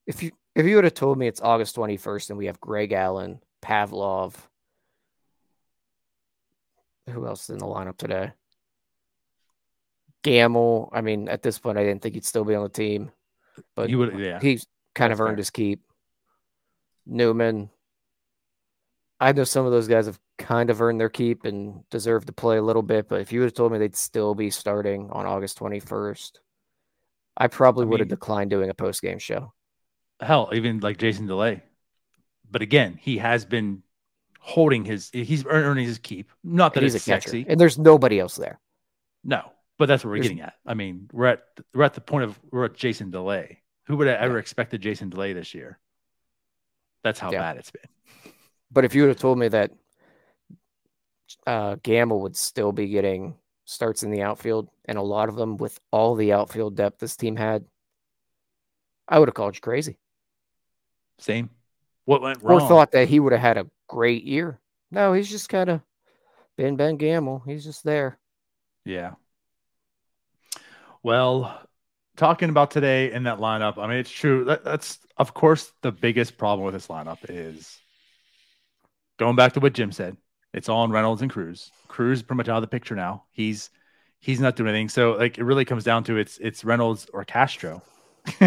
If 0.06 0.22
you 0.24 0.32
if 0.56 0.66
you 0.66 0.76
would 0.76 0.84
have 0.84 0.94
told 0.94 1.18
me 1.18 1.28
it's 1.28 1.42
August 1.42 1.76
21st 1.76 2.30
and 2.30 2.38
we 2.38 2.48
have 2.48 2.60
Greg 2.60 2.92
Allen, 2.92 3.40
Padlo, 3.62 4.34
who 7.10 7.26
else 7.26 7.44
is 7.44 7.50
in 7.52 7.58
the 7.58 7.66
lineup 7.66 7.98
today? 7.98 8.32
Gamel. 10.24 10.90
I 10.94 11.02
mean, 11.02 11.30
at 11.30 11.42
this 11.42 11.60
point, 11.60 11.78
I 11.78 11.84
didn't 11.84 12.02
think 12.02 12.16
he'd 12.16 12.26
still 12.26 12.44
be 12.44 12.56
on 12.56 12.64
the 12.64 12.70
team, 12.70 13.12
but 13.76 13.90
you 13.90 13.98
would, 13.98 14.18
yeah. 14.20 14.40
He's 14.40 14.66
kind 14.94 15.12
That's 15.12 15.20
of 15.20 15.22
earned 15.22 15.32
fair. 15.32 15.38
his 15.38 15.50
keep. 15.50 15.82
Newman. 17.06 17.70
I 19.20 19.32
know 19.34 19.44
some 19.44 19.66
of 19.66 19.72
those 19.72 19.88
guys 19.88 20.08
have 20.08 20.20
kind 20.38 20.70
of 20.70 20.82
earned 20.82 21.00
their 21.00 21.10
keep 21.10 21.46
and 21.46 21.88
deserve 21.90 22.26
to 22.26 22.34
play 22.34 22.58
a 22.58 22.62
little 22.62 22.82
bit, 22.82 23.08
but 23.08 23.22
if 23.22 23.32
you 23.32 23.40
would 23.40 23.48
have 23.48 23.54
told 23.54 23.72
me 23.72 23.78
they'd 23.78 23.96
still 23.96 24.34
be 24.34 24.50
starting 24.50 25.10
on 25.12 25.26
August 25.26 25.60
21st, 25.60 26.40
I 27.38 27.48
probably 27.48 27.86
I 27.86 27.90
would 27.90 28.00
have 28.00 28.10
declined 28.10 28.50
doing 28.50 28.70
a 28.70 28.74
post 28.74 29.02
game 29.02 29.20
show. 29.20 29.54
Hell, 30.22 30.50
even 30.54 30.80
like 30.80 30.98
Jason 30.98 31.26
Delay. 31.26 31.64
But 32.50 32.62
again, 32.62 32.98
he 33.02 33.18
has 33.18 33.46
been 33.46 33.82
holding 34.40 34.86
his, 34.86 35.10
he's 35.12 35.46
earning 35.46 35.86
his 35.86 35.98
keep. 36.00 36.32
Not 36.44 36.74
that 36.74 36.84
he's 36.84 36.96
a 36.96 37.00
sexy. 37.00 37.44
Catcher. 37.44 37.52
And 37.52 37.60
there's 37.60 37.78
nobody 37.78 38.20
else 38.20 38.36
there. 38.36 38.60
No, 39.24 39.52
but 39.78 39.86
that's 39.88 40.04
what 40.04 40.10
we're 40.12 40.18
There's- 40.18 40.28
getting 40.30 40.42
at. 40.44 40.56
I 40.66 40.74
mean, 40.74 41.10
we're 41.14 41.28
at 41.28 41.44
we're 41.74 41.84
at 41.84 41.94
the 41.94 42.02
point 42.02 42.26
of 42.26 42.40
we're 42.52 42.66
at 42.66 42.74
Jason 42.74 43.12
Delay. 43.12 43.60
Who 43.86 43.98
would 43.98 44.08
have 44.08 44.20
ever 44.20 44.38
expected 44.38 44.82
Jason 44.82 45.10
Delay 45.10 45.34
this 45.34 45.54
year? 45.54 45.80
That's 47.04 47.20
how 47.20 47.32
Yeah. 47.32 47.40
bad 47.40 47.58
it's 47.58 47.72
been. 47.72 47.82
But 48.72 48.86
if 48.86 48.96
you 48.96 49.02
would 49.04 49.10
have 49.10 49.20
told 49.20 49.38
me 49.40 49.48
that 49.50 49.72
uh, 51.48 51.76
Gamel 51.84 52.22
would 52.22 52.36
still 52.36 52.72
be 52.72 52.88
getting 52.88 53.36
starts 53.66 54.04
in 54.04 54.12
the 54.12 54.22
outfield, 54.22 54.70
and 54.86 54.98
a 54.98 55.02
lot 55.02 55.30
of 55.30 55.36
them 55.36 55.58
with 55.58 55.80
all 55.92 56.16
the 56.16 56.34
outfield 56.34 56.76
depth 56.76 57.00
this 57.00 57.16
team 57.16 57.36
had, 57.36 57.66
I 59.08 59.18
would 59.20 59.28
have 59.30 59.36
called 59.36 59.56
you 59.56 59.62
crazy. 59.62 59.98
Same. 61.22 61.50
What 62.06 62.22
went 62.22 62.44
wrong? 62.44 62.62
Or 62.62 62.68
thought 62.68 62.92
that 62.92 63.08
he 63.08 63.20
would 63.20 63.32
have 63.32 63.42
had 63.42 63.58
a 63.58 63.68
great 63.88 64.24
year. 64.24 64.60
No, 64.92 65.14
he's 65.14 65.30
just 65.30 65.48
kind 65.48 65.70
of 65.70 65.82
been 66.58 66.76
Ben 66.76 66.98
Gamel. 66.98 67.42
He's 67.46 67.64
just 67.64 67.84
there. 67.84 68.18
Yeah. 68.84 69.14
Well, 71.04 71.60
talking 72.18 72.50
about 72.50 72.72
today 72.72 73.12
in 73.12 73.24
that 73.24 73.40
lineup, 73.40 73.78
I 73.78 73.88
mean, 73.88 73.98
it's 73.98 74.12
true. 74.12 74.46
That, 74.46 74.64
that's 74.64 75.00
of 75.18 75.34
course 75.34 75.72
the 75.82 75.92
biggest 75.92 76.38
problem 76.38 76.66
with 76.66 76.74
this 76.74 76.88
lineup 76.88 77.20
is 77.30 77.80
going 79.18 79.36
back 79.36 79.54
to 79.54 79.60
what 79.60 79.74
Jim 79.74 79.92
said. 79.92 80.18
It's 80.54 80.68
all 80.68 80.82
on 80.82 80.92
Reynolds 80.92 81.22
and 81.22 81.32
Cruz. 81.32 81.72
Cruz 81.88 82.22
pretty 82.22 82.38
much 82.38 82.50
out 82.50 82.58
of 82.58 82.62
the 82.62 82.68
picture 82.68 82.96
now. 82.96 83.24
He's 83.32 83.70
he's 84.20 84.40
not 84.40 84.56
doing 84.56 84.70
anything. 84.70 84.90
So 84.90 85.14
like 85.14 85.38
it 85.38 85.44
really 85.44 85.66
comes 85.66 85.84
down 85.84 86.04
to 86.06 86.18
it's 86.18 86.38
it's 86.40 86.66
Reynolds 86.66 87.08
or 87.14 87.24
Castro. 87.24 87.82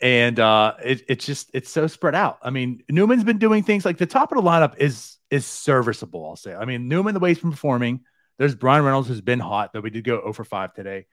and 0.00 0.38
uh 0.38 0.74
it, 0.84 1.02
it's 1.08 1.26
just 1.26 1.50
it's 1.54 1.70
so 1.70 1.86
spread 1.86 2.14
out. 2.14 2.38
I 2.42 2.50
mean, 2.50 2.82
Newman's 2.88 3.24
been 3.24 3.38
doing 3.38 3.62
things 3.62 3.84
like 3.84 3.98
the 3.98 4.06
top 4.06 4.32
of 4.32 4.42
the 4.42 4.48
lineup 4.48 4.76
is 4.78 5.16
is 5.30 5.46
serviceable, 5.46 6.26
I'll 6.26 6.36
say. 6.36 6.54
I 6.54 6.64
mean, 6.64 6.88
Newman, 6.88 7.14
the 7.14 7.20
way 7.20 7.30
he's 7.30 7.40
been 7.40 7.50
performing, 7.50 8.00
there's 8.38 8.54
Bryan 8.54 8.84
Reynolds 8.84 9.08
who's 9.08 9.20
been 9.20 9.40
hot, 9.40 9.72
though 9.72 9.80
we 9.80 9.90
did 9.90 10.04
go 10.04 10.20
0 10.20 10.32
for 10.32 10.44
5 10.44 10.72
today. 10.72 11.06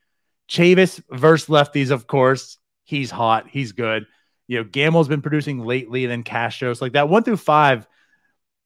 Chavis 0.49 1.01
versus 1.09 1.49
lefties, 1.49 1.91
of 1.91 2.07
course. 2.07 2.57
He's 2.83 3.09
hot. 3.09 3.47
He's 3.49 3.71
good. 3.71 4.05
You 4.47 4.59
know, 4.59 4.63
Gamel's 4.63 5.07
been 5.07 5.23
producing 5.23 5.59
lately, 5.59 6.05
and 6.05 6.11
then 6.11 6.23
Castro's 6.23 6.81
like 6.81 6.93
that 6.93 7.09
one 7.09 7.23
through 7.23 7.37
five 7.37 7.87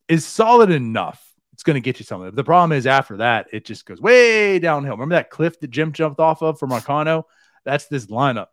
is 0.09 0.25
solid 0.25 0.71
enough. 0.71 1.23
It's 1.53 1.63
going 1.63 1.75
to 1.75 1.81
get 1.81 1.99
you 1.99 2.05
something. 2.05 2.31
The 2.35 2.43
problem 2.43 2.73
is 2.73 2.85
after 2.85 3.17
that, 3.17 3.47
it 3.53 3.65
just 3.65 3.85
goes 3.85 4.01
way 4.01 4.59
downhill. 4.59 4.93
Remember 4.93 5.15
that 5.15 5.29
cliff 5.29 5.59
that 5.59 5.69
Jim 5.69 5.93
jumped 5.93 6.19
off 6.19 6.41
of 6.41 6.59
for 6.59 6.67
Marcano? 6.67 7.23
That's 7.63 7.87
this 7.87 8.07
lineup. 8.07 8.47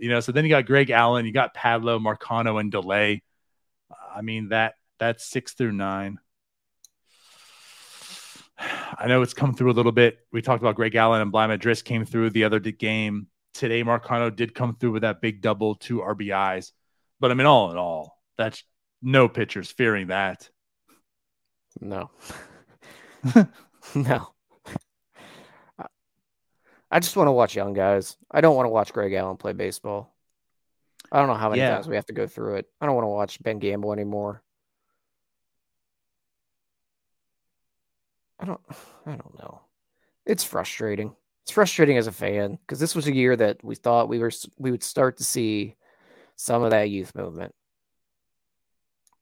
You 0.00 0.08
know, 0.08 0.20
so 0.20 0.32
then 0.32 0.44
you 0.44 0.50
got 0.50 0.64
Greg 0.64 0.88
Allen, 0.88 1.26
you 1.26 1.32
got 1.32 1.54
Padlo, 1.54 2.00
Marcano, 2.00 2.58
and 2.58 2.72
Delay. 2.72 3.22
I 4.14 4.22
mean, 4.22 4.48
that 4.48 4.74
that's 4.98 5.28
six 5.28 5.52
through 5.52 5.72
nine. 5.72 6.18
I 8.58 9.06
know 9.08 9.20
it's 9.20 9.34
come 9.34 9.54
through 9.54 9.70
a 9.70 9.74
little 9.74 9.92
bit. 9.92 10.18
We 10.32 10.40
talked 10.40 10.62
about 10.62 10.76
Greg 10.76 10.94
Allen 10.94 11.20
and 11.20 11.30
Bligh 11.30 11.48
Madris 11.48 11.84
came 11.84 12.06
through 12.06 12.30
the 12.30 12.44
other 12.44 12.60
game. 12.60 13.26
Today, 13.52 13.84
Marcano 13.84 14.34
did 14.34 14.54
come 14.54 14.74
through 14.74 14.92
with 14.92 15.02
that 15.02 15.20
big 15.20 15.42
double, 15.42 15.74
two 15.74 15.98
RBIs. 15.98 16.72
But 17.20 17.30
I 17.30 17.34
mean, 17.34 17.46
all 17.46 17.70
in 17.70 17.76
all, 17.76 18.22
that's 18.38 18.64
no 19.02 19.28
pitchers 19.28 19.70
fearing 19.70 20.06
that. 20.06 20.48
No. 21.78 22.10
no. 23.94 24.32
I- 26.90 27.00
just 27.00 27.16
want 27.16 27.28
to 27.28 27.32
watch 27.32 27.54
young 27.54 27.72
guys. 27.72 28.16
I 28.30 28.40
don't 28.40 28.56
want 28.56 28.66
to 28.66 28.70
watch 28.70 28.92
Greg 28.92 29.12
Allen 29.12 29.36
play 29.36 29.52
baseball. 29.52 30.14
I 31.12 31.18
don't 31.18 31.28
know 31.28 31.34
how 31.34 31.48
many 31.50 31.60
Yeah. 31.62 31.74
times 31.74 31.88
we 31.88 31.96
have 31.96 32.06
to 32.06 32.12
go 32.12 32.26
through 32.26 32.56
it. 32.56 32.66
I 32.80 32.86
don't 32.86 32.94
want 32.94 33.04
to 33.04 33.08
watch 33.10 33.42
Ben 33.42 33.58
Gamel 33.58 33.92
anymore. 33.92 34.42
I 38.38 38.44
don't 38.46 38.60
I 39.06 39.10
don't 39.12 39.38
know. 39.38 39.60
It's 40.26 40.44
frustrating. 40.44 41.14
It's 41.42 41.52
frustrating 41.52 41.96
as 41.96 42.06
a 42.06 42.12
fan 42.12 42.52
because 42.56 42.78
this 42.78 42.94
was 42.94 43.06
a 43.06 43.14
year 43.14 43.36
that 43.36 43.62
we 43.64 43.74
thought 43.74 44.08
we 44.08 44.18
were 44.18 44.30
we 44.58 44.70
would 44.70 44.82
start 44.82 45.16
to 45.18 45.24
see 45.24 45.76
some 46.36 46.62
of 46.62 46.70
that 46.70 46.90
youth 46.90 47.14
movement. 47.14 47.54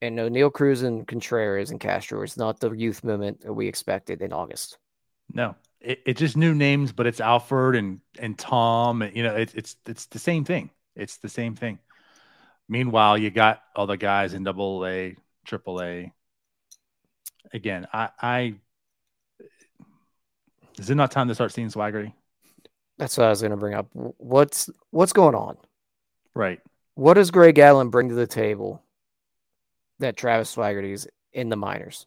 And 0.00 0.14
no, 0.14 0.28
Neil 0.28 0.50
Cruz 0.50 0.82
and 0.82 1.06
Contreras 1.08 1.70
and 1.72 1.80
Castro 1.80 2.22
is 2.22 2.36
not 2.36 2.60
the 2.60 2.70
youth 2.70 3.02
movement 3.02 3.40
that 3.40 3.52
we 3.52 3.66
expected 3.66 4.22
in 4.22 4.32
August. 4.32 4.78
No, 5.32 5.56
it, 5.80 6.02
it's 6.06 6.20
just 6.20 6.36
new 6.36 6.54
names, 6.54 6.92
but 6.92 7.06
it's 7.06 7.20
Alfred 7.20 7.76
and 7.76 8.00
and 8.18 8.38
Tom. 8.38 9.02
and, 9.02 9.16
You 9.16 9.22
know, 9.22 9.36
it, 9.36 9.52
it's 9.54 9.76
it's 9.86 10.06
the 10.06 10.18
same 10.18 10.44
thing. 10.44 10.70
It's 10.96 11.18
the 11.18 11.28
same 11.28 11.54
thing. 11.54 11.78
Meanwhile, 12.68 13.18
you 13.18 13.30
got 13.30 13.62
all 13.74 13.86
the 13.86 13.96
guys 13.96 14.34
in 14.34 14.44
Double 14.44 14.86
A, 14.86 15.16
Triple 15.46 15.80
A. 15.80 16.12
Again, 17.52 17.86
I, 17.92 18.10
I 18.20 18.54
is 20.78 20.90
it 20.90 20.94
not 20.94 21.10
time 21.10 21.28
to 21.28 21.34
start 21.34 21.52
seeing 21.52 21.68
Swaggerty? 21.68 22.12
That's 22.98 23.16
what 23.16 23.26
I 23.26 23.30
was 23.30 23.40
going 23.40 23.52
to 23.52 23.56
bring 23.56 23.74
up. 23.74 23.88
What's 23.92 24.68
what's 24.90 25.12
going 25.12 25.34
on? 25.34 25.56
Right. 26.34 26.60
What 26.94 27.14
does 27.14 27.30
Greg 27.30 27.58
Allen 27.58 27.90
bring 27.90 28.08
to 28.08 28.14
the 28.14 28.26
table 28.26 28.82
that 30.00 30.16
Travis 30.16 30.54
Swaggerty 30.54 30.92
is 30.92 31.08
in 31.32 31.48
the 31.48 31.56
minors? 31.56 32.06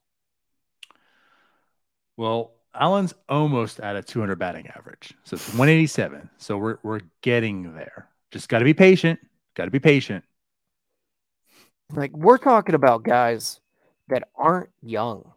Well, 2.17 2.51
Allen's 2.73 3.13
almost 3.27 3.79
at 3.79 3.95
a 3.95 4.01
200 4.01 4.37
batting 4.37 4.67
average, 4.67 5.13
so 5.23 5.35
it's 5.35 5.47
187. 5.49 6.29
So 6.37 6.57
we're 6.57 6.77
we're 6.83 7.01
getting 7.21 7.73
there. 7.75 8.07
Just 8.31 8.47
got 8.49 8.59
to 8.59 8.65
be 8.65 8.73
patient. 8.73 9.19
Got 9.55 9.65
to 9.65 9.71
be 9.71 9.79
patient. 9.79 10.23
Like 11.93 12.15
we're 12.15 12.37
talking 12.37 12.75
about 12.75 13.03
guys 13.03 13.59
that 14.07 14.29
aren't 14.35 14.69
young. 14.81 15.31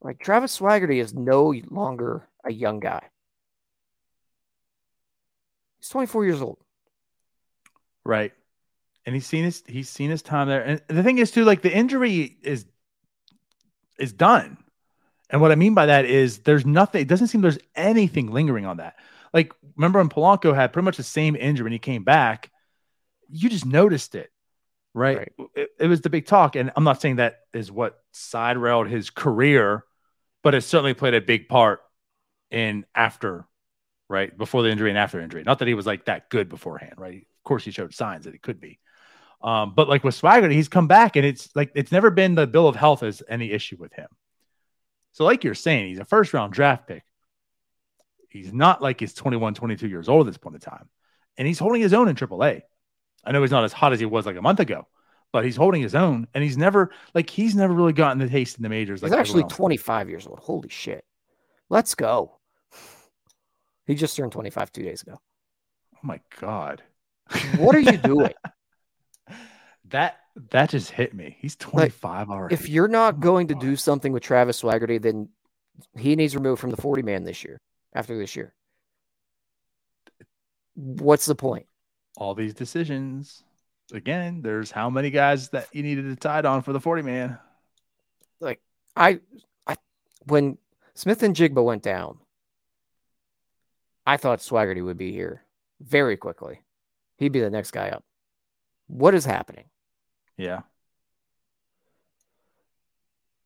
Like 0.00 0.18
Travis 0.18 0.58
Swaggerty 0.58 1.00
is 1.00 1.14
no 1.14 1.54
longer 1.70 2.26
a 2.44 2.52
young 2.52 2.80
guy. 2.80 3.02
He's 5.78 5.88
24 5.88 6.24
years 6.24 6.42
old. 6.42 6.58
Right. 8.04 8.32
And 9.06 9.14
he's 9.14 9.26
seen 9.26 9.44
his 9.44 9.62
he's 9.66 9.88
seen 9.88 10.10
his 10.10 10.22
time 10.22 10.48
there. 10.48 10.62
And 10.62 10.82
the 10.88 11.02
thing 11.02 11.18
is 11.18 11.30
too, 11.30 11.44
like 11.44 11.62
the 11.62 11.72
injury 11.72 12.36
is 12.42 12.66
is 13.98 14.12
done. 14.12 14.58
And 15.32 15.40
what 15.40 15.50
I 15.50 15.56
mean 15.56 15.74
by 15.74 15.86
that 15.86 16.04
is 16.04 16.40
there's 16.40 16.66
nothing, 16.66 17.00
it 17.00 17.08
doesn't 17.08 17.28
seem 17.28 17.40
there's 17.40 17.58
anything 17.74 18.30
lingering 18.30 18.66
on 18.66 18.76
that. 18.76 18.96
Like, 19.32 19.52
remember 19.76 19.98
when 19.98 20.10
Polanco 20.10 20.54
had 20.54 20.72
pretty 20.72 20.84
much 20.84 20.98
the 20.98 21.02
same 21.02 21.34
injury 21.34 21.64
when 21.64 21.72
he 21.72 21.78
came 21.78 22.04
back, 22.04 22.50
you 23.30 23.48
just 23.48 23.64
noticed 23.64 24.14
it. 24.14 24.30
Right. 24.94 25.18
Right. 25.18 25.32
It, 25.54 25.70
it 25.80 25.86
was 25.86 26.02
the 26.02 26.10
big 26.10 26.26
talk. 26.26 26.54
And 26.54 26.70
I'm 26.76 26.84
not 26.84 27.00
saying 27.00 27.16
that 27.16 27.40
is 27.54 27.72
what 27.72 27.98
side 28.12 28.58
railed 28.58 28.88
his 28.88 29.08
career, 29.08 29.84
but 30.42 30.54
it 30.54 30.60
certainly 30.62 30.92
played 30.92 31.14
a 31.14 31.20
big 31.22 31.48
part 31.48 31.80
in 32.50 32.84
after, 32.94 33.46
right? 34.10 34.36
Before 34.36 34.62
the 34.62 34.68
injury 34.68 34.90
and 34.90 34.98
after 34.98 35.18
injury. 35.18 35.44
Not 35.44 35.60
that 35.60 35.68
he 35.68 35.72
was 35.72 35.86
like 35.86 36.04
that 36.04 36.28
good 36.28 36.50
beforehand, 36.50 36.94
right? 36.98 37.22
Of 37.22 37.44
course, 37.44 37.64
he 37.64 37.70
showed 37.70 37.94
signs 37.94 38.26
that 38.26 38.34
it 38.34 38.42
could 38.42 38.60
be. 38.60 38.78
Um, 39.42 39.72
but 39.74 39.88
like 39.88 40.04
with 40.04 40.14
Swagger, 40.14 40.50
he's 40.50 40.68
come 40.68 40.88
back 40.88 41.16
and 41.16 41.24
it's 41.24 41.48
like 41.56 41.72
it's 41.74 41.90
never 41.90 42.10
been 42.10 42.34
the 42.34 42.46
bill 42.46 42.68
of 42.68 42.76
health 42.76 43.02
as 43.02 43.22
any 43.28 43.50
issue 43.50 43.76
with 43.78 43.94
him. 43.94 44.08
So, 45.12 45.24
like 45.24 45.44
you're 45.44 45.54
saying, 45.54 45.88
he's 45.88 45.98
a 45.98 46.04
first 46.04 46.32
round 46.34 46.52
draft 46.52 46.86
pick. 46.86 47.04
He's 48.28 48.52
not 48.52 48.80
like 48.80 48.98
he's 48.98 49.12
21, 49.12 49.54
22 49.54 49.88
years 49.88 50.08
old 50.08 50.26
at 50.26 50.30
this 50.30 50.38
point 50.38 50.54
in 50.54 50.60
time. 50.60 50.88
And 51.36 51.46
he's 51.46 51.58
holding 51.58 51.82
his 51.82 51.92
own 51.92 52.08
in 52.08 52.16
AAA. 52.16 52.62
I 53.24 53.32
know 53.32 53.42
he's 53.42 53.50
not 53.50 53.64
as 53.64 53.72
hot 53.72 53.92
as 53.92 54.00
he 54.00 54.06
was 54.06 54.26
like 54.26 54.36
a 54.36 54.42
month 54.42 54.60
ago, 54.60 54.86
but 55.32 55.44
he's 55.44 55.56
holding 55.56 55.82
his 55.82 55.94
own. 55.94 56.26
And 56.34 56.42
he's 56.42 56.56
never 56.56 56.90
like 57.14 57.28
he's 57.28 57.54
never 57.54 57.74
really 57.74 57.92
gotten 57.92 58.18
the 58.18 58.28
taste 58.28 58.56
in 58.56 58.62
the 58.62 58.68
majors. 58.68 59.00
He's 59.00 59.10
like 59.10 59.20
actually 59.20 59.44
25 59.44 60.08
years 60.08 60.26
old. 60.26 60.38
Holy 60.40 60.70
shit. 60.70 61.04
Let's 61.68 61.94
go. 61.94 62.38
He 63.86 63.94
just 63.94 64.16
turned 64.16 64.32
25 64.32 64.72
two 64.72 64.82
days 64.82 65.02
ago. 65.02 65.20
Oh 65.94 66.00
my 66.02 66.20
god. 66.40 66.82
What 67.56 67.74
are 67.74 67.80
you 67.80 67.96
doing? 67.98 68.32
that 69.92 70.18
that 70.50 70.70
just 70.70 70.90
hit 70.90 71.14
me. 71.14 71.36
He's 71.40 71.56
25 71.56 72.30
already. 72.30 72.54
if 72.54 72.68
you're 72.68 72.88
not 72.88 73.20
going 73.20 73.48
to 73.48 73.54
do 73.54 73.76
something 73.76 74.12
with 74.12 74.22
Travis 74.22 74.60
Swaggerty, 74.60 75.00
then 75.00 75.28
he 75.96 76.16
needs 76.16 76.34
removed 76.34 76.60
from 76.60 76.70
the 76.70 76.76
40 76.76 77.02
man 77.02 77.24
this 77.24 77.44
year, 77.44 77.60
after 77.94 78.16
this 78.16 78.34
year. 78.36 78.54
What's 80.74 81.26
the 81.26 81.34
point? 81.34 81.66
all 82.16 82.34
these 82.34 82.54
decisions. 82.54 83.44
Again, 83.92 84.42
there's 84.42 84.70
how 84.70 84.90
many 84.90 85.10
guys 85.10 85.50
that 85.50 85.68
you 85.72 85.82
needed 85.82 86.04
to 86.04 86.16
tie 86.16 86.40
on 86.42 86.62
for 86.62 86.72
the 86.72 86.80
40 86.80 87.02
man. 87.02 87.38
Like 88.40 88.60
I, 88.96 89.20
I 89.66 89.76
when 90.24 90.58
Smith-Njigba 90.94 91.62
went 91.62 91.82
down, 91.82 92.18
I 94.06 94.16
thought 94.16 94.40
Swaggerty 94.40 94.84
would 94.84 94.98
be 94.98 95.12
here 95.12 95.44
very 95.80 96.16
quickly. 96.16 96.62
He'd 97.16 97.32
be 97.32 97.40
the 97.40 97.50
next 97.50 97.70
guy 97.70 97.88
up. 97.88 98.04
What 98.86 99.14
is 99.14 99.24
happening? 99.24 99.64
Yeah. 100.42 100.62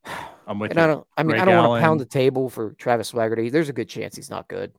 I'm 0.46 0.59
with 0.59 0.70
And 0.70 0.80
I 0.80 0.87
you. 0.87 0.92
don't 0.94 1.06
I 1.16 1.22
mean 1.24 1.38
I 1.38 1.44
don't 1.44 1.56
want 1.68 1.80
to 1.80 1.85
pound 1.85 2.00
the 2.00 2.06
table 2.06 2.48
for 2.48 2.72
Travis 2.72 3.12
Swaggerty. 3.12 3.50
There's 3.50 3.68
a 3.68 3.72
good 3.74 3.88
chance 3.88 4.16
he's 4.16 4.30
not 4.30 4.48
good. 4.48 4.72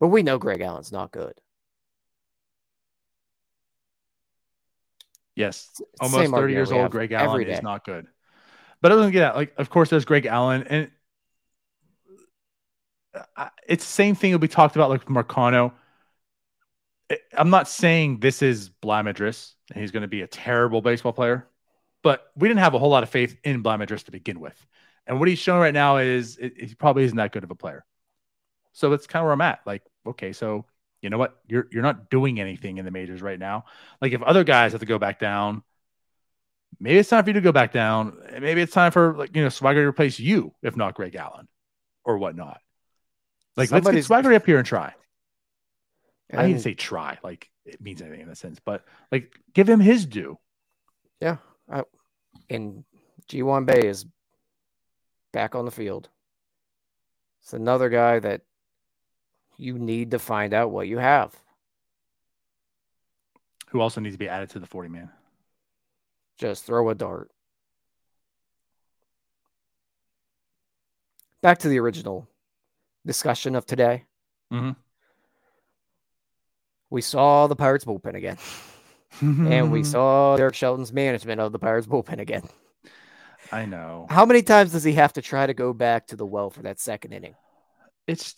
But 0.00 0.08
we 0.08 0.22
know 0.22 0.38
Greg 0.38 0.60
Allen's 0.60 0.92
not 0.92 1.12
good. 1.12 1.34
Yes. 5.34 5.68
It's 5.70 5.82
Almost 6.00 6.20
same 6.20 6.32
30 6.32 6.52
years 6.52 6.72
old. 6.72 6.90
Greg 6.90 7.12
Allen 7.12 7.46
is 7.46 7.62
not 7.62 7.84
good. 7.84 8.06
But 8.80 8.92
other 8.92 9.02
than 9.02 9.12
that, 9.14 9.36
like, 9.36 9.54
of 9.56 9.70
course, 9.70 9.90
there's 9.90 10.04
Greg 10.04 10.26
Allen. 10.26 10.64
And 10.68 10.90
uh, 13.36 13.48
it's 13.66 13.84
the 13.84 13.92
same 13.92 14.14
thing 14.14 14.32
that 14.32 14.38
we 14.38 14.48
talked 14.48 14.76
about 14.76 14.90
like 14.90 15.06
Marcano. 15.06 15.72
I'm 17.36 17.50
not 17.50 17.68
saying 17.68 18.20
this 18.20 18.42
is 18.42 18.68
Bligh 18.68 19.02
Madris 19.02 19.54
and 19.72 19.80
he's 19.80 19.90
going 19.90 20.02
to 20.02 20.08
be 20.08 20.22
a 20.22 20.26
terrible 20.26 20.82
baseball 20.82 21.12
player, 21.12 21.48
but 22.02 22.30
we 22.36 22.48
didn't 22.48 22.60
have 22.60 22.74
a 22.74 22.78
whole 22.78 22.90
lot 22.90 23.02
of 23.02 23.10
faith 23.10 23.36
in 23.44 23.62
Bligh 23.62 23.76
Madris 23.76 24.04
to 24.04 24.10
begin 24.10 24.40
with. 24.40 24.66
And 25.06 25.18
what 25.18 25.28
he's 25.28 25.38
showing 25.38 25.60
right 25.60 25.74
now 25.74 25.96
is 25.96 26.36
it, 26.36 26.52
he 26.56 26.74
probably 26.74 27.04
isn't 27.04 27.16
that 27.16 27.32
good 27.32 27.44
of 27.44 27.50
a 27.50 27.54
player. 27.54 27.84
So 28.72 28.90
that's 28.90 29.06
kind 29.06 29.22
of 29.22 29.24
where 29.24 29.32
I'm 29.32 29.40
at. 29.40 29.60
Like, 29.64 29.82
okay, 30.06 30.32
so 30.32 30.66
you 31.00 31.10
know 31.10 31.18
what? 31.18 31.38
You're 31.48 31.66
you're 31.70 31.82
not 31.82 32.10
doing 32.10 32.40
anything 32.40 32.78
in 32.78 32.84
the 32.84 32.90
majors 32.90 33.22
right 33.22 33.38
now. 33.38 33.64
Like 34.02 34.12
if 34.12 34.22
other 34.22 34.44
guys 34.44 34.72
have 34.72 34.80
to 34.80 34.86
go 34.86 34.98
back 34.98 35.18
down, 35.18 35.62
maybe 36.78 36.98
it's 36.98 37.08
time 37.08 37.24
for 37.24 37.30
you 37.30 37.34
to 37.34 37.40
go 37.40 37.52
back 37.52 37.72
down. 37.72 38.18
Maybe 38.40 38.60
it's 38.60 38.72
time 38.72 38.92
for 38.92 39.16
like 39.16 39.34
you 39.34 39.42
know 39.42 39.48
Swagger 39.48 39.82
to 39.82 39.88
replace 39.88 40.18
you, 40.18 40.54
if 40.62 40.76
not 40.76 40.94
Greg 40.94 41.14
Allen 41.14 41.48
or 42.04 42.18
whatnot. 42.18 42.60
Like 43.56 43.68
Somebody's... 43.68 43.86
let's 43.86 43.96
get 43.96 44.04
Swagger 44.06 44.32
up 44.34 44.46
here 44.46 44.58
and 44.58 44.66
try. 44.66 44.92
And... 46.30 46.40
I 46.40 46.52
to 46.52 46.60
say 46.60 46.74
try, 46.74 47.18
like 47.22 47.50
it 47.64 47.80
means 47.80 48.02
anything 48.02 48.20
in 48.20 48.28
that 48.28 48.36
sense, 48.36 48.60
but 48.64 48.84
like 49.10 49.38
give 49.54 49.68
him 49.68 49.80
his 49.80 50.06
due. 50.06 50.38
Yeah, 51.20 51.38
I, 51.70 51.82
and 52.50 52.84
Ji-hwan 53.28 53.64
Bae 53.64 53.74
is 53.74 54.06
back 55.32 55.54
on 55.54 55.64
the 55.64 55.70
field. 55.70 56.08
It's 57.42 57.52
another 57.52 57.88
guy 57.88 58.18
that 58.18 58.42
you 59.56 59.78
need 59.78 60.12
to 60.12 60.18
find 60.18 60.54
out 60.54 60.70
what 60.70 60.88
you 60.88 60.98
have. 60.98 61.34
Who 63.70 63.80
also 63.80 64.00
needs 64.00 64.14
to 64.14 64.18
be 64.18 64.28
added 64.28 64.50
to 64.50 64.60
the 64.60 64.66
40 64.66 64.88
man? 64.88 65.10
Just 66.38 66.64
throw 66.64 66.88
a 66.88 66.94
dart. 66.94 67.30
Back 71.42 71.58
to 71.58 71.68
the 71.68 71.78
original 71.78 72.28
discussion 73.04 73.54
of 73.54 73.66
today. 73.66 74.04
Mm-hmm. 74.52 74.70
We 76.90 77.02
saw 77.02 77.46
the 77.46 77.56
Pirates 77.56 77.84
bullpen 77.84 78.14
again. 78.14 78.38
and 79.20 79.70
we 79.70 79.84
saw 79.84 80.36
Derek 80.36 80.54
Shelton's 80.54 80.92
management 80.92 81.40
of 81.40 81.52
the 81.52 81.58
Pirates 81.58 81.86
bullpen 81.86 82.18
again. 82.18 82.48
I 83.50 83.64
know. 83.64 84.06
How 84.10 84.26
many 84.26 84.42
times 84.42 84.72
does 84.72 84.84
he 84.84 84.92
have 84.94 85.14
to 85.14 85.22
try 85.22 85.46
to 85.46 85.54
go 85.54 85.72
back 85.72 86.08
to 86.08 86.16
the 86.16 86.26
well 86.26 86.50
for 86.50 86.62
that 86.62 86.80
second 86.80 87.12
inning? 87.12 87.34
It's 88.06 88.34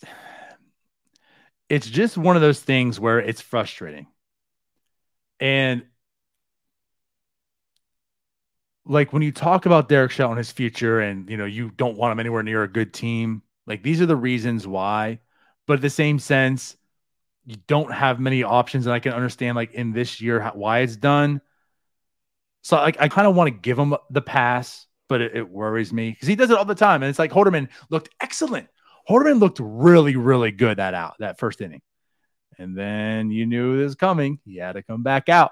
it's 1.69 1.87
just 1.87 2.17
one 2.17 2.35
of 2.35 2.41
those 2.41 2.59
things 2.59 2.99
where 2.99 3.19
it's 3.19 3.41
frustrating. 3.41 4.07
And 5.39 5.83
like 8.85 9.13
when 9.13 9.21
you 9.21 9.31
talk 9.31 9.65
about 9.65 9.89
Derek 9.89 10.11
Shelton, 10.11 10.37
his 10.37 10.51
future, 10.51 10.99
and 10.99 11.29
you 11.29 11.37
know, 11.37 11.45
you 11.45 11.71
don't 11.71 11.97
want 11.97 12.11
him 12.11 12.19
anywhere 12.19 12.43
near 12.43 12.63
a 12.63 12.67
good 12.67 12.93
team, 12.93 13.41
like 13.65 13.83
these 13.83 14.01
are 14.01 14.05
the 14.05 14.15
reasons 14.15 14.67
why. 14.67 15.19
But 15.67 15.75
at 15.75 15.81
the 15.81 15.89
same 15.89 16.19
sense, 16.19 16.75
you 17.45 17.57
don't 17.67 17.91
have 17.91 18.19
many 18.19 18.43
options, 18.43 18.85
and 18.85 18.93
I 18.93 18.99
can 18.99 19.13
understand 19.13 19.55
like 19.55 19.73
in 19.73 19.93
this 19.93 20.21
year 20.21 20.39
how, 20.39 20.51
why 20.51 20.79
it's 20.79 20.95
done. 20.95 21.41
So 22.61 22.77
like 22.77 23.01
I 23.01 23.07
kind 23.07 23.27
of 23.27 23.35
want 23.35 23.47
to 23.47 23.59
give 23.59 23.77
him 23.77 23.95
the 24.09 24.21
pass, 24.21 24.85
but 25.09 25.21
it, 25.21 25.35
it 25.35 25.49
worries 25.49 25.91
me 25.91 26.11
because 26.11 26.27
he 26.27 26.35
does 26.35 26.51
it 26.51 26.57
all 26.57 26.65
the 26.65 26.75
time, 26.75 27.03
and 27.03 27.09
it's 27.09 27.19
like 27.19 27.31
Holderman 27.31 27.69
looked 27.89 28.09
excellent 28.19 28.67
Holderman 29.09 29.39
looked 29.39 29.59
really, 29.61 30.15
really 30.15 30.51
good 30.51 30.77
that 30.77 30.93
out 30.93 31.15
that 31.19 31.39
first 31.39 31.61
inning. 31.61 31.81
And 32.57 32.77
then 32.77 33.31
you 33.31 33.45
knew 33.45 33.79
it 33.79 33.83
was 33.83 33.95
coming. 33.95 34.39
He 34.45 34.57
had 34.57 34.73
to 34.73 34.83
come 34.83 35.03
back 35.03 35.29
out. 35.29 35.51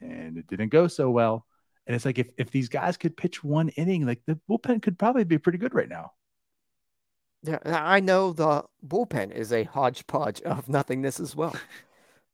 And 0.00 0.38
it 0.38 0.46
didn't 0.46 0.70
go 0.70 0.88
so 0.88 1.10
well. 1.10 1.46
And 1.86 1.94
it's 1.94 2.04
like 2.04 2.18
if, 2.18 2.28
if 2.38 2.50
these 2.50 2.68
guys 2.68 2.96
could 2.96 3.16
pitch 3.16 3.44
one 3.44 3.68
inning, 3.70 4.06
like 4.06 4.22
the 4.26 4.38
bullpen 4.48 4.80
could 4.80 4.98
probably 4.98 5.24
be 5.24 5.38
pretty 5.38 5.58
good 5.58 5.74
right 5.74 5.88
now. 5.88 6.12
Yeah, 7.42 7.58
I 7.64 8.00
know 8.00 8.32
the 8.32 8.64
bullpen 8.86 9.32
is 9.32 9.52
a 9.52 9.64
hodgepodge 9.64 10.42
of 10.42 10.68
nothingness 10.68 11.20
as 11.20 11.34
well. 11.34 11.54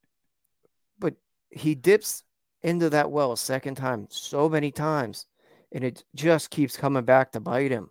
but 0.99 1.15
he 1.51 1.75
dips 1.75 2.25
into 2.63 2.91
that 2.91 3.11
well 3.11 3.33
a 3.33 3.37
second 3.37 3.77
time 3.77 4.09
so 4.11 4.49
many 4.49 4.73
times, 4.73 5.27
and 5.73 5.85
it 5.85 6.05
just 6.15 6.51
keeps 6.51 6.77
coming 6.77 7.05
back 7.05 7.33
to 7.33 7.41
bite 7.41 7.71
him. 7.71 7.91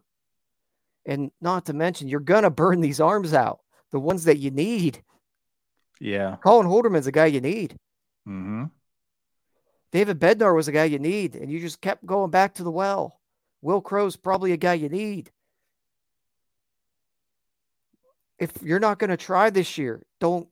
And 1.06 1.32
not 1.40 1.68
to 1.68 1.74
mention, 1.74 2.10
you're 2.10 2.20
going 2.20 2.44
to 2.44 2.50
burn 2.50 2.82
these 2.82 3.00
arms 3.00 3.34
out, 3.34 3.60
the 3.92 4.00
ones 4.00 4.26
that 4.26 4.40
you 4.40 4.52
need. 4.52 5.02
Yeah. 6.02 6.36
Colin 6.44 6.68
Holderman's 6.68 7.08
a 7.08 7.12
guy 7.12 7.28
you 7.28 7.42
need. 7.42 7.78
Mm-hmm. 8.28 8.66
David 9.92 10.20
Bednar 10.20 10.54
was 10.54 10.68
a 10.68 10.74
guy 10.74 10.86
you 10.86 11.00
need, 11.00 11.36
and 11.36 11.50
you 11.50 11.62
just 11.62 11.80
kept 11.80 12.06
going 12.06 12.32
back 12.32 12.56
to 12.56 12.64
the 12.64 12.72
well. 12.72 13.22
Wil 13.62 13.80
Crowe's 13.80 14.18
probably 14.18 14.52
a 14.52 14.58
guy 14.58 14.74
you 14.74 14.90
need. 14.90 15.32
If 18.40 18.52
you're 18.62 18.80
not 18.80 19.00
going 19.00 19.10
to 19.10 19.18
try 19.18 19.50
this 19.50 19.78
year, 19.78 20.06
don't 20.20 20.48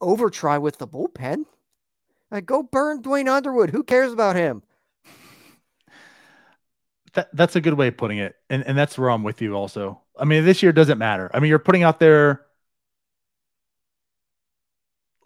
over 0.00 0.30
try 0.30 0.58
with 0.58 0.78
the 0.78 0.88
bullpen. 0.88 1.44
Like, 2.30 2.46
go 2.46 2.62
burn 2.62 3.02
Duane 3.02 3.28
Underwood. 3.28 3.70
Who 3.70 3.82
cares 3.82 4.12
about 4.12 4.36
him? 4.36 4.62
that, 7.14 7.28
that's 7.34 7.56
a 7.56 7.60
good 7.60 7.74
way 7.74 7.88
of 7.88 7.96
putting 7.96 8.18
it. 8.18 8.36
And, 8.48 8.66
and 8.66 8.76
that's 8.76 8.96
where 8.96 9.10
I'm 9.10 9.22
with 9.22 9.42
you 9.42 9.54
also. 9.54 10.00
I 10.18 10.24
mean, 10.24 10.44
this 10.44 10.62
year 10.62 10.72
doesn't 10.72 10.98
matter. 10.98 11.30
I 11.32 11.40
mean, 11.40 11.50
you're 11.50 11.58
putting 11.58 11.82
out 11.82 11.98
there 11.98 12.46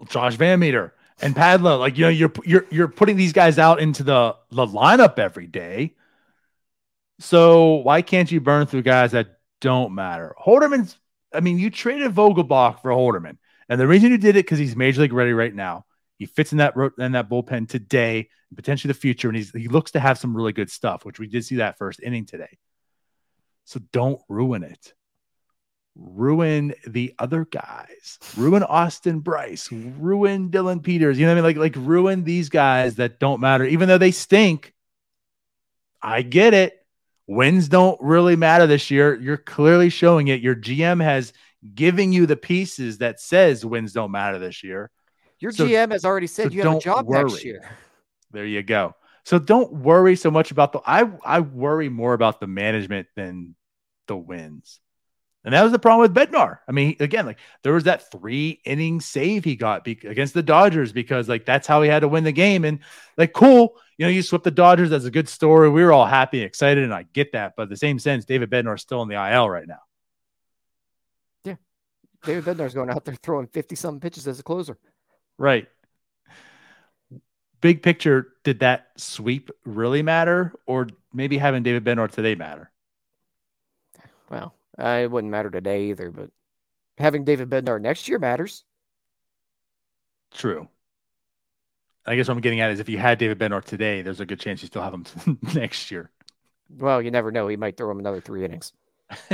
Josh 0.08 0.36
VanMeter 0.36 0.92
and 1.20 1.34
Padlo. 1.34 1.78
Like, 1.78 1.96
you 1.96 2.04
know, 2.04 2.10
you're 2.10 2.32
you're 2.44 2.66
you're 2.70 2.88
putting 2.88 3.16
these 3.16 3.32
guys 3.32 3.58
out 3.58 3.80
into 3.80 4.02
the, 4.02 4.36
the 4.50 4.66
lineup 4.66 5.18
every 5.18 5.46
day. 5.46 5.94
So 7.18 7.76
why 7.76 8.02
can't 8.02 8.30
you 8.30 8.40
burn 8.40 8.66
through 8.66 8.82
guys 8.82 9.12
that 9.12 9.38
don't 9.60 9.94
matter? 9.94 10.34
Holderman's, 10.44 10.98
I 11.32 11.40
mean, 11.40 11.58
you 11.58 11.70
traded 11.70 12.14
Vogelbach 12.14 12.82
for 12.82 12.90
Holderman. 12.90 13.38
And 13.68 13.80
the 13.80 13.86
reason 13.86 14.10
you 14.10 14.18
did 14.18 14.36
it 14.36 14.44
because 14.44 14.58
he's 14.58 14.76
major 14.76 15.02
league 15.02 15.12
ready 15.12 15.32
right 15.32 15.54
now. 15.54 15.84
He 16.18 16.26
fits 16.26 16.52
in 16.52 16.58
that 16.58 16.74
in 16.98 17.12
that 17.12 17.28
bullpen 17.28 17.68
today, 17.68 18.30
potentially 18.54 18.90
the 18.90 18.98
future, 18.98 19.28
and 19.28 19.36
he's 19.36 19.50
he 19.50 19.68
looks 19.68 19.90
to 19.92 20.00
have 20.00 20.18
some 20.18 20.34
really 20.34 20.52
good 20.52 20.70
stuff, 20.70 21.04
which 21.04 21.18
we 21.18 21.26
did 21.26 21.44
see 21.44 21.56
that 21.56 21.76
first 21.76 22.00
inning 22.00 22.24
today. 22.24 22.58
So 23.64 23.80
don't 23.92 24.20
ruin 24.28 24.62
it. 24.62 24.94
Ruin 25.94 26.74
the 26.86 27.14
other 27.18 27.44
guys. 27.44 28.18
Ruin 28.36 28.62
Austin 28.62 29.20
Brice. 29.20 29.70
Ruin 29.70 30.50
Dylan 30.50 30.82
Peters. 30.82 31.18
You 31.18 31.26
know 31.26 31.32
what 31.34 31.44
I 31.44 31.48
mean? 31.48 31.62
Like 31.62 31.76
like 31.76 31.86
ruin 31.86 32.24
these 32.24 32.48
guys 32.48 32.96
that 32.96 33.20
don't 33.20 33.40
matter, 33.40 33.64
even 33.64 33.88
though 33.88 33.98
they 33.98 34.12
stink. 34.12 34.72
I 36.00 36.22
get 36.22 36.54
it. 36.54 36.85
Wins 37.26 37.68
don't 37.68 38.00
really 38.00 38.36
matter 38.36 38.66
this 38.66 38.90
year. 38.90 39.14
You're 39.20 39.36
clearly 39.36 39.88
showing 39.88 40.28
it. 40.28 40.40
Your 40.40 40.54
GM 40.54 41.02
has 41.02 41.32
giving 41.74 42.12
you 42.12 42.26
the 42.26 42.36
pieces 42.36 42.98
that 42.98 43.20
says 43.20 43.64
wins 43.64 43.92
don't 43.92 44.10
matter 44.10 44.38
this 44.38 44.62
year. 44.62 44.90
Your 45.38 45.52
so, 45.52 45.66
GM 45.66 45.90
has 45.90 46.04
already 46.04 46.28
said 46.28 46.48
so 46.48 46.54
you 46.54 46.62
have 46.62 46.76
a 46.76 46.80
job 46.80 47.06
worry. 47.06 47.24
next 47.24 47.44
year. 47.44 47.68
There 48.30 48.46
you 48.46 48.62
go. 48.62 48.94
So 49.24 49.38
don't 49.38 49.72
worry 49.72 50.14
so 50.14 50.30
much 50.30 50.50
about 50.50 50.72
the 50.72 50.80
I 50.86 51.10
I 51.24 51.40
worry 51.40 51.88
more 51.88 52.14
about 52.14 52.38
the 52.38 52.46
management 52.46 53.08
than 53.16 53.56
the 54.06 54.16
wins. 54.16 54.80
And 55.44 55.54
that 55.54 55.62
was 55.62 55.70
the 55.70 55.78
problem 55.78 56.02
with 56.02 56.14
Bednar. 56.14 56.58
I 56.68 56.72
mean, 56.72 56.96
again, 56.98 57.24
like 57.24 57.38
there 57.62 57.72
was 57.72 57.84
that 57.84 58.10
three 58.10 58.60
inning 58.64 59.00
save 59.00 59.44
he 59.44 59.54
got 59.54 59.84
be- 59.84 59.98
against 60.04 60.34
the 60.34 60.42
Dodgers 60.42 60.92
because 60.92 61.28
like 61.28 61.44
that's 61.44 61.68
how 61.68 61.82
he 61.82 61.88
had 61.88 62.00
to 62.00 62.08
win 62.08 62.24
the 62.24 62.32
game. 62.32 62.64
And 62.64 62.80
like, 63.16 63.32
cool, 63.32 63.76
you 63.98 64.04
know, 64.04 64.10
you 64.10 64.22
swept 64.22 64.44
the 64.44 64.50
Dodgers. 64.50 64.90
That's 64.90 65.04
a 65.04 65.10
good 65.10 65.28
story. 65.28 65.70
We 65.70 65.82
were 65.82 65.92
all 65.92 66.06
happy, 66.06 66.38
and 66.38 66.46
excited, 66.46 66.84
and 66.84 66.92
I 66.92 67.04
get 67.04 67.32
that. 67.32 67.54
But 67.56 67.68
the 67.68 67.76
same 67.76 67.98
sense, 67.98 68.24
David 68.24 68.50
Bednar 68.50 68.74
is 68.74 68.82
still 68.82 69.02
in 69.02 69.08
the 69.08 69.14
IL 69.14 69.48
right 69.48 69.66
now. 69.66 69.80
Yeah, 71.44 71.54
David 72.24 72.44
Bednar's 72.44 72.74
going 72.74 72.90
out 72.90 73.04
there 73.04 73.14
throwing 73.14 73.46
fifty 73.46 73.74
something 73.74 74.00
pitches 74.00 74.28
as 74.28 74.38
a 74.38 74.42
closer. 74.42 74.76
Right. 75.38 75.68
Big 77.62 77.82
picture, 77.82 78.34
did 78.44 78.60
that 78.60 78.88
sweep 78.96 79.50
really 79.64 80.02
matter, 80.02 80.52
or 80.66 80.88
maybe 81.12 81.38
having 81.38 81.62
David 81.62 81.84
Bednar 81.84 82.10
today 82.10 82.34
matter? 82.34 82.70
Well, 84.30 84.54
uh, 84.78 85.00
it 85.02 85.10
wouldn't 85.10 85.30
matter 85.30 85.50
today 85.50 85.86
either, 85.86 86.10
but 86.10 86.30
having 86.98 87.24
David 87.24 87.48
Bednar 87.48 87.80
next 87.80 88.08
year 88.08 88.18
matters. 88.18 88.64
True. 90.32 90.68
I 92.06 92.14
guess 92.14 92.28
what 92.28 92.34
I'm 92.34 92.40
getting 92.40 92.60
at 92.60 92.70
is 92.70 92.78
if 92.78 92.88
you 92.88 92.98
had 92.98 93.18
David 93.18 93.38
Bednar 93.38 93.64
today, 93.64 94.02
there's 94.02 94.20
a 94.20 94.26
good 94.26 94.38
chance 94.38 94.62
you 94.62 94.68
still 94.68 94.82
have 94.82 94.94
him 94.94 95.04
next 95.54 95.90
year. 95.90 96.10
Well, 96.70 97.02
you 97.02 97.10
never 97.10 97.32
know. 97.32 97.48
He 97.48 97.56
might 97.56 97.76
throw 97.76 97.90
him 97.90 97.98
another 97.98 98.20
three 98.20 98.44
innings. 98.44 98.72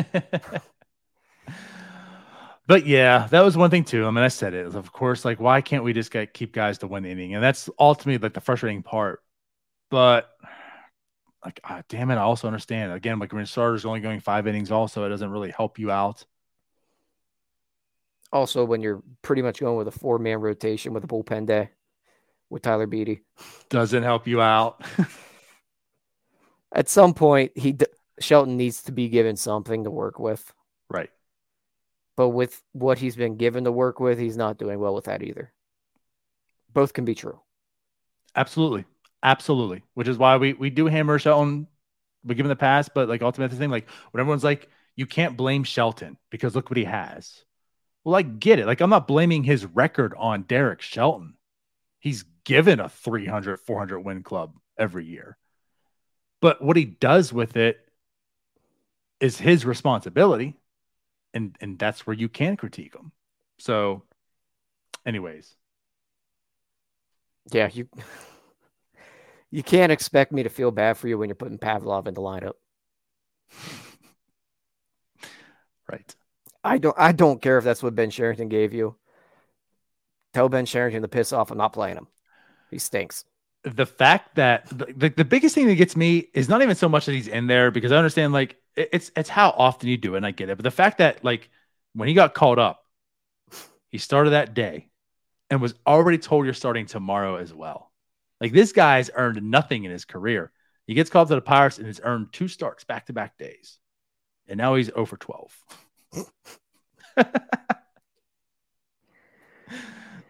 but 2.66 2.87
yeah, 2.87 3.26
that 3.30 3.40
was 3.42 3.56
one 3.56 3.70
thing 3.70 3.85
too. 3.85 4.06
I 4.06 4.11
mean, 4.11 4.24
I 4.24 4.28
said 4.28 4.54
it. 4.54 4.74
Of 4.74 4.92
course, 4.92 5.24
like 5.24 5.38
why 5.40 5.61
can't 5.61 5.85
we 5.85 5.92
just 5.92 6.11
get 6.11 6.32
keep 6.32 6.52
guys 6.52 6.78
to 6.78 6.87
one 6.87 7.04
inning? 7.04 7.35
And 7.35 7.42
that's 7.42 7.68
ultimately 7.78 8.18
like 8.18 8.35
the 8.35 8.40
frustrating 8.40 8.82
part. 8.82 9.22
But 9.90 10.30
like, 11.44 11.61
ah, 11.64 11.82
damn 11.88 12.11
it, 12.11 12.16
I 12.16 12.22
also 12.22 12.46
understand. 12.46 12.92
Again, 12.92 13.18
like 13.18 13.32
when 13.32 13.44
starters 13.44 13.85
only 13.85 14.00
going 14.00 14.20
five 14.20 14.46
innings, 14.46 14.70
also 14.70 15.04
it 15.04 15.11
doesn't 15.11 15.30
really 15.30 15.50
help 15.50 15.78
you 15.78 15.90
out. 15.90 16.24
Also, 18.32 18.64
when 18.64 18.80
you're 18.80 19.02
pretty 19.20 19.42
much 19.42 19.61
going 19.61 19.76
with 19.76 19.88
a 19.88 19.98
four 19.98 20.18
man 20.18 20.40
rotation 20.40 20.94
with 20.94 21.04
a 21.04 21.06
bullpen 21.06 21.44
day 21.46 21.70
with 22.52 22.62
Tyler 22.62 22.86
Beede. 22.86 23.20
doesn't 23.70 24.02
help 24.02 24.26
you 24.26 24.40
out. 24.40 24.84
At 26.72 26.88
some 26.88 27.14
point, 27.14 27.52
he 27.56 27.76
Shelton 28.20 28.56
needs 28.56 28.82
to 28.84 28.92
be 28.92 29.08
given 29.08 29.36
something 29.36 29.84
to 29.84 29.90
work 29.90 30.18
with. 30.18 30.52
Right. 30.88 31.10
But 32.16 32.28
with 32.28 32.62
what 32.72 32.98
he's 32.98 33.16
been 33.16 33.36
given 33.36 33.64
to 33.64 33.72
work 33.72 33.98
with, 33.98 34.18
he's 34.18 34.36
not 34.36 34.58
doing 34.58 34.78
well 34.78 34.94
with 34.94 35.06
that 35.06 35.22
either. 35.22 35.52
Both 36.72 36.92
can 36.92 37.04
be 37.04 37.14
true. 37.14 37.40
Absolutely. 38.36 38.84
Absolutely. 39.22 39.82
Which 39.94 40.08
is 40.08 40.18
why 40.18 40.36
we 40.36 40.52
we 40.52 40.70
do 40.70 40.86
hammer 40.86 41.18
Shelton, 41.18 41.66
we 42.24 42.34
give 42.34 42.44
him 42.44 42.50
the 42.50 42.56
pass, 42.56 42.88
but 42.88 43.08
like 43.08 43.22
ultimately 43.22 43.54
the 43.54 43.60
thing, 43.60 43.70
like 43.70 43.88
when 44.10 44.20
everyone's 44.20 44.44
like, 44.44 44.68
you 44.94 45.06
can't 45.06 45.36
blame 45.36 45.64
Shelton 45.64 46.18
because 46.30 46.54
look 46.54 46.70
what 46.70 46.76
he 46.76 46.84
has. 46.84 47.44
Well, 48.04 48.14
I 48.14 48.22
get 48.22 48.58
it. 48.58 48.66
Like 48.66 48.80
I'm 48.80 48.90
not 48.90 49.08
blaming 49.08 49.42
his 49.44 49.64
record 49.64 50.12
on 50.18 50.42
Derek 50.42 50.82
Shelton. 50.82 51.34
He's 51.98 52.24
given 52.44 52.81
a 52.81 52.88
300, 52.88 53.59
400 53.61 54.00
win 54.00 54.22
club 54.22 54.57
every 54.78 55.05
year. 55.05 55.37
But 56.40 56.62
what 56.62 56.76
he 56.76 56.85
does 56.85 57.33
with 57.33 57.57
it 57.57 57.78
is 59.20 59.38
his 59.38 59.64
responsibility. 59.64 60.57
And 61.35 61.57
and 61.61 61.78
that's 61.78 62.07
where 62.07 62.14
you 62.14 62.28
can 62.28 62.57
critique 62.57 62.94
him. 62.94 63.12
So 63.59 64.02
anyways. 65.07 65.57
Yeah, 67.52 67.70
you 67.72 67.88
you 69.50 69.62
can't 69.62 69.92
expect 69.92 70.33
me 70.33 70.42
to 70.42 70.48
feel 70.50 70.70
bad 70.70 70.98
for 70.98 71.09
you 71.09 71.16
when 71.16 71.28
you're 71.28 71.37
putting 71.37 71.59
Padlo 71.59 72.07
in 72.07 72.14
the 72.14 72.20
lineup. 72.20 72.55
right. 75.90 76.14
I 76.64 76.78
don't 76.78 76.96
I 76.98 77.12
don't 77.12 77.40
care 77.40 77.59
if 77.59 77.64
that's 77.64 77.83
what 77.83 77.94
Ben 77.94 78.11
Cherington 78.11 78.48
gave 78.48 78.74
you. 78.74 78.96
Tell 80.35 80.48
Ben 80.48 80.66
Cherington 80.66 81.02
to 81.02 81.09
piss 81.09 81.33
off. 81.33 81.50
I'm 81.50 81.59
not 81.59 81.72
playing 81.72 81.96
him. 81.96 82.09
He 82.72 82.78
stinks. 82.78 83.24
The 83.64 83.87
fact 83.87 84.35
that 84.35 84.66
the, 84.66 85.12
the 85.16 85.24
biggest 85.24 85.54
thing 85.54 85.68
that 85.68 85.76
gets 85.76 85.96
me 85.96 86.28
is 86.35 86.48
not 86.48 86.62
even 86.62 86.74
so 86.74 86.88
much 86.88 87.06
that 87.06 87.12
he's 87.12 87.28
in 87.28 87.46
there 87.46 87.70
because 87.70 87.92
I 87.92 87.96
understand 87.96 88.32
like 88.32 88.56
it's 88.74 89.12
it's 89.14 89.28
how 89.28 89.50
often 89.50 89.88
you 89.88 89.96
do 89.96 90.14
it 90.14 90.16
and 90.16 90.26
I 90.26 90.32
get 90.32 90.48
it. 90.48 90.56
But 90.56 90.64
the 90.64 90.72
fact 90.72 90.98
that 90.98 91.22
like 91.22 91.48
when 91.92 92.08
he 92.08 92.14
got 92.14 92.35
called 92.35 92.58
up, 92.58 92.85
he 93.90 93.98
started 93.98 94.30
that 94.30 94.54
day 94.54 94.88
and 95.50 95.61
was 95.61 95.74
already 95.87 96.18
told 96.18 96.44
you're 96.44 96.54
starting 96.54 96.87
tomorrow 96.87 97.37
as 97.37 97.54
well. 97.54 97.92
Like 98.40 98.52
this 98.52 98.72
guy's 98.72 99.11
earned 99.14 99.40
nothing 99.42 99.85
in 99.85 99.92
his 99.92 100.04
career. 100.06 100.50
He 100.87 100.94
gets 100.94 101.11
called 101.11 101.28
to 101.28 101.37
the 101.37 101.40
Pirates 101.40 101.78
and 101.78 101.87
has 101.87 102.00
earned 102.02 102.32
two 102.32 102.48
starts 102.48 102.82
back 102.85 103.06
to 103.06 103.12
back 103.12 103.38
days. 103.38 103.78
And 104.48 104.58
now 104.58 104.74
he's 104.74 104.90
oh 104.90 104.94
over 104.96 105.16
12. 105.16 105.64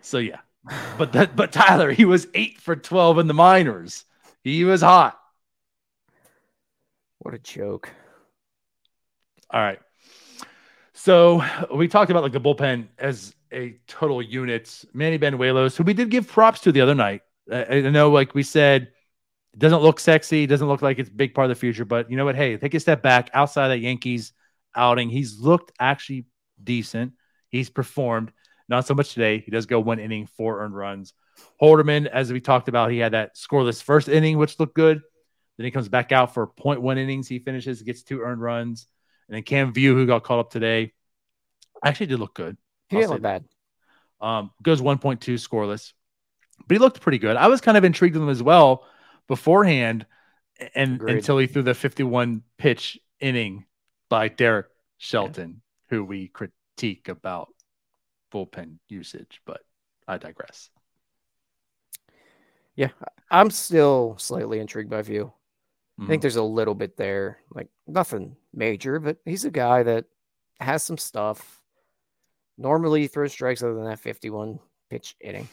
so 0.02 0.18
yeah. 0.18 0.40
But 0.96 1.12
that 1.12 1.34
but 1.34 1.52
Tyler, 1.52 1.90
he 1.90 2.04
was 2.04 2.28
8 2.34 2.60
for 2.60 2.76
12 2.76 3.18
in 3.18 3.26
the 3.26 3.34
minors. 3.34 4.04
He 4.44 4.64
was 4.64 4.80
hot. 4.82 5.18
What 7.18 7.34
a 7.34 7.38
joke. 7.38 7.90
All 9.50 9.60
right. 9.60 9.80
So 10.92 11.44
we 11.74 11.88
talked 11.88 12.10
about 12.10 12.22
like 12.22 12.32
the 12.32 12.40
bullpen 12.40 12.88
as 12.98 13.34
a 13.52 13.76
total 13.86 14.22
unit. 14.22 14.84
Manny 14.92 15.18
Bañuelos, 15.18 15.76
who 15.76 15.84
we 15.84 15.94
did 15.94 16.10
give 16.10 16.28
props 16.28 16.60
to 16.60 16.72
the 16.72 16.80
other 16.80 16.94
night, 16.94 17.22
I 17.52 17.80
know, 17.80 18.10
like 18.10 18.34
we 18.34 18.42
said, 18.42 18.92
it 19.52 19.58
doesn't 19.58 19.82
look 19.82 20.00
sexy. 20.00 20.44
It 20.44 20.46
doesn't 20.46 20.68
look 20.68 20.80
like 20.80 20.98
it's 20.98 21.10
a 21.10 21.12
big 21.12 21.34
part 21.34 21.46
of 21.46 21.48
the 21.50 21.60
future. 21.60 21.84
But 21.84 22.10
you 22.10 22.16
know 22.16 22.24
what? 22.24 22.36
Hey, 22.36 22.56
take 22.56 22.74
a 22.74 22.80
step 22.80 23.02
back 23.02 23.30
outside 23.34 23.68
that 23.68 23.80
Yankees 23.80 24.32
outing. 24.74 25.10
He's 25.10 25.38
looked 25.38 25.72
actually 25.78 26.26
decent. 26.62 27.12
He's 27.48 27.68
performed. 27.68 28.32
Not 28.68 28.86
so 28.86 28.94
much 28.94 29.14
today. 29.14 29.40
He 29.40 29.50
does 29.50 29.66
go 29.66 29.80
one 29.80 29.98
inning, 29.98 30.26
four 30.26 30.60
earned 30.60 30.76
runs. 30.76 31.14
Holderman, 31.60 32.06
as 32.06 32.32
we 32.32 32.40
talked 32.40 32.68
about, 32.68 32.90
he 32.90 32.98
had 32.98 33.12
that 33.12 33.36
scoreless 33.36 33.82
first 33.82 34.08
inning, 34.08 34.38
which 34.38 34.58
looked 34.60 34.74
good. 34.74 35.00
Then 35.56 35.64
he 35.64 35.70
comes 35.70 35.88
back 35.88 36.12
out 36.12 36.34
for 36.34 36.46
0.1 36.46 36.98
innings. 36.98 37.28
He 37.28 37.38
finishes, 37.38 37.82
gets 37.82 38.02
two 38.02 38.20
earned 38.20 38.40
runs. 38.40 38.86
And 39.28 39.36
then 39.36 39.42
Cam 39.42 39.72
Vieaux, 39.72 39.94
who 39.94 40.06
got 40.06 40.24
called 40.24 40.40
up 40.40 40.50
today, 40.50 40.92
actually 41.84 42.06
did 42.06 42.20
look 42.20 42.34
good. 42.34 42.56
He 42.88 42.96
didn't 42.96 43.10
look 43.10 43.22
bad. 43.22 43.44
Um, 44.20 44.50
goes 44.62 44.80
1.2 44.80 45.18
scoreless 45.18 45.92
but 46.66 46.74
he 46.74 46.78
looked 46.78 47.00
pretty 47.00 47.18
good. 47.18 47.36
I 47.36 47.48
was 47.48 47.60
kind 47.60 47.76
of 47.76 47.84
intrigued 47.84 48.14
with 48.14 48.22
him 48.22 48.28
as 48.28 48.42
well 48.42 48.86
beforehand, 49.28 50.06
and 50.74 50.96
Agreed. 50.96 51.16
until 51.16 51.38
he 51.38 51.46
threw 51.46 51.62
the 51.62 51.74
51 51.74 52.42
pitch 52.58 52.98
inning 53.20 53.66
by 54.08 54.28
Derek 54.28 54.66
Shelton, 54.98 55.50
yeah. 55.50 55.96
who 55.96 56.04
we 56.04 56.28
critique 56.28 57.08
about 57.08 57.48
bullpen 58.32 58.78
usage, 58.88 59.40
but 59.44 59.60
I 60.08 60.18
digress. 60.18 60.70
Yeah, 62.74 62.90
I'm 63.30 63.50
still 63.50 64.16
slightly 64.18 64.58
intrigued 64.58 64.90
by 64.90 65.02
Vieaux. 65.02 65.26
Mm-hmm. 65.26 66.02
I 66.02 66.06
think 66.06 66.18
mm-hmm. 66.18 66.22
there's 66.22 66.36
a 66.36 66.42
little 66.42 66.74
bit 66.74 66.96
there, 66.96 67.38
like 67.54 67.68
nothing 67.86 68.36
major, 68.54 68.98
but 68.98 69.18
he's 69.24 69.44
a 69.44 69.50
guy 69.50 69.82
that 69.82 70.06
has 70.58 70.82
some 70.82 70.98
stuff. 70.98 71.60
Normally, 72.56 73.02
he 73.02 73.08
throws 73.08 73.32
strikes 73.32 73.62
other 73.62 73.74
than 73.74 73.84
that 73.84 74.00
51 74.00 74.58
pitch 74.88 75.16
inning. 75.20 75.48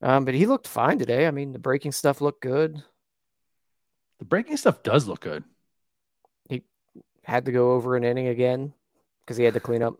Um, 0.00 0.24
but 0.24 0.34
he 0.34 0.46
looked 0.46 0.68
fine 0.68 0.98
today. 0.98 1.26
I 1.26 1.32
mean, 1.32 1.52
the 1.52 1.58
breaking 1.58 1.92
stuff 1.92 2.20
looked 2.20 2.40
good. 2.40 2.82
The 4.20 4.24
breaking 4.24 4.56
stuff 4.56 4.82
does 4.82 5.08
look 5.08 5.20
good. 5.20 5.42
He 6.48 6.62
had 7.24 7.46
to 7.46 7.52
go 7.52 7.72
over 7.72 7.96
an 7.96 8.04
inning 8.04 8.28
again 8.28 8.72
because 9.20 9.36
he 9.36 9.44
had 9.44 9.54
to 9.54 9.60
clean 9.60 9.82
up 9.82 9.94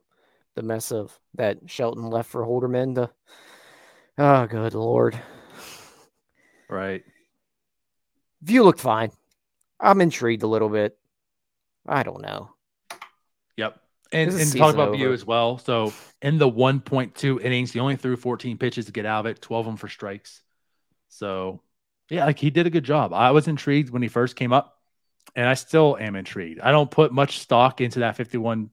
the 0.59 0.65
mess 0.65 0.91
of 0.91 1.17
that 1.35 1.59
Shelton 1.67 2.11
left 2.11 2.29
for 2.29 2.45
Holderman 2.45 2.97
to. 2.97 3.11
Oh, 4.19 4.47
good 4.49 4.75
lord. 4.75 5.17
Right. 6.69 7.05
Vieaux 8.43 8.65
looked 8.65 8.81
fine. 8.81 9.13
I'm 9.79 10.01
intrigued 10.01 10.43
a 10.43 10.49
little 10.49 10.69
bit. 10.69 10.99
I 11.87 12.03
don't 12.03 12.23
know. 12.23 12.51
Yep. 13.57 13.81
And, 14.11 14.33
and 14.33 14.57
talk 14.57 14.75
about 14.75 14.97
Vieaux 14.97 15.13
as 15.13 15.25
well. 15.25 15.59
So 15.59 15.93
in 16.23 16.39
the 16.39 16.51
1.2 16.51 17.41
innings, 17.41 17.73
he 17.73 17.79
only 17.79 17.95
threw 17.95 18.17
14 18.17 18.59
pitches 18.59 18.87
to 18.87 18.93
get 18.93 19.07
out 19.07 19.21
of 19.21 19.27
it, 19.27 19.41
12 19.41 19.61
of 19.61 19.71
them 19.71 19.77
for 19.77 19.89
strikes. 19.89 20.43
So 21.09 21.61
yeah, 22.11 22.25
like 22.25 22.41
he 22.41 22.51
did 22.51 22.67
a 22.67 22.71
good 22.71 22.85
job. 22.85 23.13
I 23.13 23.31
was 23.31 23.47
intrigued 23.47 23.91
when 23.91 24.03
he 24.03 24.09
first 24.09 24.35
came 24.35 24.53
up, 24.53 24.81
and 25.37 25.47
I 25.47 25.55
still 25.55 25.97
am 26.01 26.17
intrigued. 26.17 26.61
I 26.61 26.73
don't 26.73 26.91
put 26.91 27.13
much 27.13 27.39
stock 27.39 27.81
into 27.81 28.01
that 28.01 28.17
51 28.17 28.71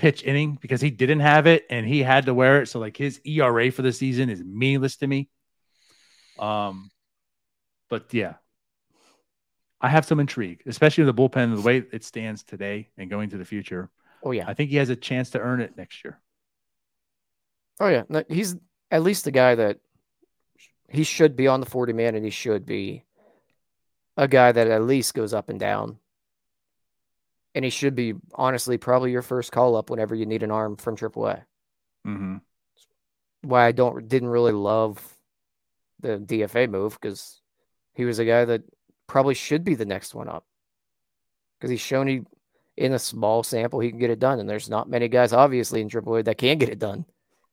pitch 0.00 0.24
inning 0.24 0.56
because 0.62 0.80
he 0.80 0.90
didn't 0.90 1.20
have 1.20 1.46
it 1.46 1.66
and 1.68 1.86
he 1.86 2.02
had 2.02 2.24
to 2.24 2.32
wear 2.32 2.62
it. 2.62 2.68
So 2.68 2.80
like 2.80 2.96
his 2.96 3.20
ERA 3.22 3.70
for 3.70 3.82
the 3.82 3.92
season 3.92 4.30
is 4.30 4.42
meaningless 4.42 4.96
to 4.96 5.06
me. 5.06 5.28
Um, 6.38 6.90
but 7.90 8.12
yeah, 8.14 8.34
I 9.78 9.88
have 9.90 10.06
some 10.06 10.18
intrigue, 10.18 10.62
especially 10.64 11.02
in 11.02 11.06
the 11.06 11.14
bullpen, 11.14 11.54
the 11.54 11.60
way 11.60 11.84
it 11.92 12.02
stands 12.02 12.42
today 12.42 12.88
and 12.96 13.10
going 13.10 13.28
to 13.30 13.36
the 13.36 13.44
future. 13.44 13.90
Oh 14.22 14.30
yeah, 14.30 14.44
I 14.48 14.54
think 14.54 14.70
he 14.70 14.76
has 14.76 14.88
a 14.88 14.96
chance 14.96 15.30
to 15.30 15.38
earn 15.38 15.60
it 15.60 15.76
next 15.76 16.02
year. 16.02 16.18
Oh 17.78 17.88
yeah, 17.88 18.04
no, 18.08 18.24
he's 18.26 18.56
at 18.90 19.02
least 19.02 19.24
the 19.24 19.30
guy 19.30 19.54
that 19.54 19.80
he 20.88 21.04
should 21.04 21.36
be 21.36 21.46
on 21.46 21.60
the 21.60 21.66
forty 21.66 21.92
man, 21.92 22.14
and 22.14 22.24
he 22.24 22.30
should 22.30 22.64
be 22.64 23.04
a 24.16 24.26
guy 24.26 24.50
that 24.50 24.66
at 24.66 24.84
least 24.84 25.12
goes 25.12 25.34
up 25.34 25.50
and 25.50 25.60
down. 25.60 25.98
And 27.54 27.64
he 27.64 27.70
should 27.70 27.94
be 27.94 28.14
honestly 28.34 28.78
probably 28.78 29.10
your 29.10 29.22
first 29.22 29.50
call 29.50 29.76
up 29.76 29.90
whenever 29.90 30.14
you 30.14 30.26
need 30.26 30.42
an 30.42 30.50
arm 30.50 30.76
from 30.76 30.96
AAA. 30.96 31.42
Mm-hmm. 32.06 32.36
Why 33.42 33.66
I 33.66 33.72
don't 33.72 34.06
didn't 34.08 34.28
really 34.28 34.52
love 34.52 35.02
the 36.00 36.18
DFA 36.18 36.70
move 36.70 36.98
because 37.00 37.40
he 37.94 38.04
was 38.04 38.18
a 38.18 38.24
guy 38.24 38.44
that 38.44 38.62
probably 39.06 39.34
should 39.34 39.64
be 39.64 39.74
the 39.74 39.84
next 39.84 40.14
one 40.14 40.28
up 40.28 40.44
because 41.58 41.70
he's 41.70 41.80
shown 41.80 42.06
he 42.06 42.22
in 42.76 42.94
a 42.94 42.98
small 42.98 43.42
sample, 43.42 43.78
he 43.80 43.90
can 43.90 43.98
get 43.98 44.10
it 44.10 44.18
done. 44.18 44.40
And 44.40 44.48
there's 44.48 44.70
not 44.70 44.88
many 44.88 45.08
guys, 45.08 45.32
obviously, 45.32 45.80
in 45.82 45.88
AAA 45.88 46.24
that 46.24 46.38
can 46.38 46.58
get 46.58 46.70
it 46.70 46.78
done. 46.78 47.04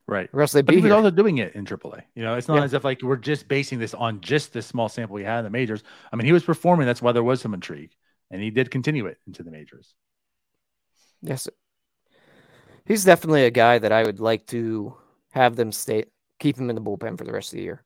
Right. 0.08 0.30
Or 0.32 0.42
else 0.42 0.54
they'd 0.54 0.66
but 0.66 0.72
be 0.72 0.78
he 0.78 0.84
was 0.84 0.94
also 0.94 1.12
doing 1.12 1.40
it 1.40 1.54
in 1.54 1.66
AAA. 1.66 2.02
You 2.16 2.24
know, 2.24 2.36
it's 2.36 2.48
not 2.48 2.58
yeah. 2.58 2.64
as 2.64 2.74
if 2.74 2.86
like 2.86 3.02
we're 3.02 3.18
just 3.18 3.50
basing 3.50 3.78
this 3.78 3.94
on 3.94 4.22
just 4.22 4.54
this 4.54 4.66
small 4.66 4.88
sample 4.88 5.16
we 5.16 5.24
had 5.24 5.40
in 5.40 5.44
the 5.44 5.50
majors. 5.50 5.84
I 6.14 6.16
mean, 6.16 6.26
he 6.26 6.32
was 6.32 6.44
performing. 6.44 6.88
That's 6.88 7.02
why 7.02 7.12
there 7.12 7.24
was 7.24 7.42
some 7.42 7.54
intrigue, 7.54 7.92
and 8.32 8.42
he 8.42 8.50
did 8.50 8.72
continue 8.72 9.06
it 9.06 9.18
into 9.28 9.44
the 9.44 9.52
majors. 9.52 9.94
Yes, 11.22 11.48
he's 12.86 13.04
definitely 13.04 13.46
a 13.46 13.52
guy 13.52 13.80
that 13.80 13.92
I 13.92 14.04
would 14.04 14.20
like 14.20 14.46
to 14.48 14.96
have 15.32 15.56
them 15.56 15.72
stay, 15.72 16.06
keep 16.40 16.58
him 16.58 16.70
in 16.70 16.76
the 16.76 16.82
bullpen 16.82 17.18
for 17.18 17.24
the 17.24 17.32
rest 17.32 17.54
of 17.54 17.58
the 17.58 17.64
year. 17.64 17.84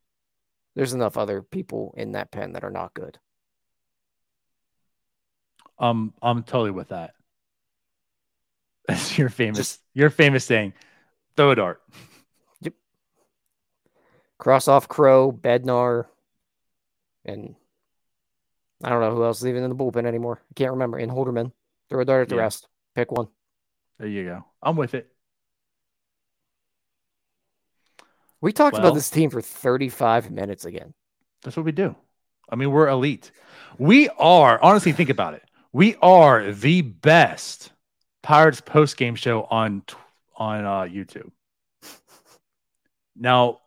There's 0.76 0.94
enough 0.94 1.18
other 1.18 1.42
people 1.42 1.94
in 1.98 2.14
that 2.14 2.32
pen 2.32 2.54
that 2.54 2.64
are 2.64 2.72
not 2.72 2.94
good. 2.94 3.20
Um, 5.80 6.14
I'm 6.22 6.44
totally 6.44 6.72
with 6.72 6.89
that. 6.89 7.14
That's 8.88 9.18
your 9.18 9.30
famous 9.30 9.58
Just, 9.58 9.80
your 9.94 10.10
famous 10.10 10.46
saying. 10.46 10.74
Throw 11.36 11.52
a 11.52 11.56
dart. 11.56 11.82
Yep. 12.62 12.74
Cross 14.38 14.68
off 14.68 14.88
Crowe, 14.88 15.32
Bednar, 15.32 16.06
and 17.26 17.56
I 18.84 18.90
don't 18.90 19.02
know 19.02 19.16
who 19.16 19.24
else 19.24 19.40
is 19.40 19.48
even 19.48 19.64
in 19.64 19.70
the 19.70 19.76
bullpen 19.76 20.06
anymore. 20.06 20.42
I 20.50 20.54
can't 20.56 20.72
remember. 20.72 20.98
And 20.98 21.12
Holderman. 21.12 21.52
Throw 21.90 22.02
a 22.02 22.06
dart 22.06 22.24
at 22.24 22.30
the 22.30 22.36
yeah. 22.36 22.42
rest. 22.42 22.68
Pick 22.96 23.12
one. 23.12 23.28
There 24.00 24.08
you 24.08 24.24
go. 24.24 24.46
I'm 24.62 24.76
with 24.76 24.94
it. 24.94 25.12
We 28.40 28.52
talked 28.52 28.74
well, 28.74 28.84
about 28.84 28.96
this 28.96 29.10
team 29.10 29.30
for 29.30 29.42
35 29.42 30.32
minutes 30.32 30.66
again. 30.66 30.94
That's 31.44 31.56
what 31.56 31.66
we 31.66 31.72
do. 31.72 31.96
I 32.50 32.56
mean, 32.56 32.72
we're 32.72 32.88
elite. 32.88 33.32
We 33.78 34.10
are, 34.10 34.62
honestly, 34.62 34.92
think 34.92 35.10
about 35.10 35.36
it. 35.36 35.44
We 35.74 35.96
are 36.02 36.52
the 36.52 36.82
best 36.82 37.72
Pirates 38.24 38.62
post 38.62 38.98
game 38.98 39.16
show 39.16 39.44
on 39.44 39.84
on 40.36 40.66
uh, 40.66 40.82
YouTube. 40.82 41.32
Now, 43.16 43.60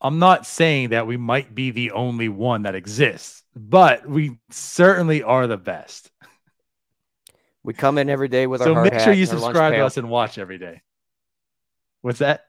I'm 0.00 0.18
not 0.18 0.46
saying 0.46 0.90
that 0.90 1.06
we 1.06 1.16
might 1.16 1.54
be 1.54 1.70
the 1.70 1.92
only 1.92 2.28
one 2.28 2.62
that 2.62 2.74
exists, 2.74 3.42
but 3.56 4.06
we 4.08 4.38
certainly 4.50 5.22
are 5.22 5.46
the 5.46 5.56
best. 5.56 6.10
We 7.64 7.72
come 7.72 7.98
in 7.98 8.08
every 8.08 8.28
day 8.28 8.46
with 8.46 8.60
so 8.60 8.68
our 8.68 8.74
hard 8.74 8.92
make 8.92 9.00
sure 9.00 9.12
you 9.12 9.22
and 9.22 9.30
our 9.30 9.36
lunch 9.38 9.44
subscribe 9.54 9.72
to 9.72 9.84
us 9.86 9.96
and 9.96 10.08
watch 10.08 10.38
every 10.38 10.58
day. 10.58 10.82
What's 12.02 12.20
that? 12.20 12.44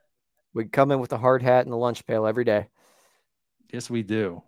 We 0.53 0.65
come 0.65 0.91
in 0.91 0.99
with 0.99 1.13
a 1.13 1.17
hard 1.17 1.41
hat 1.41 1.65
and 1.65 1.73
a 1.73 1.77
lunch 1.77 2.05
pail 2.05 2.27
every 2.27 2.43
day. 2.43 2.67
Yes, 3.71 3.89
we 3.89 4.03
do. 4.03 4.43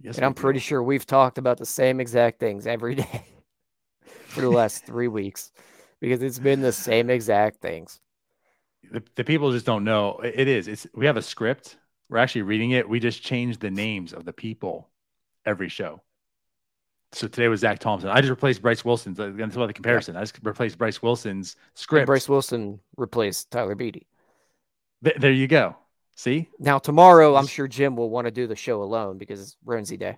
Yes, 0.00 0.16
and 0.16 0.24
I'm 0.24 0.34
pretty 0.34 0.60
sure 0.60 0.82
we've 0.82 1.06
talked 1.06 1.38
about 1.38 1.58
the 1.58 1.66
same 1.66 2.00
exact 2.00 2.38
things 2.40 2.66
every 2.66 2.94
day 2.94 3.24
for 4.26 4.40
the 4.40 4.50
last 4.50 4.84
three 4.86 5.08
weeks 5.08 5.52
because 6.00 6.22
it's 6.22 6.38
been 6.38 6.60
the 6.60 6.72
same 6.72 7.10
exact 7.10 7.60
things. 7.60 8.00
the, 8.90 9.02
the 9.16 9.24
people 9.24 9.52
just 9.52 9.66
don't 9.66 9.84
know. 9.84 10.18
It- 10.18 10.34
it 10.40 10.48
is. 10.48 10.68
It's 10.68 10.86
we 10.94 11.06
have 11.06 11.16
a 11.16 11.22
script. 11.22 11.76
We're 12.08 12.18
actually 12.18 12.42
reading 12.42 12.72
it. 12.72 12.88
We 12.88 13.00
just 13.00 13.22
change 13.22 13.58
the 13.58 13.70
names 13.70 14.12
of 14.12 14.24
the 14.24 14.32
people 14.32 14.88
every 15.46 15.68
show. 15.68 16.00
So 17.12 17.28
today 17.28 17.46
was 17.48 17.60
Zach 17.60 17.78
Thompson. 17.78 18.10
I 18.10 18.20
just 18.20 18.30
replaced 18.30 18.60
Bryce 18.60 18.84
Wilson's. 18.84 19.18
That's 19.18 19.54
about 19.54 19.66
the 19.68 19.72
comparison. 19.72 20.16
I 20.16 20.20
just 20.22 20.38
replaced 20.42 20.78
Bryce 20.78 21.00
Wilson's 21.00 21.54
And 21.54 21.78
script. 21.78 22.06
Bryce 22.06 22.28
Wilson 22.28 22.80
replaced 22.96 23.50
Tyler 23.52 23.74
Beede. 23.76 24.04
Th- 25.04 25.16
there 25.16 25.30
you 25.32 25.46
go. 25.46 25.76
See, 26.16 26.48
Now 26.58 26.78
tomorrow, 26.78 27.34
I'm 27.34 27.46
sure 27.48 27.66
Jim 27.68 27.96
will 27.96 28.08
want 28.10 28.26
to 28.26 28.30
do 28.30 28.46
the 28.46 28.54
show 28.56 28.82
alone 28.82 29.18
because 29.18 29.40
it's 29.40 29.56
Roansy 29.66 29.98
Day. 29.98 30.16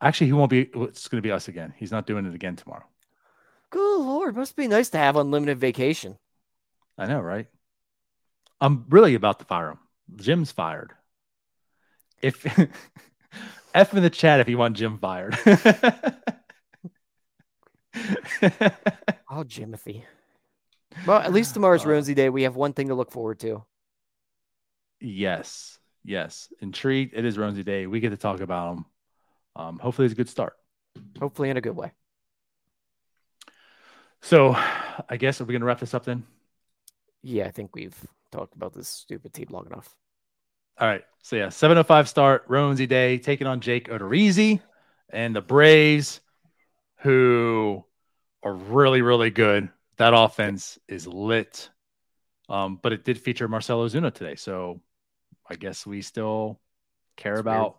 actually, 0.00 0.26
he 0.26 0.32
won't 0.34 0.50
be. 0.50 0.70
It's 0.74 1.08
going 1.08 1.22
to 1.22 1.26
be 1.26 1.32
us 1.32 1.48
again. 1.48 1.72
He's 1.76 1.90
not 1.90 2.06
doing 2.06 2.26
it 2.26 2.34
again 2.34 2.56
tomorrow. 2.56 2.84
Good 3.70 3.98
lord, 4.00 4.36
must 4.36 4.56
be 4.56 4.68
nice 4.68 4.90
to 4.90 4.98
have 4.98 5.16
unlimited 5.16 5.58
vacation. 5.58 6.18
I 6.98 7.06
know, 7.06 7.20
right? 7.20 7.46
I'm 8.60 8.84
really 8.90 9.14
about 9.14 9.38
to 9.40 9.44
fire 9.46 9.70
him. 9.70 9.78
Jim's 10.16 10.52
fired. 10.52 10.92
If 12.22 12.44
F 13.74 13.92
in 13.94 14.02
the 14.02 14.10
chat 14.10 14.40
if 14.40 14.48
you 14.48 14.56
want 14.56 14.76
Jim 14.76 14.98
fired. 14.98 15.36
Oh, 19.30 19.42
Jimothy. 19.44 20.02
Well, 21.06 21.18
at 21.20 21.32
least 21.32 21.54
tomorrow's 21.54 21.84
Uh, 21.84 21.88
Roansy 21.88 22.14
Day. 22.14 22.28
We 22.28 22.42
have 22.44 22.56
one 22.56 22.72
thing 22.72 22.88
to 22.88 22.94
look 22.94 23.10
forward 23.10 23.40
to. 23.40 23.64
yes, 25.00 25.78
yes. 26.04 26.52
Intrigued. 26.60 27.14
It 27.14 27.24
is 27.24 27.36
Roansy 27.36 27.64
Day. 27.64 27.86
We 27.86 28.00
get 28.00 28.10
to 28.10 28.16
talk 28.16 28.40
about 28.40 28.74
them. 28.76 28.86
Um, 29.56 29.78
hopefully, 29.78 30.06
it's 30.06 30.12
a 30.12 30.16
good 30.16 30.28
start. 30.28 30.54
Hopefully, 31.20 31.50
in 31.50 31.56
a 31.56 31.60
good 31.60 31.76
way. 31.76 31.92
So, 34.22 34.54
I 34.56 35.16
guess 35.18 35.40
are 35.40 35.44
we 35.44 35.52
gonna 35.52 35.64
wrap 35.64 35.80
this 35.80 35.94
up 35.94 36.04
then? 36.04 36.24
Yeah, 37.22 37.46
I 37.46 37.50
think 37.50 37.74
we've 37.74 37.96
talked 38.30 38.54
about 38.54 38.72
this 38.74 38.88
stupid 38.88 39.32
team 39.34 39.48
long 39.50 39.66
enough. 39.66 39.94
All 40.78 40.88
right. 40.88 41.04
So 41.22 41.36
yeah, 41.36 41.48
705 41.48 42.08
start, 42.08 42.48
Roansy 42.48 42.88
Day, 42.88 43.18
taking 43.18 43.46
on 43.46 43.60
Jake 43.60 43.88
Odorizzi 43.88 44.60
and 45.08 45.34
the 45.34 45.40
Braves, 45.40 46.20
who 46.98 47.84
are 48.42 48.52
really, 48.54 49.00
really 49.02 49.30
good. 49.30 49.70
That 49.96 50.12
offense 50.14 50.78
is 50.88 51.06
lit. 51.06 51.70
Um, 52.48 52.78
but 52.82 52.92
it 52.92 53.04
did 53.04 53.18
feature 53.18 53.48
Marcell 53.48 53.80
Ozuna 53.86 54.12
today. 54.12 54.34
So 54.34 54.80
I 55.48 55.54
guess 55.54 55.86
we 55.86 56.02
still 56.02 56.60
care 57.16 57.36
That's 57.36 57.44
weird. 57.46 57.56
about 57.56 57.78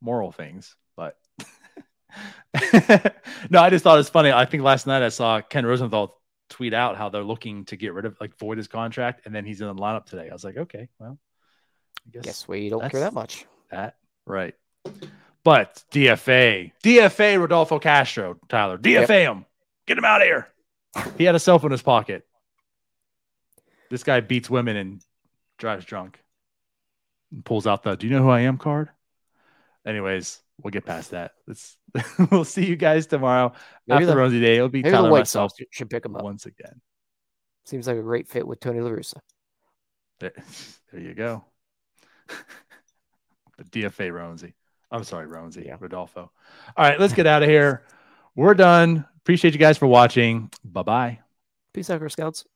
moral 0.00 0.32
things. 0.32 0.74
But 0.96 1.16
no, 3.50 3.60
I 3.60 3.70
just 3.70 3.84
thought 3.84 4.00
it's 4.00 4.08
funny. 4.08 4.32
I 4.32 4.46
think 4.46 4.62
last 4.62 4.86
night 4.86 5.02
I 5.02 5.10
saw 5.10 5.40
Ken 5.40 5.64
Rosenthal 5.64 6.20
tweet 6.50 6.74
out 6.74 6.96
how 6.96 7.08
they're 7.08 7.22
looking 7.22 7.66
to 7.66 7.76
get 7.76 7.92
rid 7.92 8.04
of 8.04 8.16
like 8.20 8.36
void 8.38 8.56
his 8.56 8.66
contract, 8.66 9.26
and 9.26 9.34
then 9.34 9.44
he's 9.44 9.60
in 9.60 9.68
the 9.68 9.74
lineup 9.74 10.06
today. 10.06 10.28
I 10.28 10.32
was 10.32 10.42
like, 10.42 10.56
okay, 10.56 10.88
well, 10.98 11.18
I 12.06 12.10
guess 12.10 12.24
Guess 12.24 12.48
we 12.48 12.68
don't 12.68 12.88
care 12.90 13.00
that 13.00 13.12
much. 13.12 13.46
that 13.70 13.96
right. 14.26 14.54
But 15.44 15.82
DFA, 15.92 16.72
DFA 16.82 17.40
Rodolfo 17.40 17.78
Castro, 17.78 18.38
Tyler, 18.48 18.76
DFA 18.78 19.20
him, 19.22 19.46
get 19.86 19.98
him 19.98 20.04
out 20.04 20.20
of 20.20 20.26
here. 20.26 20.48
He 21.16 21.24
had 21.24 21.34
a 21.34 21.38
cell 21.38 21.58
phone 21.58 21.68
in 21.68 21.72
his 21.72 21.82
pocket. 21.82 22.26
This 23.90 24.04
guy 24.04 24.20
beats 24.20 24.50
women 24.50 24.76
and 24.76 25.02
drives 25.58 25.84
drunk. 25.84 26.20
And 27.32 27.44
pulls 27.44 27.66
out 27.66 27.82
the 27.82 27.96
"Do 27.96 28.06
you 28.06 28.12
know 28.12 28.22
who 28.22 28.30
I 28.30 28.40
am?" 28.40 28.58
card. 28.58 28.88
Anyways, 29.86 30.40
we'll 30.62 30.70
get 30.70 30.84
past 30.84 31.10
that. 31.12 31.32
Let's 31.46 31.76
we'll 32.30 32.44
see 32.44 32.66
you 32.66 32.76
guys 32.76 33.06
tomorrow 33.06 33.52
Maybe 33.86 33.96
after 33.96 34.06
the, 34.06 34.16
Rosie 34.16 34.40
Day. 34.40 34.56
It'll 34.56 34.68
be 34.68 34.82
Tyler 34.82 35.08
the 35.08 35.12
White 35.12 35.20
myself 35.20 35.52
Sox 35.56 35.70
should 35.70 35.90
pick 35.90 36.04
him 36.04 36.16
up. 36.16 36.22
once 36.22 36.46
again. 36.46 36.80
Seems 37.64 37.86
like 37.86 37.98
a 37.98 38.02
great 38.02 38.28
fit 38.28 38.46
with 38.46 38.60
Tony 38.60 38.80
La 38.80 38.90
Russa. 38.90 39.18
There, 40.20 40.32
there 40.92 41.00
you 41.00 41.14
go. 41.14 41.44
The 43.56 43.64
DFA 43.64 44.10
Roansy. 44.12 44.52
I'm 44.90 45.04
sorry, 45.04 45.26
Roansy, 45.26 45.66
Yeah. 45.66 45.76
Rodolfo. 45.80 46.30
All 46.76 46.84
right, 46.84 46.98
let's 47.00 47.12
get 47.12 47.26
out 47.26 47.42
of 47.42 47.48
here. 47.48 47.84
We're 48.36 48.54
done. 48.54 49.04
Appreciate 49.18 49.52
you 49.52 49.58
guys 49.60 49.76
for 49.76 49.86
watching. 49.86 50.50
Bye 50.64 50.82
bye. 50.82 51.18
Peace 51.74 51.90
out, 51.90 51.98
Girl 52.00 52.08
Scouts. 52.08 52.46